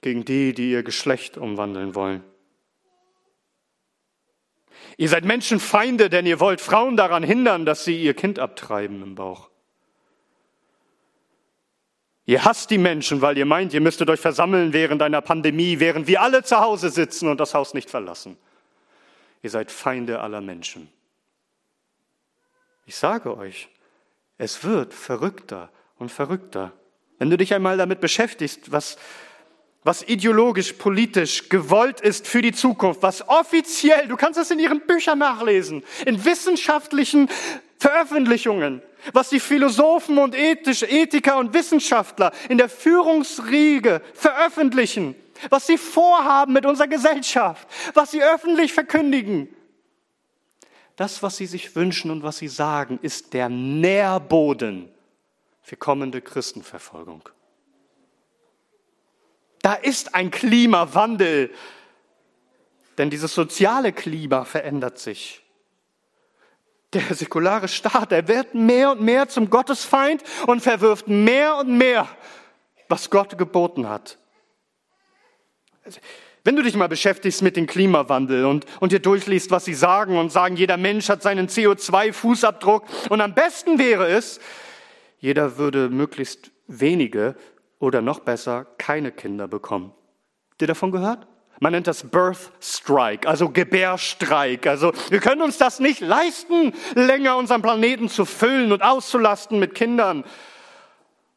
gegen 0.00 0.24
die, 0.24 0.54
die 0.54 0.70
ihr 0.70 0.82
Geschlecht 0.82 1.36
umwandeln 1.36 1.94
wollen. 1.94 2.22
Ihr 4.96 5.08
seid 5.08 5.24
Menschenfeinde, 5.24 6.08
denn 6.08 6.26
ihr 6.26 6.40
wollt 6.40 6.60
Frauen 6.60 6.96
daran 6.96 7.22
hindern, 7.22 7.66
dass 7.66 7.84
sie 7.84 8.00
ihr 8.02 8.14
Kind 8.14 8.38
abtreiben 8.38 9.02
im 9.02 9.14
Bauch. 9.14 9.50
Ihr 12.24 12.44
hasst 12.44 12.70
die 12.70 12.78
Menschen, 12.78 13.20
weil 13.22 13.38
ihr 13.38 13.46
meint, 13.46 13.72
ihr 13.72 13.80
müsstet 13.80 14.10
euch 14.10 14.20
versammeln 14.20 14.72
während 14.72 15.02
einer 15.02 15.20
Pandemie, 15.20 15.78
während 15.78 16.08
wir 16.08 16.22
alle 16.22 16.42
zu 16.42 16.58
Hause 16.58 16.90
sitzen 16.90 17.28
und 17.28 17.38
das 17.38 17.54
Haus 17.54 17.72
nicht 17.72 17.88
verlassen. 17.88 18.36
Ihr 19.42 19.50
seid 19.50 19.70
Feinde 19.70 20.20
aller 20.20 20.40
Menschen. 20.40 20.90
Ich 22.88 22.94
sage 22.94 23.36
euch, 23.36 23.68
es 24.38 24.62
wird 24.62 24.94
verrückter 24.94 25.70
und 25.98 26.12
verrückter. 26.12 26.72
Wenn 27.18 27.30
du 27.30 27.36
dich 27.36 27.52
einmal 27.52 27.76
damit 27.76 28.00
beschäftigst, 28.00 28.70
was, 28.70 28.96
was 29.82 30.08
ideologisch, 30.08 30.74
politisch 30.74 31.48
gewollt 31.48 32.00
ist 32.00 32.28
für 32.28 32.42
die 32.42 32.52
Zukunft, 32.52 33.02
was 33.02 33.28
offiziell, 33.28 34.06
du 34.06 34.16
kannst 34.16 34.38
es 34.38 34.52
in 34.52 34.60
ihren 34.60 34.86
Büchern 34.86 35.18
nachlesen, 35.18 35.82
in 36.06 36.24
wissenschaftlichen 36.24 37.28
Veröffentlichungen, 37.78 38.82
was 39.12 39.30
die 39.30 39.40
Philosophen 39.40 40.18
und 40.18 40.36
Ethisch, 40.36 40.84
Ethiker 40.84 41.38
und 41.38 41.54
Wissenschaftler 41.54 42.32
in 42.48 42.56
der 42.56 42.68
Führungsriege 42.68 44.00
veröffentlichen, 44.14 45.16
was 45.50 45.66
sie 45.66 45.76
vorhaben 45.76 46.52
mit 46.52 46.64
unserer 46.64 46.88
Gesellschaft, 46.88 47.66
was 47.94 48.12
sie 48.12 48.22
öffentlich 48.22 48.72
verkündigen. 48.72 49.48
Das, 50.96 51.22
was 51.22 51.36
sie 51.36 51.46
sich 51.46 51.76
wünschen 51.76 52.10
und 52.10 52.22
was 52.22 52.38
sie 52.38 52.48
sagen, 52.48 52.98
ist 53.02 53.34
der 53.34 53.48
Nährboden 53.48 54.90
für 55.60 55.76
kommende 55.76 56.22
Christenverfolgung. 56.22 57.28
Da 59.60 59.74
ist 59.74 60.14
ein 60.14 60.30
Klimawandel, 60.30 61.50
denn 62.98 63.10
dieses 63.10 63.34
soziale 63.34 63.92
Klima 63.92 64.44
verändert 64.44 64.98
sich. 64.98 65.42
Der 66.92 67.14
säkulare 67.14 67.68
Staat, 67.68 68.12
er 68.12 68.26
wird 68.28 68.54
mehr 68.54 68.92
und 68.92 69.02
mehr 69.02 69.28
zum 69.28 69.50
Gottesfeind 69.50 70.22
und 70.46 70.60
verwirft 70.60 71.08
mehr 71.08 71.56
und 71.56 71.76
mehr, 71.76 72.08
was 72.88 73.10
Gott 73.10 73.36
geboten 73.36 73.88
hat. 73.88 74.18
Wenn 76.46 76.54
du 76.54 76.62
dich 76.62 76.76
mal 76.76 76.88
beschäftigst 76.88 77.42
mit 77.42 77.56
dem 77.56 77.66
Klimawandel 77.66 78.44
und, 78.44 78.66
und 78.78 78.92
dir 78.92 79.00
durchliest, 79.00 79.50
was 79.50 79.64
sie 79.64 79.74
sagen 79.74 80.16
und 80.16 80.30
sagen, 80.30 80.54
jeder 80.54 80.76
Mensch 80.76 81.08
hat 81.08 81.20
seinen 81.20 81.48
CO2-Fußabdruck 81.48 82.82
und 83.08 83.20
am 83.20 83.34
besten 83.34 83.80
wäre 83.80 84.06
es, 84.06 84.38
jeder 85.18 85.58
würde 85.58 85.88
möglichst 85.88 86.52
wenige 86.68 87.34
oder 87.80 88.00
noch 88.00 88.20
besser 88.20 88.64
keine 88.78 89.10
Kinder 89.10 89.48
bekommen. 89.48 89.92
Habt 90.50 90.62
ihr 90.62 90.68
davon 90.68 90.92
gehört? 90.92 91.26
Man 91.58 91.72
nennt 91.72 91.88
das 91.88 92.04
Birth 92.04 92.52
Strike, 92.60 93.28
also 93.28 93.48
Gebärstreik. 93.48 94.68
Also 94.68 94.92
wir 95.10 95.18
können 95.18 95.42
uns 95.42 95.58
das 95.58 95.80
nicht 95.80 96.00
leisten, 96.00 96.74
länger 96.94 97.38
unseren 97.38 97.60
Planeten 97.60 98.08
zu 98.08 98.24
füllen 98.24 98.70
und 98.70 98.82
auszulasten 98.82 99.58
mit 99.58 99.74
Kindern. 99.74 100.22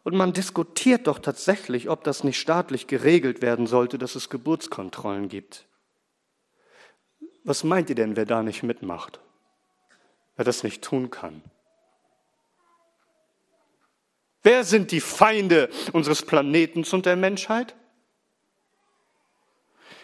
Und 0.04 0.16
man 0.16 0.34
diskutiert 0.34 1.08
doch 1.08 1.20
tatsächlich, 1.20 1.90
ob 1.90 2.04
das 2.04 2.24
nicht 2.24 2.40
staatlich 2.40 2.88
geregelt 2.88 3.42
werden 3.42 3.68
sollte, 3.68 3.98
dass 3.98 4.16
es 4.16 4.30
Geburtskontrollen 4.30 5.28
gibt. 5.28 5.66
Was 7.44 7.64
meint 7.64 7.90
ihr 7.90 7.96
denn, 7.96 8.16
wer 8.16 8.26
da 8.26 8.44
nicht 8.44 8.64
mitmacht? 8.64 9.20
Wer 10.36 10.46
das 10.46 10.64
nicht 10.64 10.84
tun 10.84 11.10
kann? 11.10 11.42
Wer 14.42 14.64
sind 14.64 14.92
die 14.92 15.02
Feinde 15.02 15.70
unseres 15.92 16.22
Planetens 16.22 16.94
und 16.94 17.06
der 17.06 17.18
Menschheit? 17.18 17.76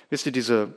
Wisst 0.09 0.25
ihr, 0.25 0.33
diese, 0.33 0.75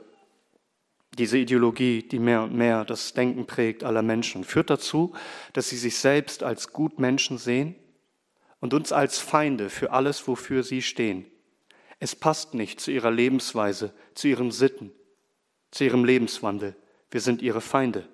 diese 1.17 1.37
Ideologie, 1.37 2.03
die 2.03 2.19
mehr 2.19 2.43
und 2.43 2.55
mehr 2.55 2.85
das 2.85 3.13
Denken 3.13 3.45
prägt 3.45 3.83
aller 3.83 4.01
Menschen, 4.01 4.45
führt 4.45 4.69
dazu, 4.69 5.13
dass 5.51 5.67
sie 5.69 5.77
sich 5.77 5.97
selbst 5.97 6.41
als 6.41 6.71
Gutmenschen 6.71 7.37
sehen 7.37 7.75
und 8.59 8.73
uns 8.73 8.91
als 8.91 9.19
Feinde 9.19 9.69
für 9.69 9.91
alles, 9.91 10.27
wofür 10.27 10.63
sie 10.63 10.81
stehen. 10.81 11.25
Es 11.99 12.15
passt 12.15 12.53
nicht 12.53 12.79
zu 12.79 12.91
ihrer 12.91 13.11
Lebensweise, 13.11 13.93
zu 14.13 14.27
ihren 14.27 14.51
Sitten, 14.51 14.91
zu 15.71 15.83
ihrem 15.83 16.05
Lebenswandel. 16.05 16.75
Wir 17.11 17.21
sind 17.21 17.41
ihre 17.41 17.61
Feinde. 17.61 18.07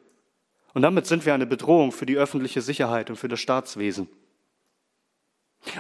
Und 0.73 0.81
damit 0.81 1.05
sind 1.05 1.25
wir 1.25 1.33
eine 1.33 1.45
Bedrohung 1.45 1.91
für 1.91 2.05
die 2.05 2.17
öffentliche 2.17 2.61
Sicherheit 2.61 3.09
und 3.09 3.15
für 3.15 3.27
das 3.27 3.39
Staatswesen. 3.39 4.09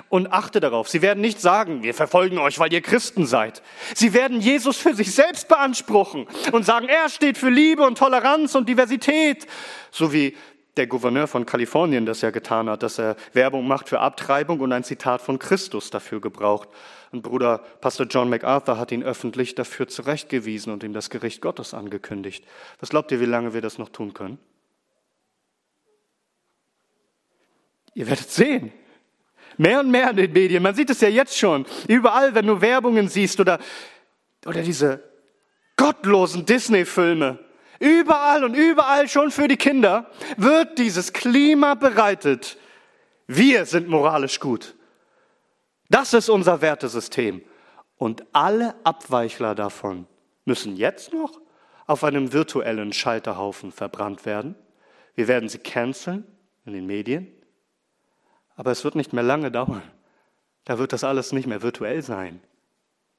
Und 0.09 0.31
achte 0.31 0.59
darauf, 0.59 0.89
sie 0.89 1.01
werden 1.01 1.21
nicht 1.21 1.39
sagen, 1.39 1.83
wir 1.83 1.93
verfolgen 1.93 2.39
euch, 2.39 2.59
weil 2.59 2.73
ihr 2.73 2.81
Christen 2.81 3.25
seid. 3.25 3.61
Sie 3.93 4.13
werden 4.13 4.41
Jesus 4.41 4.77
für 4.77 4.95
sich 4.95 5.13
selbst 5.13 5.47
beanspruchen 5.47 6.27
und 6.51 6.65
sagen, 6.65 6.87
er 6.87 7.09
steht 7.09 7.37
für 7.37 7.49
Liebe 7.49 7.83
und 7.83 7.97
Toleranz 7.97 8.55
und 8.55 8.67
Diversität, 8.67 9.45
so 9.91 10.11
wie 10.11 10.35
der 10.77 10.87
Gouverneur 10.87 11.27
von 11.27 11.45
Kalifornien 11.45 12.05
das 12.05 12.21
ja 12.21 12.31
getan 12.31 12.69
hat, 12.69 12.83
dass 12.83 12.99
er 12.99 13.15
Werbung 13.33 13.67
macht 13.67 13.87
für 13.87 13.99
Abtreibung 13.99 14.59
und 14.59 14.71
ein 14.71 14.83
Zitat 14.83 15.21
von 15.21 15.39
Christus 15.39 15.89
dafür 15.89 16.19
gebraucht. 16.19 16.69
Und 17.11 17.21
Bruder 17.21 17.59
Pastor 17.81 18.05
John 18.07 18.29
MacArthur 18.29 18.77
hat 18.77 18.91
ihn 18.91 19.03
öffentlich 19.03 19.55
dafür 19.55 19.87
zurechtgewiesen 19.87 20.73
und 20.73 20.83
ihm 20.83 20.93
das 20.93 21.09
Gericht 21.09 21.41
Gottes 21.41 21.73
angekündigt. 21.73 22.45
Was 22.79 22.89
glaubt 22.89 23.11
ihr, 23.11 23.21
wie 23.21 23.25
lange 23.25 23.53
wir 23.53 23.61
das 23.61 23.77
noch 23.77 23.89
tun 23.89 24.13
können? 24.13 24.37
Ihr 27.93 28.07
werdet 28.07 28.29
sehen. 28.29 28.73
Mehr 29.57 29.79
und 29.79 29.89
mehr 29.89 30.09
in 30.09 30.17
den 30.17 30.33
Medien. 30.33 30.61
Man 30.61 30.75
sieht 30.75 30.89
es 30.89 30.99
ja 30.99 31.07
jetzt 31.07 31.37
schon. 31.37 31.65
Überall, 31.87 32.35
wenn 32.35 32.45
du 32.45 32.59
Werbungen 32.59 33.07
siehst 33.07 33.39
oder, 33.39 33.59
oder 34.45 34.61
diese 34.61 35.01
gottlosen 35.77 36.45
Disney-Filme. 36.45 37.39
Überall 37.79 38.43
und 38.43 38.53
überall 38.53 39.07
schon 39.07 39.31
für 39.31 39.47
die 39.47 39.57
Kinder 39.57 40.09
wird 40.37 40.77
dieses 40.77 41.13
Klima 41.13 41.75
bereitet. 41.75 42.57
Wir 43.27 43.65
sind 43.65 43.87
moralisch 43.87 44.39
gut. 44.39 44.75
Das 45.89 46.13
ist 46.13 46.29
unser 46.29 46.61
Wertesystem. 46.61 47.41
Und 47.97 48.25
alle 48.33 48.75
Abweichler 48.83 49.55
davon 49.55 50.07
müssen 50.45 50.75
jetzt 50.75 51.13
noch 51.13 51.39
auf 51.87 52.03
einem 52.03 52.33
virtuellen 52.33 52.93
Scheiterhaufen 52.93 53.71
verbrannt 53.71 54.25
werden. 54.25 54.55
Wir 55.15 55.27
werden 55.27 55.49
sie 55.49 55.59
canceln 55.59 56.25
in 56.65 56.73
den 56.73 56.85
Medien. 56.85 57.31
Aber 58.55 58.71
es 58.71 58.83
wird 58.83 58.95
nicht 58.95 59.13
mehr 59.13 59.23
lange 59.23 59.51
dauern. 59.51 59.83
Da 60.65 60.79
wird 60.79 60.93
das 60.93 61.03
alles 61.03 61.31
nicht 61.31 61.47
mehr 61.47 61.61
virtuell 61.61 62.01
sein. 62.01 62.41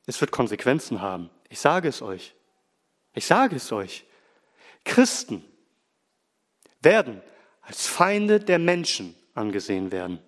Es 0.07 0.21
wird 0.21 0.31
Konsequenzen 0.31 1.01
haben. 1.01 1.31
Ich 1.49 1.61
sage 1.61 1.89
es 1.89 2.03
euch. 2.03 2.35
Ich 3.15 3.27
sage 3.27 3.57
es 3.57 3.71
euch. 3.73 4.05
Christen 4.87 5.45
werden 6.81 7.21
als 7.61 7.87
Feinde 7.87 8.41
der 8.41 8.59
Menschen 8.59 9.15
angesehen 9.35 9.93
werden. 9.93 10.21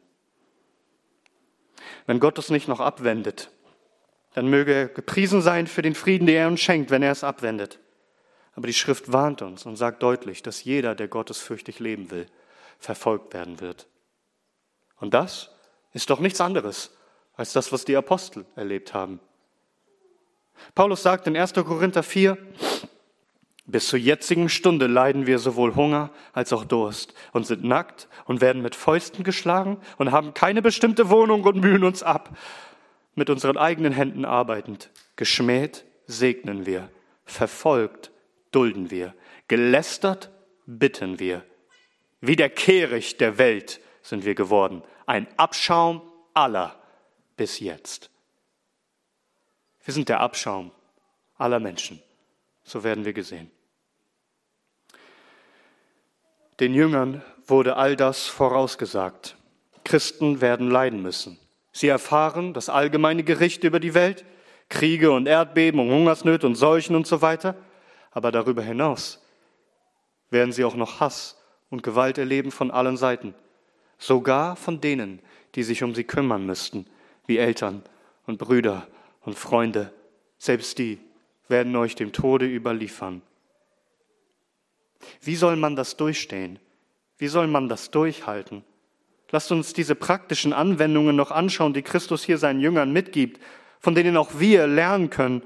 Wenn 2.07 2.21
Gott 2.21 2.39
es 2.39 2.51
nicht 2.51 2.69
noch 2.69 2.81
abwendet, 2.81 3.51
dann 4.35 4.49
möge 4.49 4.75
er 4.75 4.89
gepriesen 4.89 5.41
sein 5.41 5.67
für 5.67 5.83
den 5.83 5.95
Frieden, 5.95 6.27
den 6.27 6.37
er 6.37 6.49
uns 6.49 6.61
schenkt, 6.61 6.91
wenn 6.91 7.03
er 7.03 7.13
es 7.13 7.25
abwendet. 7.25 7.79
Aber 8.55 8.67
die 8.67 8.75
Schrift 8.75 9.13
warnt 9.13 9.41
uns 9.41 9.65
und 9.65 9.77
sagt 9.77 10.03
deutlich, 10.03 10.43
dass 10.43 10.65
jeder, 10.65 10.95
der 10.95 11.09
gottesfürchtig 11.09 11.79
leben 11.79 12.11
will, 12.11 12.27
verfolgt 12.79 13.33
werden 13.35 13.61
wird. 13.61 13.89
Und 14.97 15.15
das 15.15 15.51
ist 15.93 16.11
doch 16.11 16.21
nichts 16.21 16.41
anderes 16.41 16.91
als 17.35 17.53
das, 17.53 17.73
was 17.73 17.85
die 17.85 17.97
Apostel 17.97 18.45
erlebt 18.57 18.95
haben. 18.95 19.21
Paulus 20.75 21.03
sagt 21.03 21.29
in 21.29 21.37
1. 21.37 21.53
Korinther 21.53 22.03
4, 22.03 22.37
bis 23.71 23.89
zur 23.89 23.99
jetzigen 23.99 24.49
Stunde 24.49 24.87
leiden 24.87 25.27
wir 25.27 25.39
sowohl 25.39 25.75
Hunger 25.75 26.11
als 26.33 26.55
auch 26.55 26.65
Durst 26.65 27.13
und 27.33 27.47
sind 27.47 27.65
nackt 27.65 28.09
und 28.25 28.41
werden 28.41 28.63
mit 28.63 28.75
Fäusten 28.75 29.25
geschlagen 29.25 29.79
und 29.99 30.11
haben 30.11 30.33
keine 30.33 30.63
bestimmte 30.63 31.11
Wohnung 31.11 31.45
und 31.45 31.61
mühen 31.61 31.85
uns 31.85 32.03
ab, 32.03 32.37
mit 33.15 33.29
unseren 33.29 33.59
eigenen 33.59 33.93
Händen 33.93 34.25
arbeitend. 34.25 34.91
Geschmäht 35.17 35.85
segnen 36.07 36.65
wir, 36.65 36.89
verfolgt 37.27 38.11
dulden 38.53 38.91
wir, 38.91 39.15
gelästert 39.49 40.31
bitten 40.65 41.19
wir. 41.19 41.45
Wie 42.23 42.37
der 42.37 42.49
Kehricht 42.49 43.21
der 43.21 43.37
Welt 43.37 43.81
sind 44.01 44.25
wir 44.25 44.35
geworden. 44.35 44.83
Ein 45.05 45.27
Abschaum 45.37 46.01
aller 46.33 46.75
bis 47.37 47.61
jetzt. 47.61 48.09
Wir 49.85 49.93
sind 49.93 50.09
der 50.09 50.21
Abschaum 50.21 50.71
aller 51.37 51.61
Menschen. 51.61 52.03
So 52.63 52.83
werden 52.83 53.05
wir 53.05 53.13
gesehen. 53.13 53.51
Den 56.61 56.75
Jüngern 56.75 57.23
wurde 57.47 57.77
all 57.77 57.97
das 57.97 58.27
vorausgesagt. 58.27 59.37
Christen 59.85 60.41
werden 60.41 60.71
leiden 60.71 61.03
müssen. 61.03 61.39
Sie 61.73 61.89
erfahren 61.89 62.53
das 62.53 62.69
allgemeine 62.69 63.23
Gericht 63.23 63.65
über 63.65 63.81
die 63.81 63.95
Welt, 63.95 64.25
Kriege 64.69 65.13
und 65.13 65.27
Erdbeben 65.27 65.81
und 65.81 65.91
Hungersnöte 65.91 66.47
und 66.47 66.57
Seuchen 66.57 66.97
und 66.97 67.07
so 67.07 67.23
weiter. 67.23 67.55
Aber 68.11 68.33
darüber 68.33 68.63
hinaus 68.63 69.25
werden 70.31 70.53
sie 70.53 70.65
auch 70.65 70.75
noch 70.75 71.01
Hass 71.01 71.37
und 71.71 71.83
Gewalt 71.83 72.19
erleben 72.19 72.51
von 72.51 72.71
allen 72.71 72.97
Seiten 72.97 73.35
sogar 73.99 74.57
von 74.57 74.81
denen, 74.81 75.21
die 75.55 75.63
sich 75.63 75.83
um 75.83 75.95
sie 75.95 76.05
kümmern 76.05 76.47
müssten, 76.47 76.87
wie 77.27 77.39
Eltern 77.39 77.83
und 78.27 78.39
Brüder 78.39 78.87
und 79.23 79.37
Freunde. 79.39 79.93
Selbst 80.39 80.79
die 80.79 80.99
werden 81.49 81.75
euch 81.77 81.95
dem 81.95 82.13
Tode 82.13 82.47
überliefern. 82.47 83.23
Wie 85.21 85.37
soll 85.37 85.57
man 85.57 85.77
das 85.77 85.97
durchstehen? 85.97 86.59
Wie 87.19 87.29
soll 87.29 87.47
man 87.47 87.69
das 87.69 87.91
durchhalten? 87.91 88.65
Lasst 89.31 89.53
uns 89.53 89.73
diese 89.73 89.95
praktischen 89.95 90.53
Anwendungen 90.53 91.15
noch 91.15 91.31
anschauen, 91.31 91.75
die 91.75 91.83
Christus 91.83 92.25
hier 92.25 92.39
seinen 92.39 92.61
Jüngern 92.61 92.93
mitgibt, 92.93 93.41
von 93.81 93.95
denen 93.95 94.17
auch 94.17 94.39
wir 94.39 94.67
lernen 94.67 95.11
können. 95.11 95.43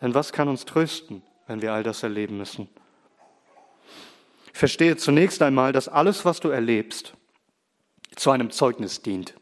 Denn 0.00 0.14
was 0.14 0.32
kann 0.32 0.48
uns 0.48 0.64
trösten, 0.64 1.22
wenn 1.46 1.60
wir 1.60 1.72
all 1.72 1.82
das 1.82 2.02
erleben 2.02 2.38
müssen? 2.38 2.68
Verstehe 4.52 4.96
zunächst 4.96 5.42
einmal, 5.42 5.72
dass 5.72 5.88
alles, 5.88 6.24
was 6.24 6.40
du 6.40 6.48
erlebst, 6.48 7.14
zu 8.16 8.30
einem 8.30 8.50
Zeugnis 8.50 9.02
dient. 9.02 9.34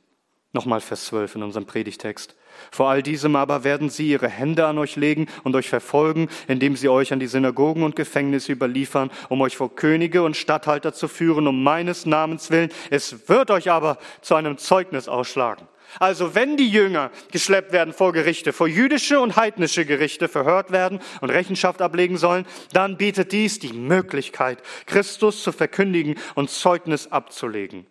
Nochmal 0.53 0.81
Vers 0.81 1.07
12 1.07 1.37
in 1.37 1.43
unserem 1.43 1.67
Predigtext. 1.67 2.35
Vor 2.71 2.91
all 2.91 3.03
diesem 3.03 3.37
aber 3.37 3.65
werden 3.65 3.91
sie 3.91 4.09
ihre 4.09 4.29
Hände 4.29 4.67
an 4.67 4.79
euch 4.79 4.97
legen 4.97 5.27
und 5.45 5.55
euch 5.57 5.69
verfolgen, 5.69 6.29
indem 6.49 6.77
sie 6.77 6.89
euch 6.89 7.13
an 7.13 7.21
die 7.21 7.27
Synagogen 7.27 7.83
und 7.83 7.97
Gefängnisse 7.97 8.53
überliefern, 8.53 9.11
um 9.29 9.41
euch 9.41 9.57
vor 9.57 9.75
Könige 9.75 10.23
und 10.23 10.37
Statthalter 10.37 10.93
zu 10.93 11.09
führen, 11.09 11.47
um 11.47 11.63
meines 11.63 12.07
Namens 12.07 12.51
willen. 12.51 12.71
Es 12.91 13.29
wird 13.29 13.51
euch 13.51 13.71
aber 13.71 13.99
zu 14.21 14.35
einem 14.35 14.59
Zeugnis 14.59 15.09
ausschlagen. 15.09 15.67
Also 15.99 16.35
wenn 16.35 16.57
die 16.57 16.69
Jünger 16.69 17.11
geschleppt 17.33 17.73
werden 17.73 17.93
vor 17.93 18.13
Gerichte, 18.13 18.53
vor 18.53 18.69
jüdische 18.69 19.19
und 19.21 19.37
heidnische 19.37 19.85
Gerichte 19.85 20.29
verhört 20.29 20.71
werden 20.71 21.01
und 21.21 21.31
Rechenschaft 21.31 21.83
ablegen 21.83 22.17
sollen, 22.17 22.47
dann 22.73 22.97
bietet 22.97 23.33
dies 23.33 23.59
die 23.59 23.73
Möglichkeit, 23.73 24.63
Christus 24.87 25.43
zu 25.43 25.51
verkündigen 25.51 26.15
und 26.35 26.51
Zeugnis 26.51 27.11
abzulegen. 27.11 27.87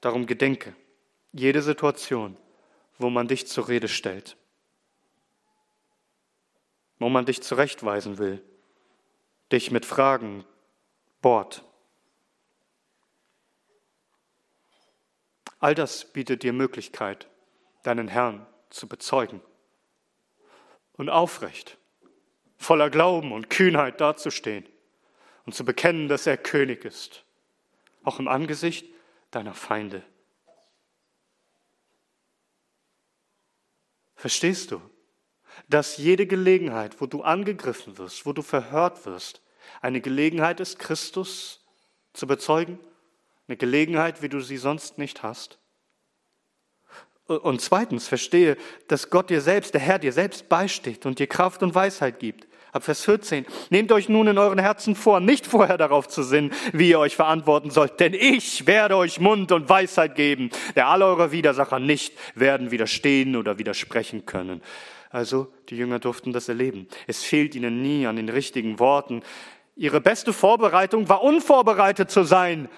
Darum 0.00 0.26
gedenke, 0.26 0.74
jede 1.32 1.62
Situation, 1.62 2.36
wo 2.98 3.10
man 3.10 3.28
dich 3.28 3.46
zur 3.46 3.68
Rede 3.68 3.88
stellt, 3.88 4.36
wo 6.98 7.08
man 7.08 7.26
dich 7.26 7.42
zurechtweisen 7.42 8.18
will, 8.18 8.42
dich 9.52 9.70
mit 9.70 9.84
Fragen 9.84 10.44
bohrt. 11.20 11.64
All 15.58 15.74
das 15.74 16.12
bietet 16.12 16.42
dir 16.42 16.52
Möglichkeit, 16.52 17.28
deinen 17.82 18.08
Herrn 18.08 18.46
zu 18.70 18.88
bezeugen 18.88 19.40
und 20.96 21.08
aufrecht, 21.08 21.78
voller 22.58 22.90
Glauben 22.90 23.32
und 23.32 23.50
Kühnheit 23.50 24.00
dazustehen 24.00 24.68
und 25.46 25.54
zu 25.54 25.64
bekennen, 25.64 26.08
dass 26.08 26.26
er 26.26 26.36
König 26.36 26.84
ist, 26.84 27.24
auch 28.02 28.18
im 28.18 28.28
Angesicht 28.28 28.86
deiner 29.30 29.54
Feinde. 29.54 30.02
Verstehst 34.24 34.70
du, 34.70 34.80
dass 35.68 35.98
jede 35.98 36.26
Gelegenheit, 36.26 36.98
wo 36.98 37.04
du 37.04 37.20
angegriffen 37.20 37.98
wirst, 37.98 38.24
wo 38.24 38.32
du 38.32 38.40
verhört 38.40 39.04
wirst, 39.04 39.42
eine 39.82 40.00
Gelegenheit 40.00 40.60
ist, 40.60 40.78
Christus 40.78 41.62
zu 42.14 42.26
bezeugen? 42.26 42.78
Eine 43.46 43.58
Gelegenheit, 43.58 44.22
wie 44.22 44.30
du 44.30 44.40
sie 44.40 44.56
sonst 44.56 44.96
nicht 44.96 45.22
hast? 45.22 45.58
Und 47.26 47.60
zweitens, 47.60 48.08
verstehe, 48.08 48.56
dass 48.88 49.10
Gott 49.10 49.28
dir 49.28 49.42
selbst, 49.42 49.74
der 49.74 49.82
Herr 49.82 49.98
dir 49.98 50.14
selbst 50.14 50.48
beisteht 50.48 51.04
und 51.04 51.18
dir 51.18 51.26
Kraft 51.26 51.62
und 51.62 51.74
Weisheit 51.74 52.18
gibt. 52.18 52.48
Ab 52.74 52.82
Vers 52.82 53.04
14. 53.04 53.46
Nehmt 53.70 53.92
euch 53.92 54.08
nun 54.08 54.26
in 54.26 54.36
euren 54.36 54.58
Herzen 54.58 54.96
vor, 54.96 55.20
nicht 55.20 55.46
vorher 55.46 55.78
darauf 55.78 56.08
zu 56.08 56.24
sinnen, 56.24 56.50
wie 56.72 56.90
ihr 56.90 56.98
euch 56.98 57.14
verantworten 57.14 57.70
sollt, 57.70 58.00
denn 58.00 58.14
ich 58.14 58.66
werde 58.66 58.96
euch 58.96 59.20
Mund 59.20 59.52
und 59.52 59.68
Weisheit 59.68 60.16
geben, 60.16 60.50
der 60.74 60.88
alle 60.88 61.06
eure 61.06 61.30
Widersacher 61.30 61.78
nicht 61.78 62.14
werden 62.34 62.72
widerstehen 62.72 63.36
oder 63.36 63.58
widersprechen 63.58 64.26
können. 64.26 64.60
Also, 65.10 65.52
die 65.68 65.76
Jünger 65.76 66.00
durften 66.00 66.32
das 66.32 66.48
erleben. 66.48 66.88
Es 67.06 67.22
fehlt 67.22 67.54
ihnen 67.54 67.80
nie 67.80 68.08
an 68.08 68.16
den 68.16 68.28
richtigen 68.28 68.80
Worten. 68.80 69.22
Ihre 69.76 70.00
beste 70.00 70.32
Vorbereitung 70.32 71.08
war 71.08 71.22
unvorbereitet 71.22 72.10
zu 72.10 72.24
sein. 72.24 72.68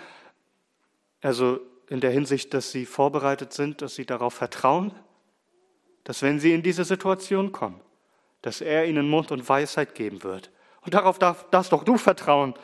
Also 1.22 1.58
in 1.88 2.00
der 2.00 2.10
Hinsicht, 2.10 2.52
dass 2.52 2.70
sie 2.70 2.84
vorbereitet 2.84 3.54
sind, 3.54 3.80
dass 3.80 3.94
sie 3.94 4.04
darauf 4.04 4.34
vertrauen, 4.34 4.92
dass 6.04 6.20
wenn 6.20 6.38
sie 6.38 6.52
in 6.52 6.62
diese 6.62 6.84
Situation 6.84 7.50
kommen, 7.50 7.80
dass 8.46 8.60
er 8.60 8.86
ihnen 8.86 9.10
Mund 9.10 9.32
und 9.32 9.48
Weisheit 9.48 9.96
geben 9.96 10.22
wird. 10.22 10.52
Und 10.82 10.94
darauf 10.94 11.18
darf, 11.18 11.50
darfst 11.50 11.72
doch 11.72 11.82
du 11.82 11.98
vertrauen. 11.98 12.54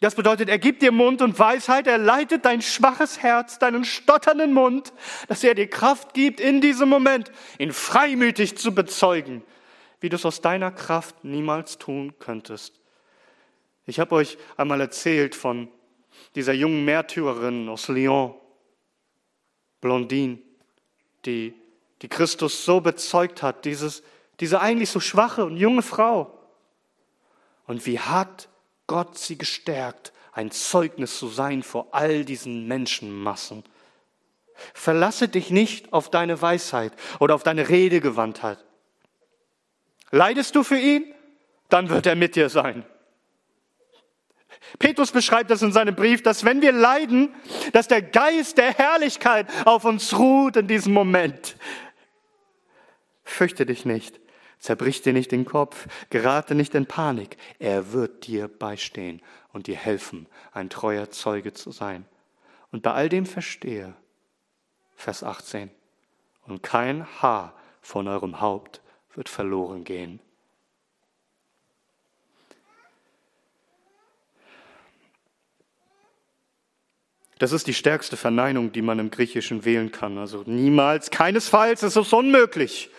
Das 0.00 0.16
bedeutet, 0.16 0.48
er 0.48 0.58
gibt 0.58 0.82
dir 0.82 0.90
Mund 0.90 1.22
und 1.22 1.38
Weisheit, 1.38 1.86
er 1.86 1.98
leitet 1.98 2.44
dein 2.44 2.62
schwaches 2.62 3.22
Herz, 3.22 3.60
deinen 3.60 3.84
stotternden 3.84 4.52
Mund, 4.52 4.92
dass 5.28 5.44
er 5.44 5.54
dir 5.54 5.70
Kraft 5.70 6.14
gibt, 6.14 6.40
in 6.40 6.60
diesem 6.60 6.88
Moment 6.88 7.30
ihn 7.60 7.72
freimütig 7.72 8.58
zu 8.58 8.74
bezeugen, 8.74 9.44
wie 10.00 10.08
du 10.08 10.16
es 10.16 10.26
aus 10.26 10.40
deiner 10.40 10.72
Kraft 10.72 11.22
niemals 11.22 11.78
tun 11.78 12.14
könntest. 12.18 12.80
Ich 13.86 14.00
habe 14.00 14.16
euch 14.16 14.36
einmal 14.56 14.80
erzählt 14.80 15.36
von 15.36 15.68
dieser 16.34 16.54
jungen 16.54 16.84
Märtyrerin 16.84 17.68
aus 17.68 17.86
Lyon, 17.86 18.34
Blondine, 19.80 20.38
die, 21.24 21.54
die 22.02 22.08
Christus 22.08 22.64
so 22.64 22.80
bezeugt 22.80 23.44
hat, 23.44 23.64
dieses, 23.64 24.02
diese 24.40 24.60
eigentlich 24.60 24.90
so 24.90 25.00
schwache 25.00 25.44
und 25.44 25.56
junge 25.56 25.82
Frau. 25.82 26.38
Und 27.66 27.86
wie 27.86 27.98
hat 27.98 28.48
Gott 28.86 29.18
sie 29.18 29.36
gestärkt, 29.36 30.12
ein 30.38 30.52
Zeugnis 30.52 31.18
zu 31.18 31.26
sein 31.26 31.64
vor 31.64 31.88
all 31.90 32.24
diesen 32.24 32.68
Menschenmassen. 32.68 33.64
Verlasse 34.72 35.28
dich 35.28 35.50
nicht 35.50 35.92
auf 35.92 36.10
deine 36.10 36.40
Weisheit 36.40 36.92
oder 37.18 37.34
auf 37.34 37.42
deine 37.42 37.68
Redegewandtheit. 37.68 38.64
Leidest 40.12 40.54
du 40.54 40.62
für 40.62 40.78
ihn? 40.78 41.12
Dann 41.68 41.90
wird 41.90 42.06
er 42.06 42.14
mit 42.14 42.36
dir 42.36 42.48
sein. 42.48 42.84
Petrus 44.78 45.10
beschreibt 45.10 45.50
das 45.50 45.62
in 45.62 45.72
seinem 45.72 45.96
Brief, 45.96 46.22
dass 46.22 46.44
wenn 46.44 46.62
wir 46.62 46.72
leiden, 46.72 47.34
dass 47.72 47.88
der 47.88 48.02
Geist 48.02 48.58
der 48.58 48.72
Herrlichkeit 48.72 49.48
auf 49.64 49.84
uns 49.84 50.16
ruht 50.16 50.56
in 50.56 50.68
diesem 50.68 50.92
Moment. 50.92 51.56
Fürchte 53.24 53.66
dich 53.66 53.84
nicht, 53.84 54.20
zerbrich 54.58 55.02
dir 55.02 55.12
nicht 55.12 55.32
den 55.32 55.44
Kopf, 55.44 55.86
gerate 56.10 56.54
nicht 56.54 56.74
in 56.74 56.86
Panik. 56.86 57.36
Er 57.58 57.92
wird 57.92 58.26
dir 58.26 58.48
beistehen 58.48 59.22
und 59.52 59.66
dir 59.66 59.76
helfen, 59.76 60.26
ein 60.52 60.70
treuer 60.70 61.10
Zeuge 61.10 61.52
zu 61.52 61.70
sein. 61.70 62.04
Und 62.70 62.82
bei 62.82 62.92
all 62.92 63.08
dem 63.08 63.26
verstehe, 63.26 63.94
Vers 64.96 65.22
18, 65.22 65.70
und 66.46 66.62
kein 66.62 67.06
Haar 67.22 67.54
von 67.80 68.08
eurem 68.08 68.40
Haupt 68.40 68.80
wird 69.14 69.28
verloren 69.28 69.84
gehen. 69.84 70.20
Das 77.38 77.52
ist 77.52 77.68
die 77.68 77.74
stärkste 77.74 78.16
Verneinung, 78.16 78.72
die 78.72 78.82
man 78.82 78.98
im 78.98 79.10
Griechischen 79.10 79.64
wählen 79.64 79.92
kann. 79.92 80.18
Also 80.18 80.42
niemals, 80.46 81.10
keinesfalls, 81.10 81.82
es 81.82 81.96
ist 81.96 82.12
unmöglich, 82.12 82.90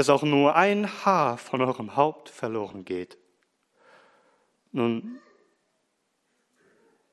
dass 0.00 0.08
auch 0.08 0.22
nur 0.22 0.56
ein 0.56 0.88
Haar 1.04 1.36
von 1.36 1.60
eurem 1.60 1.94
Haupt 1.94 2.30
verloren 2.30 2.86
geht. 2.86 3.18
Nun, 4.72 5.18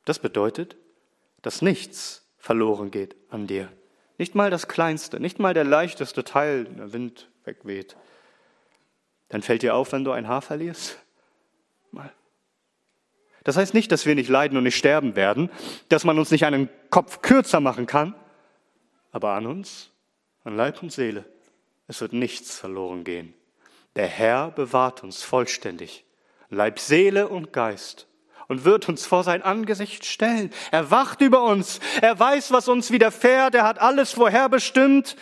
das 0.06 0.20
bedeutet, 0.20 0.78
dass 1.42 1.62
nichts 1.62 2.26
verloren 2.38 2.90
geht 2.90 3.18
an 3.30 3.46
dir. 3.46 3.70
Nicht 4.18 4.36
mal 4.36 4.50
das 4.50 4.70
kleinste, 4.70 5.20
nicht 5.20 5.38
mal 5.38 5.54
der 5.54 5.66
leichteste 5.66 6.24
Teil, 6.24 6.64
der 6.64 6.94
Wind 6.94 7.30
wegweht. 7.44 7.98
Dann 9.28 9.42
fällt 9.42 9.64
dir 9.64 9.76
auf, 9.76 9.92
wenn 9.92 10.06
du 10.06 10.12
ein 10.12 10.30
Haar 10.30 10.42
verlierst? 10.42 10.98
Mal. 11.92 12.14
Das 13.44 13.58
heißt 13.58 13.74
nicht, 13.74 13.92
dass 13.92 14.06
wir 14.06 14.16
nicht 14.16 14.30
leiden 14.30 14.58
und 14.58 14.64
nicht 14.64 14.78
sterben 14.78 15.18
werden, 15.18 15.52
dass 15.90 16.06
man 16.06 16.18
uns 16.18 16.32
nicht 16.32 16.46
einen 16.46 16.70
Kopf 16.90 17.22
kürzer 17.22 17.60
machen 17.60 17.86
kann, 17.86 18.16
aber 19.12 19.34
an 19.34 19.46
uns, 19.46 19.92
an 20.46 20.56
Leib 20.56 20.82
und 20.82 20.94
Seele, 20.94 21.26
es 21.88 22.02
wird 22.02 22.14
nichts 22.14 22.60
verloren 22.60 23.04
gehen. 23.04 23.34
Der 23.96 24.08
Herr 24.08 24.52
bewahrt 24.52 25.04
uns 25.04 25.24
vollständig, 25.24 26.06
Leib, 26.50 26.80
Seele 26.80 27.28
und 27.28 27.52
Geist 27.52 28.08
und 28.48 28.64
wird 28.64 28.88
uns 28.90 29.06
vor 29.06 29.24
sein 29.24 29.42
Angesicht 29.42 30.06
stellen. 30.06 30.52
Er 30.72 30.92
wacht 30.92 31.22
über 31.22 31.44
uns, 31.44 31.80
er 32.02 32.18
weiß, 32.18 32.52
was 32.52 32.68
uns 32.68 32.92
widerfährt, 32.92 33.56
er 33.56 33.64
hat 33.64 33.80
alles 33.80 34.12
vorherbestimmt 34.12 35.16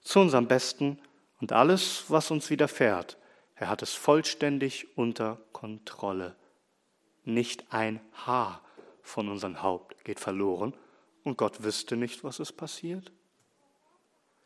zu 0.00 0.20
unserem 0.20 0.46
Besten 0.46 0.98
und 1.40 1.52
alles, 1.52 2.04
was 2.08 2.30
uns 2.30 2.50
widerfährt, 2.50 3.18
er 3.56 3.68
hat 3.68 3.82
es 3.82 3.94
vollständig 3.94 4.96
unter 4.96 5.38
Kontrolle. 5.52 6.36
Nicht 7.24 7.64
ein 7.70 8.00
Haar 8.12 8.60
von 9.02 9.28
unserem 9.28 9.62
Haupt 9.62 10.04
geht 10.04 10.20
verloren 10.20 10.74
und 11.22 11.38
Gott 11.38 11.62
wüsste 11.62 11.96
nicht, 11.96 12.24
was 12.24 12.38
es 12.38 12.52
passiert. 12.52 13.12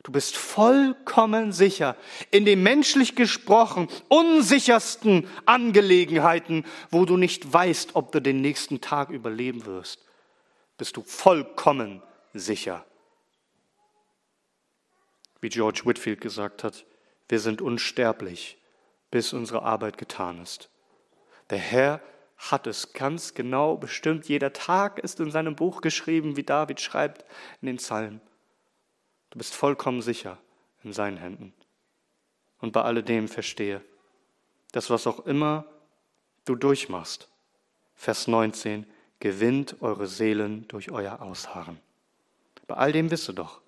Du 0.03 0.13
bist 0.13 0.37
vollkommen 0.37 1.51
sicher 1.51 1.97
in 2.31 2.45
den 2.45 2.63
menschlich 2.63 3.15
gesprochen 3.15 3.89
unsichersten 4.07 5.27
Angelegenheiten, 5.45 6.65
wo 6.89 7.03
du 7.05 7.17
nicht 7.17 7.51
weißt, 7.51 7.95
ob 7.95 8.11
du 8.13 8.21
den 8.21 8.39
nächsten 8.41 8.79
Tag 8.79 9.09
überleben 9.09 9.65
wirst, 9.65 10.05
bist 10.77 10.95
du 10.95 11.01
vollkommen 11.01 12.01
sicher. 12.33 12.85
Wie 15.41 15.49
George 15.49 15.81
Whitfield 15.83 16.21
gesagt 16.21 16.63
hat, 16.63 16.85
wir 17.27 17.39
sind 17.39 17.61
unsterblich, 17.61 18.57
bis 19.11 19.33
unsere 19.33 19.63
Arbeit 19.63 19.97
getan 19.97 20.41
ist. 20.41 20.69
Der 21.49 21.57
Herr 21.57 22.01
hat 22.37 22.67
es 22.67 22.93
ganz 22.93 23.33
genau 23.33 23.75
bestimmt. 23.75 24.29
Jeder 24.29 24.53
Tag 24.53 24.99
ist 24.99 25.19
in 25.19 25.29
seinem 25.29 25.55
Buch 25.55 25.81
geschrieben, 25.81 26.37
wie 26.37 26.43
David 26.43 26.79
schreibt 26.79 27.25
in 27.61 27.67
den 27.67 27.77
Psalmen. 27.77 28.21
Du 29.29 29.37
bist 29.37 29.53
vollkommen 29.53 30.01
sicher 30.01 30.37
in 30.83 30.93
seinen 30.93 31.17
Händen. 31.17 31.53
Und 32.59 32.73
bei 32.73 32.81
alledem 32.81 33.27
verstehe, 33.27 33.81
dass 34.71 34.89
was 34.89 35.07
auch 35.07 35.25
immer 35.25 35.65
du 36.45 36.55
durchmachst, 36.55 37.27
Vers 37.95 38.27
19, 38.27 38.85
gewinnt 39.19 39.81
eure 39.81 40.07
Seelen 40.07 40.67
durch 40.67 40.91
euer 40.91 41.21
Ausharren. 41.21 41.79
Bei 42.67 42.75
all 42.75 42.91
dem 42.91 43.11
wisse 43.11 43.33
doch, 43.33 43.61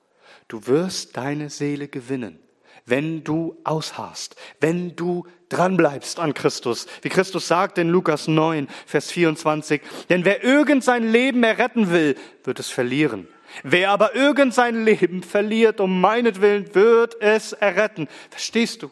du 0.47 0.67
wirst 0.67 1.17
deine 1.17 1.49
Seele 1.49 1.87
gewinnen, 1.87 2.39
wenn 2.85 3.23
du 3.23 3.57
ausharrst, 3.63 4.35
wenn 4.59 4.95
du 4.95 5.27
dranbleibst 5.49 6.19
an 6.19 6.33
Christus. 6.33 6.87
Wie 7.01 7.09
Christus 7.09 7.47
sagt 7.47 7.77
in 7.77 7.89
Lukas 7.89 8.27
9, 8.27 8.67
Vers 8.85 9.11
24, 9.11 9.81
denn 10.09 10.23
wer 10.23 10.43
irgend 10.43 10.83
sein 10.83 11.03
Leben 11.03 11.43
erretten 11.43 11.91
will, 11.91 12.15
wird 12.43 12.59
es 12.59 12.69
verlieren. 12.69 13.27
Wer 13.63 13.91
aber 13.91 14.15
irgend 14.15 14.53
sein 14.53 14.85
Leben 14.85 15.23
verliert 15.23 15.79
um 15.79 16.01
meinetwillen, 16.01 16.73
wird 16.75 17.19
es 17.21 17.53
erretten. 17.53 18.07
Verstehst 18.29 18.83
du? 18.83 18.91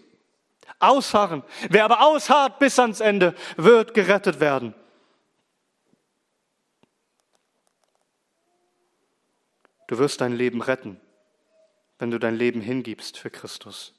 Ausharren. 0.79 1.43
Wer 1.69 1.85
aber 1.85 2.01
ausharrt 2.01 2.59
bis 2.59 2.79
ans 2.79 2.99
Ende, 2.99 3.35
wird 3.57 3.93
gerettet 3.93 4.39
werden. 4.39 4.73
Du 9.87 9.97
wirst 9.97 10.21
dein 10.21 10.33
Leben 10.33 10.61
retten, 10.61 11.01
wenn 11.97 12.11
du 12.11 12.19
dein 12.19 12.35
Leben 12.35 12.61
hingibst 12.61 13.17
für 13.17 13.31
Christus. 13.31 13.95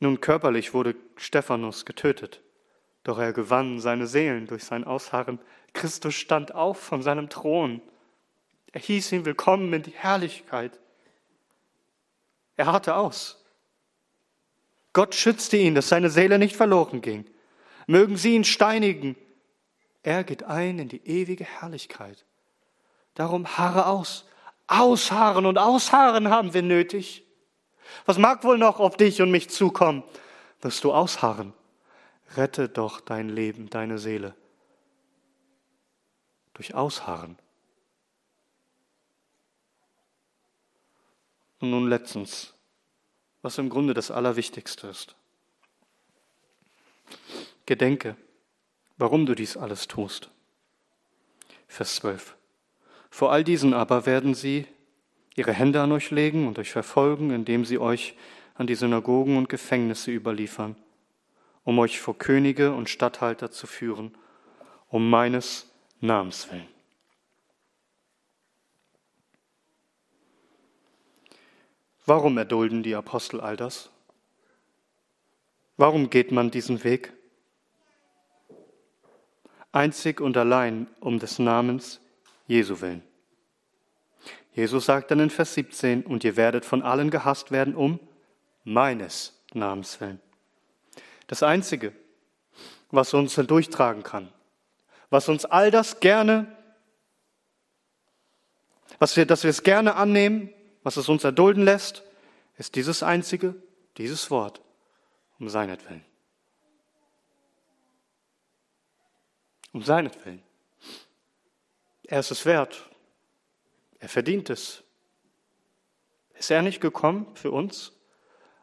Nun 0.00 0.20
körperlich 0.20 0.72
wurde 0.72 0.96
Stephanus 1.16 1.84
getötet, 1.84 2.42
doch 3.04 3.18
er 3.18 3.32
gewann 3.32 3.80
seine 3.80 4.06
Seelen 4.06 4.46
durch 4.46 4.64
sein 4.64 4.84
Ausharren. 4.84 5.38
Christus 5.72 6.14
stand 6.14 6.54
auf 6.54 6.78
von 6.78 7.02
seinem 7.02 7.28
Thron. 7.28 7.80
Er 8.72 8.80
hieß 8.80 9.12
ihn 9.12 9.24
willkommen 9.24 9.72
in 9.72 9.82
die 9.82 9.92
Herrlichkeit. 9.92 10.78
Er 12.56 12.66
harrte 12.66 12.94
aus. 12.94 13.42
Gott 14.92 15.14
schützte 15.14 15.56
ihn, 15.56 15.74
dass 15.74 15.88
seine 15.88 16.10
Seele 16.10 16.38
nicht 16.38 16.56
verloren 16.56 17.00
ging. 17.00 17.24
Mögen 17.86 18.16
sie 18.16 18.34
ihn 18.34 18.44
steinigen. 18.44 19.16
Er 20.02 20.24
geht 20.24 20.44
ein 20.44 20.78
in 20.78 20.88
die 20.88 21.04
ewige 21.06 21.44
Herrlichkeit. 21.44 22.24
Darum 23.14 23.58
harre 23.58 23.86
aus. 23.86 24.26
Ausharren 24.66 25.46
und 25.46 25.58
ausharren 25.58 26.30
haben 26.30 26.54
wir 26.54 26.62
nötig. 26.62 27.24
Was 28.06 28.18
mag 28.18 28.44
wohl 28.44 28.58
noch 28.58 28.78
auf 28.78 28.96
dich 28.96 29.20
und 29.20 29.30
mich 29.30 29.50
zukommen? 29.50 30.04
Wirst 30.60 30.84
du 30.84 30.92
ausharren? 30.92 31.52
Rette 32.36 32.68
doch 32.68 33.00
dein 33.00 33.28
Leben, 33.28 33.68
deine 33.68 33.98
Seele. 33.98 34.34
Durch 36.60 36.74
Ausharren. 36.74 37.38
Und 41.58 41.70
nun 41.70 41.88
letztens, 41.88 42.52
was 43.40 43.56
im 43.56 43.70
Grunde 43.70 43.94
das 43.94 44.10
Allerwichtigste 44.10 44.88
ist. 44.88 45.16
Gedenke, 47.64 48.14
warum 48.98 49.24
du 49.24 49.34
dies 49.34 49.56
alles 49.56 49.88
tust. 49.88 50.28
Vers 51.66 51.94
12. 51.94 52.36
Vor 53.08 53.32
all 53.32 53.42
diesen 53.42 53.72
aber 53.72 54.04
werden 54.04 54.34
sie 54.34 54.66
ihre 55.36 55.54
Hände 55.54 55.80
an 55.80 55.92
euch 55.92 56.10
legen 56.10 56.46
und 56.46 56.58
euch 56.58 56.72
verfolgen, 56.72 57.30
indem 57.30 57.64
sie 57.64 57.78
euch 57.78 58.18
an 58.52 58.66
die 58.66 58.74
Synagogen 58.74 59.38
und 59.38 59.48
Gefängnisse 59.48 60.10
überliefern, 60.10 60.76
um 61.64 61.78
euch 61.78 62.00
vor 62.00 62.18
Könige 62.18 62.74
und 62.74 62.90
Statthalter 62.90 63.50
zu 63.50 63.66
führen, 63.66 64.14
um 64.88 65.08
meines 65.08 65.69
Namens 66.00 66.50
willen. 66.50 66.68
Warum 72.06 72.38
erdulden 72.38 72.82
die 72.82 72.94
Apostel 72.94 73.40
all 73.40 73.56
das? 73.56 73.90
Warum 75.76 76.10
geht 76.10 76.32
man 76.32 76.50
diesen 76.50 76.82
Weg? 76.82 77.12
Einzig 79.72 80.20
und 80.20 80.36
allein 80.36 80.88
um 81.00 81.18
des 81.18 81.38
Namens 81.38 82.00
Jesu 82.46 82.80
willen. 82.80 83.02
Jesus 84.52 84.86
sagt 84.86 85.10
dann 85.10 85.20
in 85.20 85.30
Vers 85.30 85.54
17, 85.54 86.02
und 86.02 86.24
ihr 86.24 86.36
werdet 86.36 86.64
von 86.64 86.82
allen 86.82 87.10
gehasst 87.10 87.52
werden 87.52 87.76
um 87.76 88.00
meines 88.64 89.40
Namens 89.54 90.00
willen. 90.00 90.20
Das 91.28 91.42
Einzige, 91.42 91.92
was 92.90 93.14
uns 93.14 93.36
durchtragen 93.36 94.02
kann, 94.02 94.32
was 95.10 95.28
uns 95.28 95.44
all 95.44 95.70
das 95.70 96.00
gerne, 96.00 96.56
was 98.98 99.16
wir, 99.16 99.26
dass 99.26 99.42
wir 99.42 99.50
es 99.50 99.62
gerne 99.62 99.96
annehmen, 99.96 100.52
was 100.82 100.96
es 100.96 101.08
uns 101.08 101.24
erdulden 101.24 101.64
lässt, 101.64 102.02
ist 102.56 102.76
dieses 102.76 103.02
Einzige, 103.02 103.54
dieses 103.96 104.30
Wort, 104.30 104.60
um 105.38 105.48
seinetwillen. 105.48 106.04
Um 109.72 109.82
seinetwillen. 109.82 110.42
Er 112.04 112.20
ist 112.20 112.30
es 112.30 112.44
wert. 112.44 112.90
Er 113.98 114.08
verdient 114.08 114.50
es. 114.50 114.82
Ist 116.34 116.50
er 116.50 116.62
nicht 116.62 116.80
gekommen 116.80 117.34
für 117.34 117.50
uns 117.50 117.92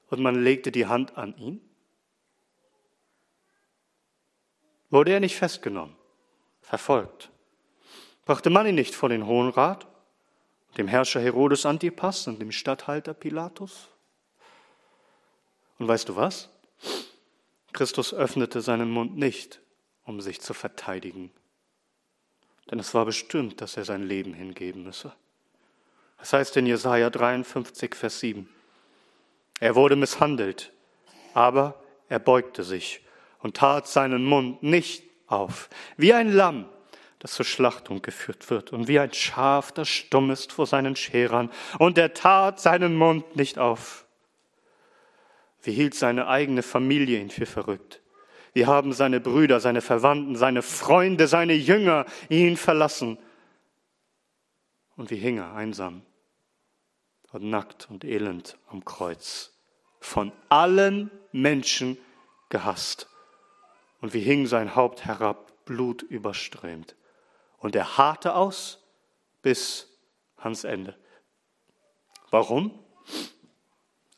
und 0.08 0.22
man 0.22 0.44
legte 0.44 0.72
die 0.72 0.86
Hand 0.86 1.18
an 1.18 1.36
ihn? 1.38 1.62
Wurde 4.90 5.12
er 5.12 5.20
nicht 5.20 5.36
festgenommen, 5.36 5.97
verfolgt? 6.68 7.32
Brachte 8.26 8.50
man 8.50 8.68
ihn 8.68 8.76
nicht 8.76 8.94
vor 8.94 9.10
den 9.10 9.26
Hohen 9.26 9.50
Rat, 9.50 9.88
dem 10.78 10.88
Herrscher 10.88 11.22
Herodes 11.22 11.66
Antipas 11.66 12.28
und 12.28 12.40
dem 12.40 12.52
Statthalter 12.52 13.14
Pilatus? 13.14 13.88
Und 15.80 15.88
weißt 15.88 16.10
du 16.10 16.16
was? 16.16 16.50
Christus 17.74 18.14
öffnete 18.14 18.62
seinen 18.62 18.92
Mund 18.92 19.18
nicht, 19.18 19.62
um 20.06 20.22
sich 20.22 20.42
zu 20.42 20.54
verteidigen 20.54 21.32
denn 22.70 22.80
es 22.80 22.94
war 22.94 23.06
bestimmt, 23.06 23.62
dass 23.62 23.78
er 23.78 23.86
sein 23.86 24.04
Leben 24.04 24.34
hingeben 24.34 24.84
müsse. 24.84 25.14
Das 26.18 26.34
heißt 26.34 26.58
in 26.58 26.66
Jesaja 26.66 27.10
53, 27.10 27.96
Vers 27.96 28.20
7. 28.20 28.50
Er 29.60 29.76
wurde 29.76 29.96
misshandelt, 29.96 30.72
aber 31.34 31.82
er 32.10 32.20
beugte 32.20 32.64
sich 32.64 33.02
und 33.40 33.58
tat 33.58 33.88
seinen 33.88 34.26
Mund 34.26 34.64
nicht 34.64 35.04
auf, 35.28 35.70
wie 35.98 36.14
ein 36.14 36.32
Lamm, 36.32 36.66
das 37.20 37.34
zur 37.34 37.46
Schlachtung 37.46 38.02
geführt 38.02 38.50
wird, 38.50 38.72
und 38.72 38.88
wie 38.88 39.00
ein 39.00 39.14
Schaf, 39.14 39.72
das 39.72 39.88
stumm 39.88 40.32
ist 40.32 40.52
vor 40.52 40.66
seinen 40.66 40.96
Scherern, 40.96 41.52
und 41.80 41.98
er 41.98 42.14
tat 42.14 42.60
seinen 42.60 42.96
Mund 42.96 43.36
nicht 43.36 43.60
auf. 43.60 44.06
Wie 45.62 45.74
hielt 45.74 45.96
seine 45.96 46.28
eigene 46.28 46.64
Familie 46.64 47.20
ihn 47.20 47.30
für 47.30 47.46
verrückt? 47.46 48.02
Wie 48.54 48.66
haben 48.66 48.94
seine 48.94 49.20
Brüder, 49.20 49.60
seine 49.60 49.82
Verwandten, 49.82 50.36
seine 50.36 50.62
Freunde, 50.62 51.28
seine 51.28 51.54
Jünger 51.54 52.06
ihn 52.30 52.58
verlassen? 52.58 53.18
Und 54.96 55.12
wie 55.12 55.18
hing 55.18 55.38
er 55.38 55.54
einsam 55.54 56.02
und 57.32 57.44
nackt 57.50 57.88
und 57.90 58.04
elend 58.04 58.58
am 58.68 58.86
Kreuz, 58.86 59.54
von 60.00 60.32
allen 60.50 61.12
Menschen 61.32 61.98
gehasst. 62.50 63.08
Und 64.02 64.14
wie 64.14 64.20
hing 64.20 64.46
sein 64.48 64.76
Haupt 64.76 65.06
herab, 65.06 65.66
Blut 65.66 66.02
überströmt. 66.04 66.96
Und 67.58 67.76
er 67.76 67.98
harrte 67.98 68.36
aus 68.36 68.84
bis 69.42 69.98
ans 70.38 70.64
Ende. 70.64 70.96
Warum? 72.30 72.78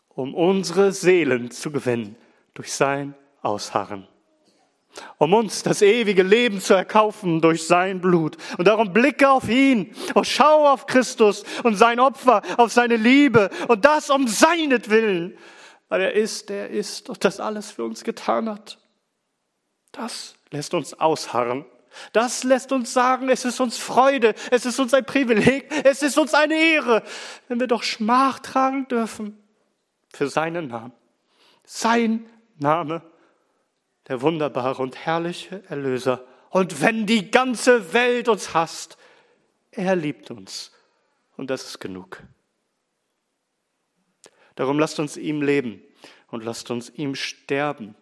Um 0.10 0.36
unsere 0.36 0.92
Seelen 0.92 1.52
zu 1.52 1.72
gewinnen 1.72 2.16
durch 2.54 2.74
sein 2.74 3.16
Ausharren 3.42 4.08
um 5.18 5.34
uns 5.34 5.64
das 5.64 5.82
ewige 5.82 6.24
Leben 6.24 6.60
zu 6.62 6.74
erkaufen 6.74 7.42
durch 7.42 7.66
sein 7.66 8.02
Blut. 8.02 8.38
Und 8.58 8.68
darum 8.68 8.94
blicke 8.94 9.30
auf 9.30 9.50
ihn 9.50 9.94
und 10.14 10.26
schau 10.26 10.68
auf 10.68 10.86
Christus 10.86 11.44
und 11.64 11.76
sein 11.76 12.00
Opfer, 12.00 12.42
auf 12.58 12.72
seine 12.72 12.96
Liebe 12.96 13.50
und 13.68 13.86
das 13.86 14.10
um 14.10 14.28
seinetwillen, 14.28 15.38
weil 15.90 16.02
er 16.02 16.14
ist, 16.14 16.50
der 16.50 16.70
ist 16.70 17.10
und 17.10 17.24
das 17.24 17.40
alles 17.40 17.72
für 17.72 17.84
uns 17.84 18.04
getan 18.04 18.50
hat. 18.50 18.78
Das 19.92 20.36
lässt 20.52 20.74
uns 20.74 20.94
ausharren. 20.94 21.66
Das 22.14 22.44
lässt 22.44 22.72
uns 22.72 22.94
sagen, 22.94 23.30
es 23.30 23.46
ist 23.46 23.60
uns 23.60 23.78
Freude, 23.78 24.36
es 24.52 24.66
ist 24.66 24.80
uns 24.80 24.94
ein 24.94 25.06
Privileg, 25.06 25.66
es 25.84 26.04
ist 26.04 26.20
uns 26.20 26.36
eine 26.36 26.54
Ehre, 26.54 27.04
wenn 27.48 27.60
wir 27.60 27.68
doch 27.68 27.82
Schmach 27.82 28.40
tragen 28.40 28.88
dürfen 28.88 29.38
für 30.14 30.30
seinen 30.30 30.68
Namen. 30.68 30.94
Sein 31.66 32.30
Name 32.58 33.02
der 34.10 34.22
wunderbare 34.22 34.82
und 34.82 34.98
herrliche 34.98 35.64
Erlöser. 35.70 36.26
Und 36.50 36.82
wenn 36.82 37.06
die 37.06 37.32
ganze 37.32 37.94
Welt 37.94 38.28
uns 38.28 38.54
hasst, 38.54 38.98
er 39.72 39.96
liebt 39.96 40.32
uns. 40.32 40.72
Und 41.38 41.50
das 41.50 41.64
ist 41.64 41.80
genug. 41.80 42.24
Darum 44.56 44.80
lasst 44.80 45.00
uns 45.00 45.16
ihm 45.16 45.42
leben 45.42 45.82
und 46.28 46.44
lasst 46.44 46.72
uns 46.72 46.90
ihm 46.90 47.16
sterben, 47.16 47.96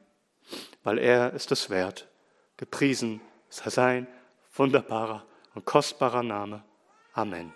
weil 0.88 1.00
er 1.00 1.34
ist 1.34 1.52
es 1.52 1.70
wert. 1.70 2.08
Gepriesen 2.56 3.20
sei 3.50 3.70
sein 3.70 4.08
wunderbarer 4.54 5.26
und 5.54 5.66
kostbarer 5.66 6.24
Name. 6.24 6.64
Amen. 7.12 7.52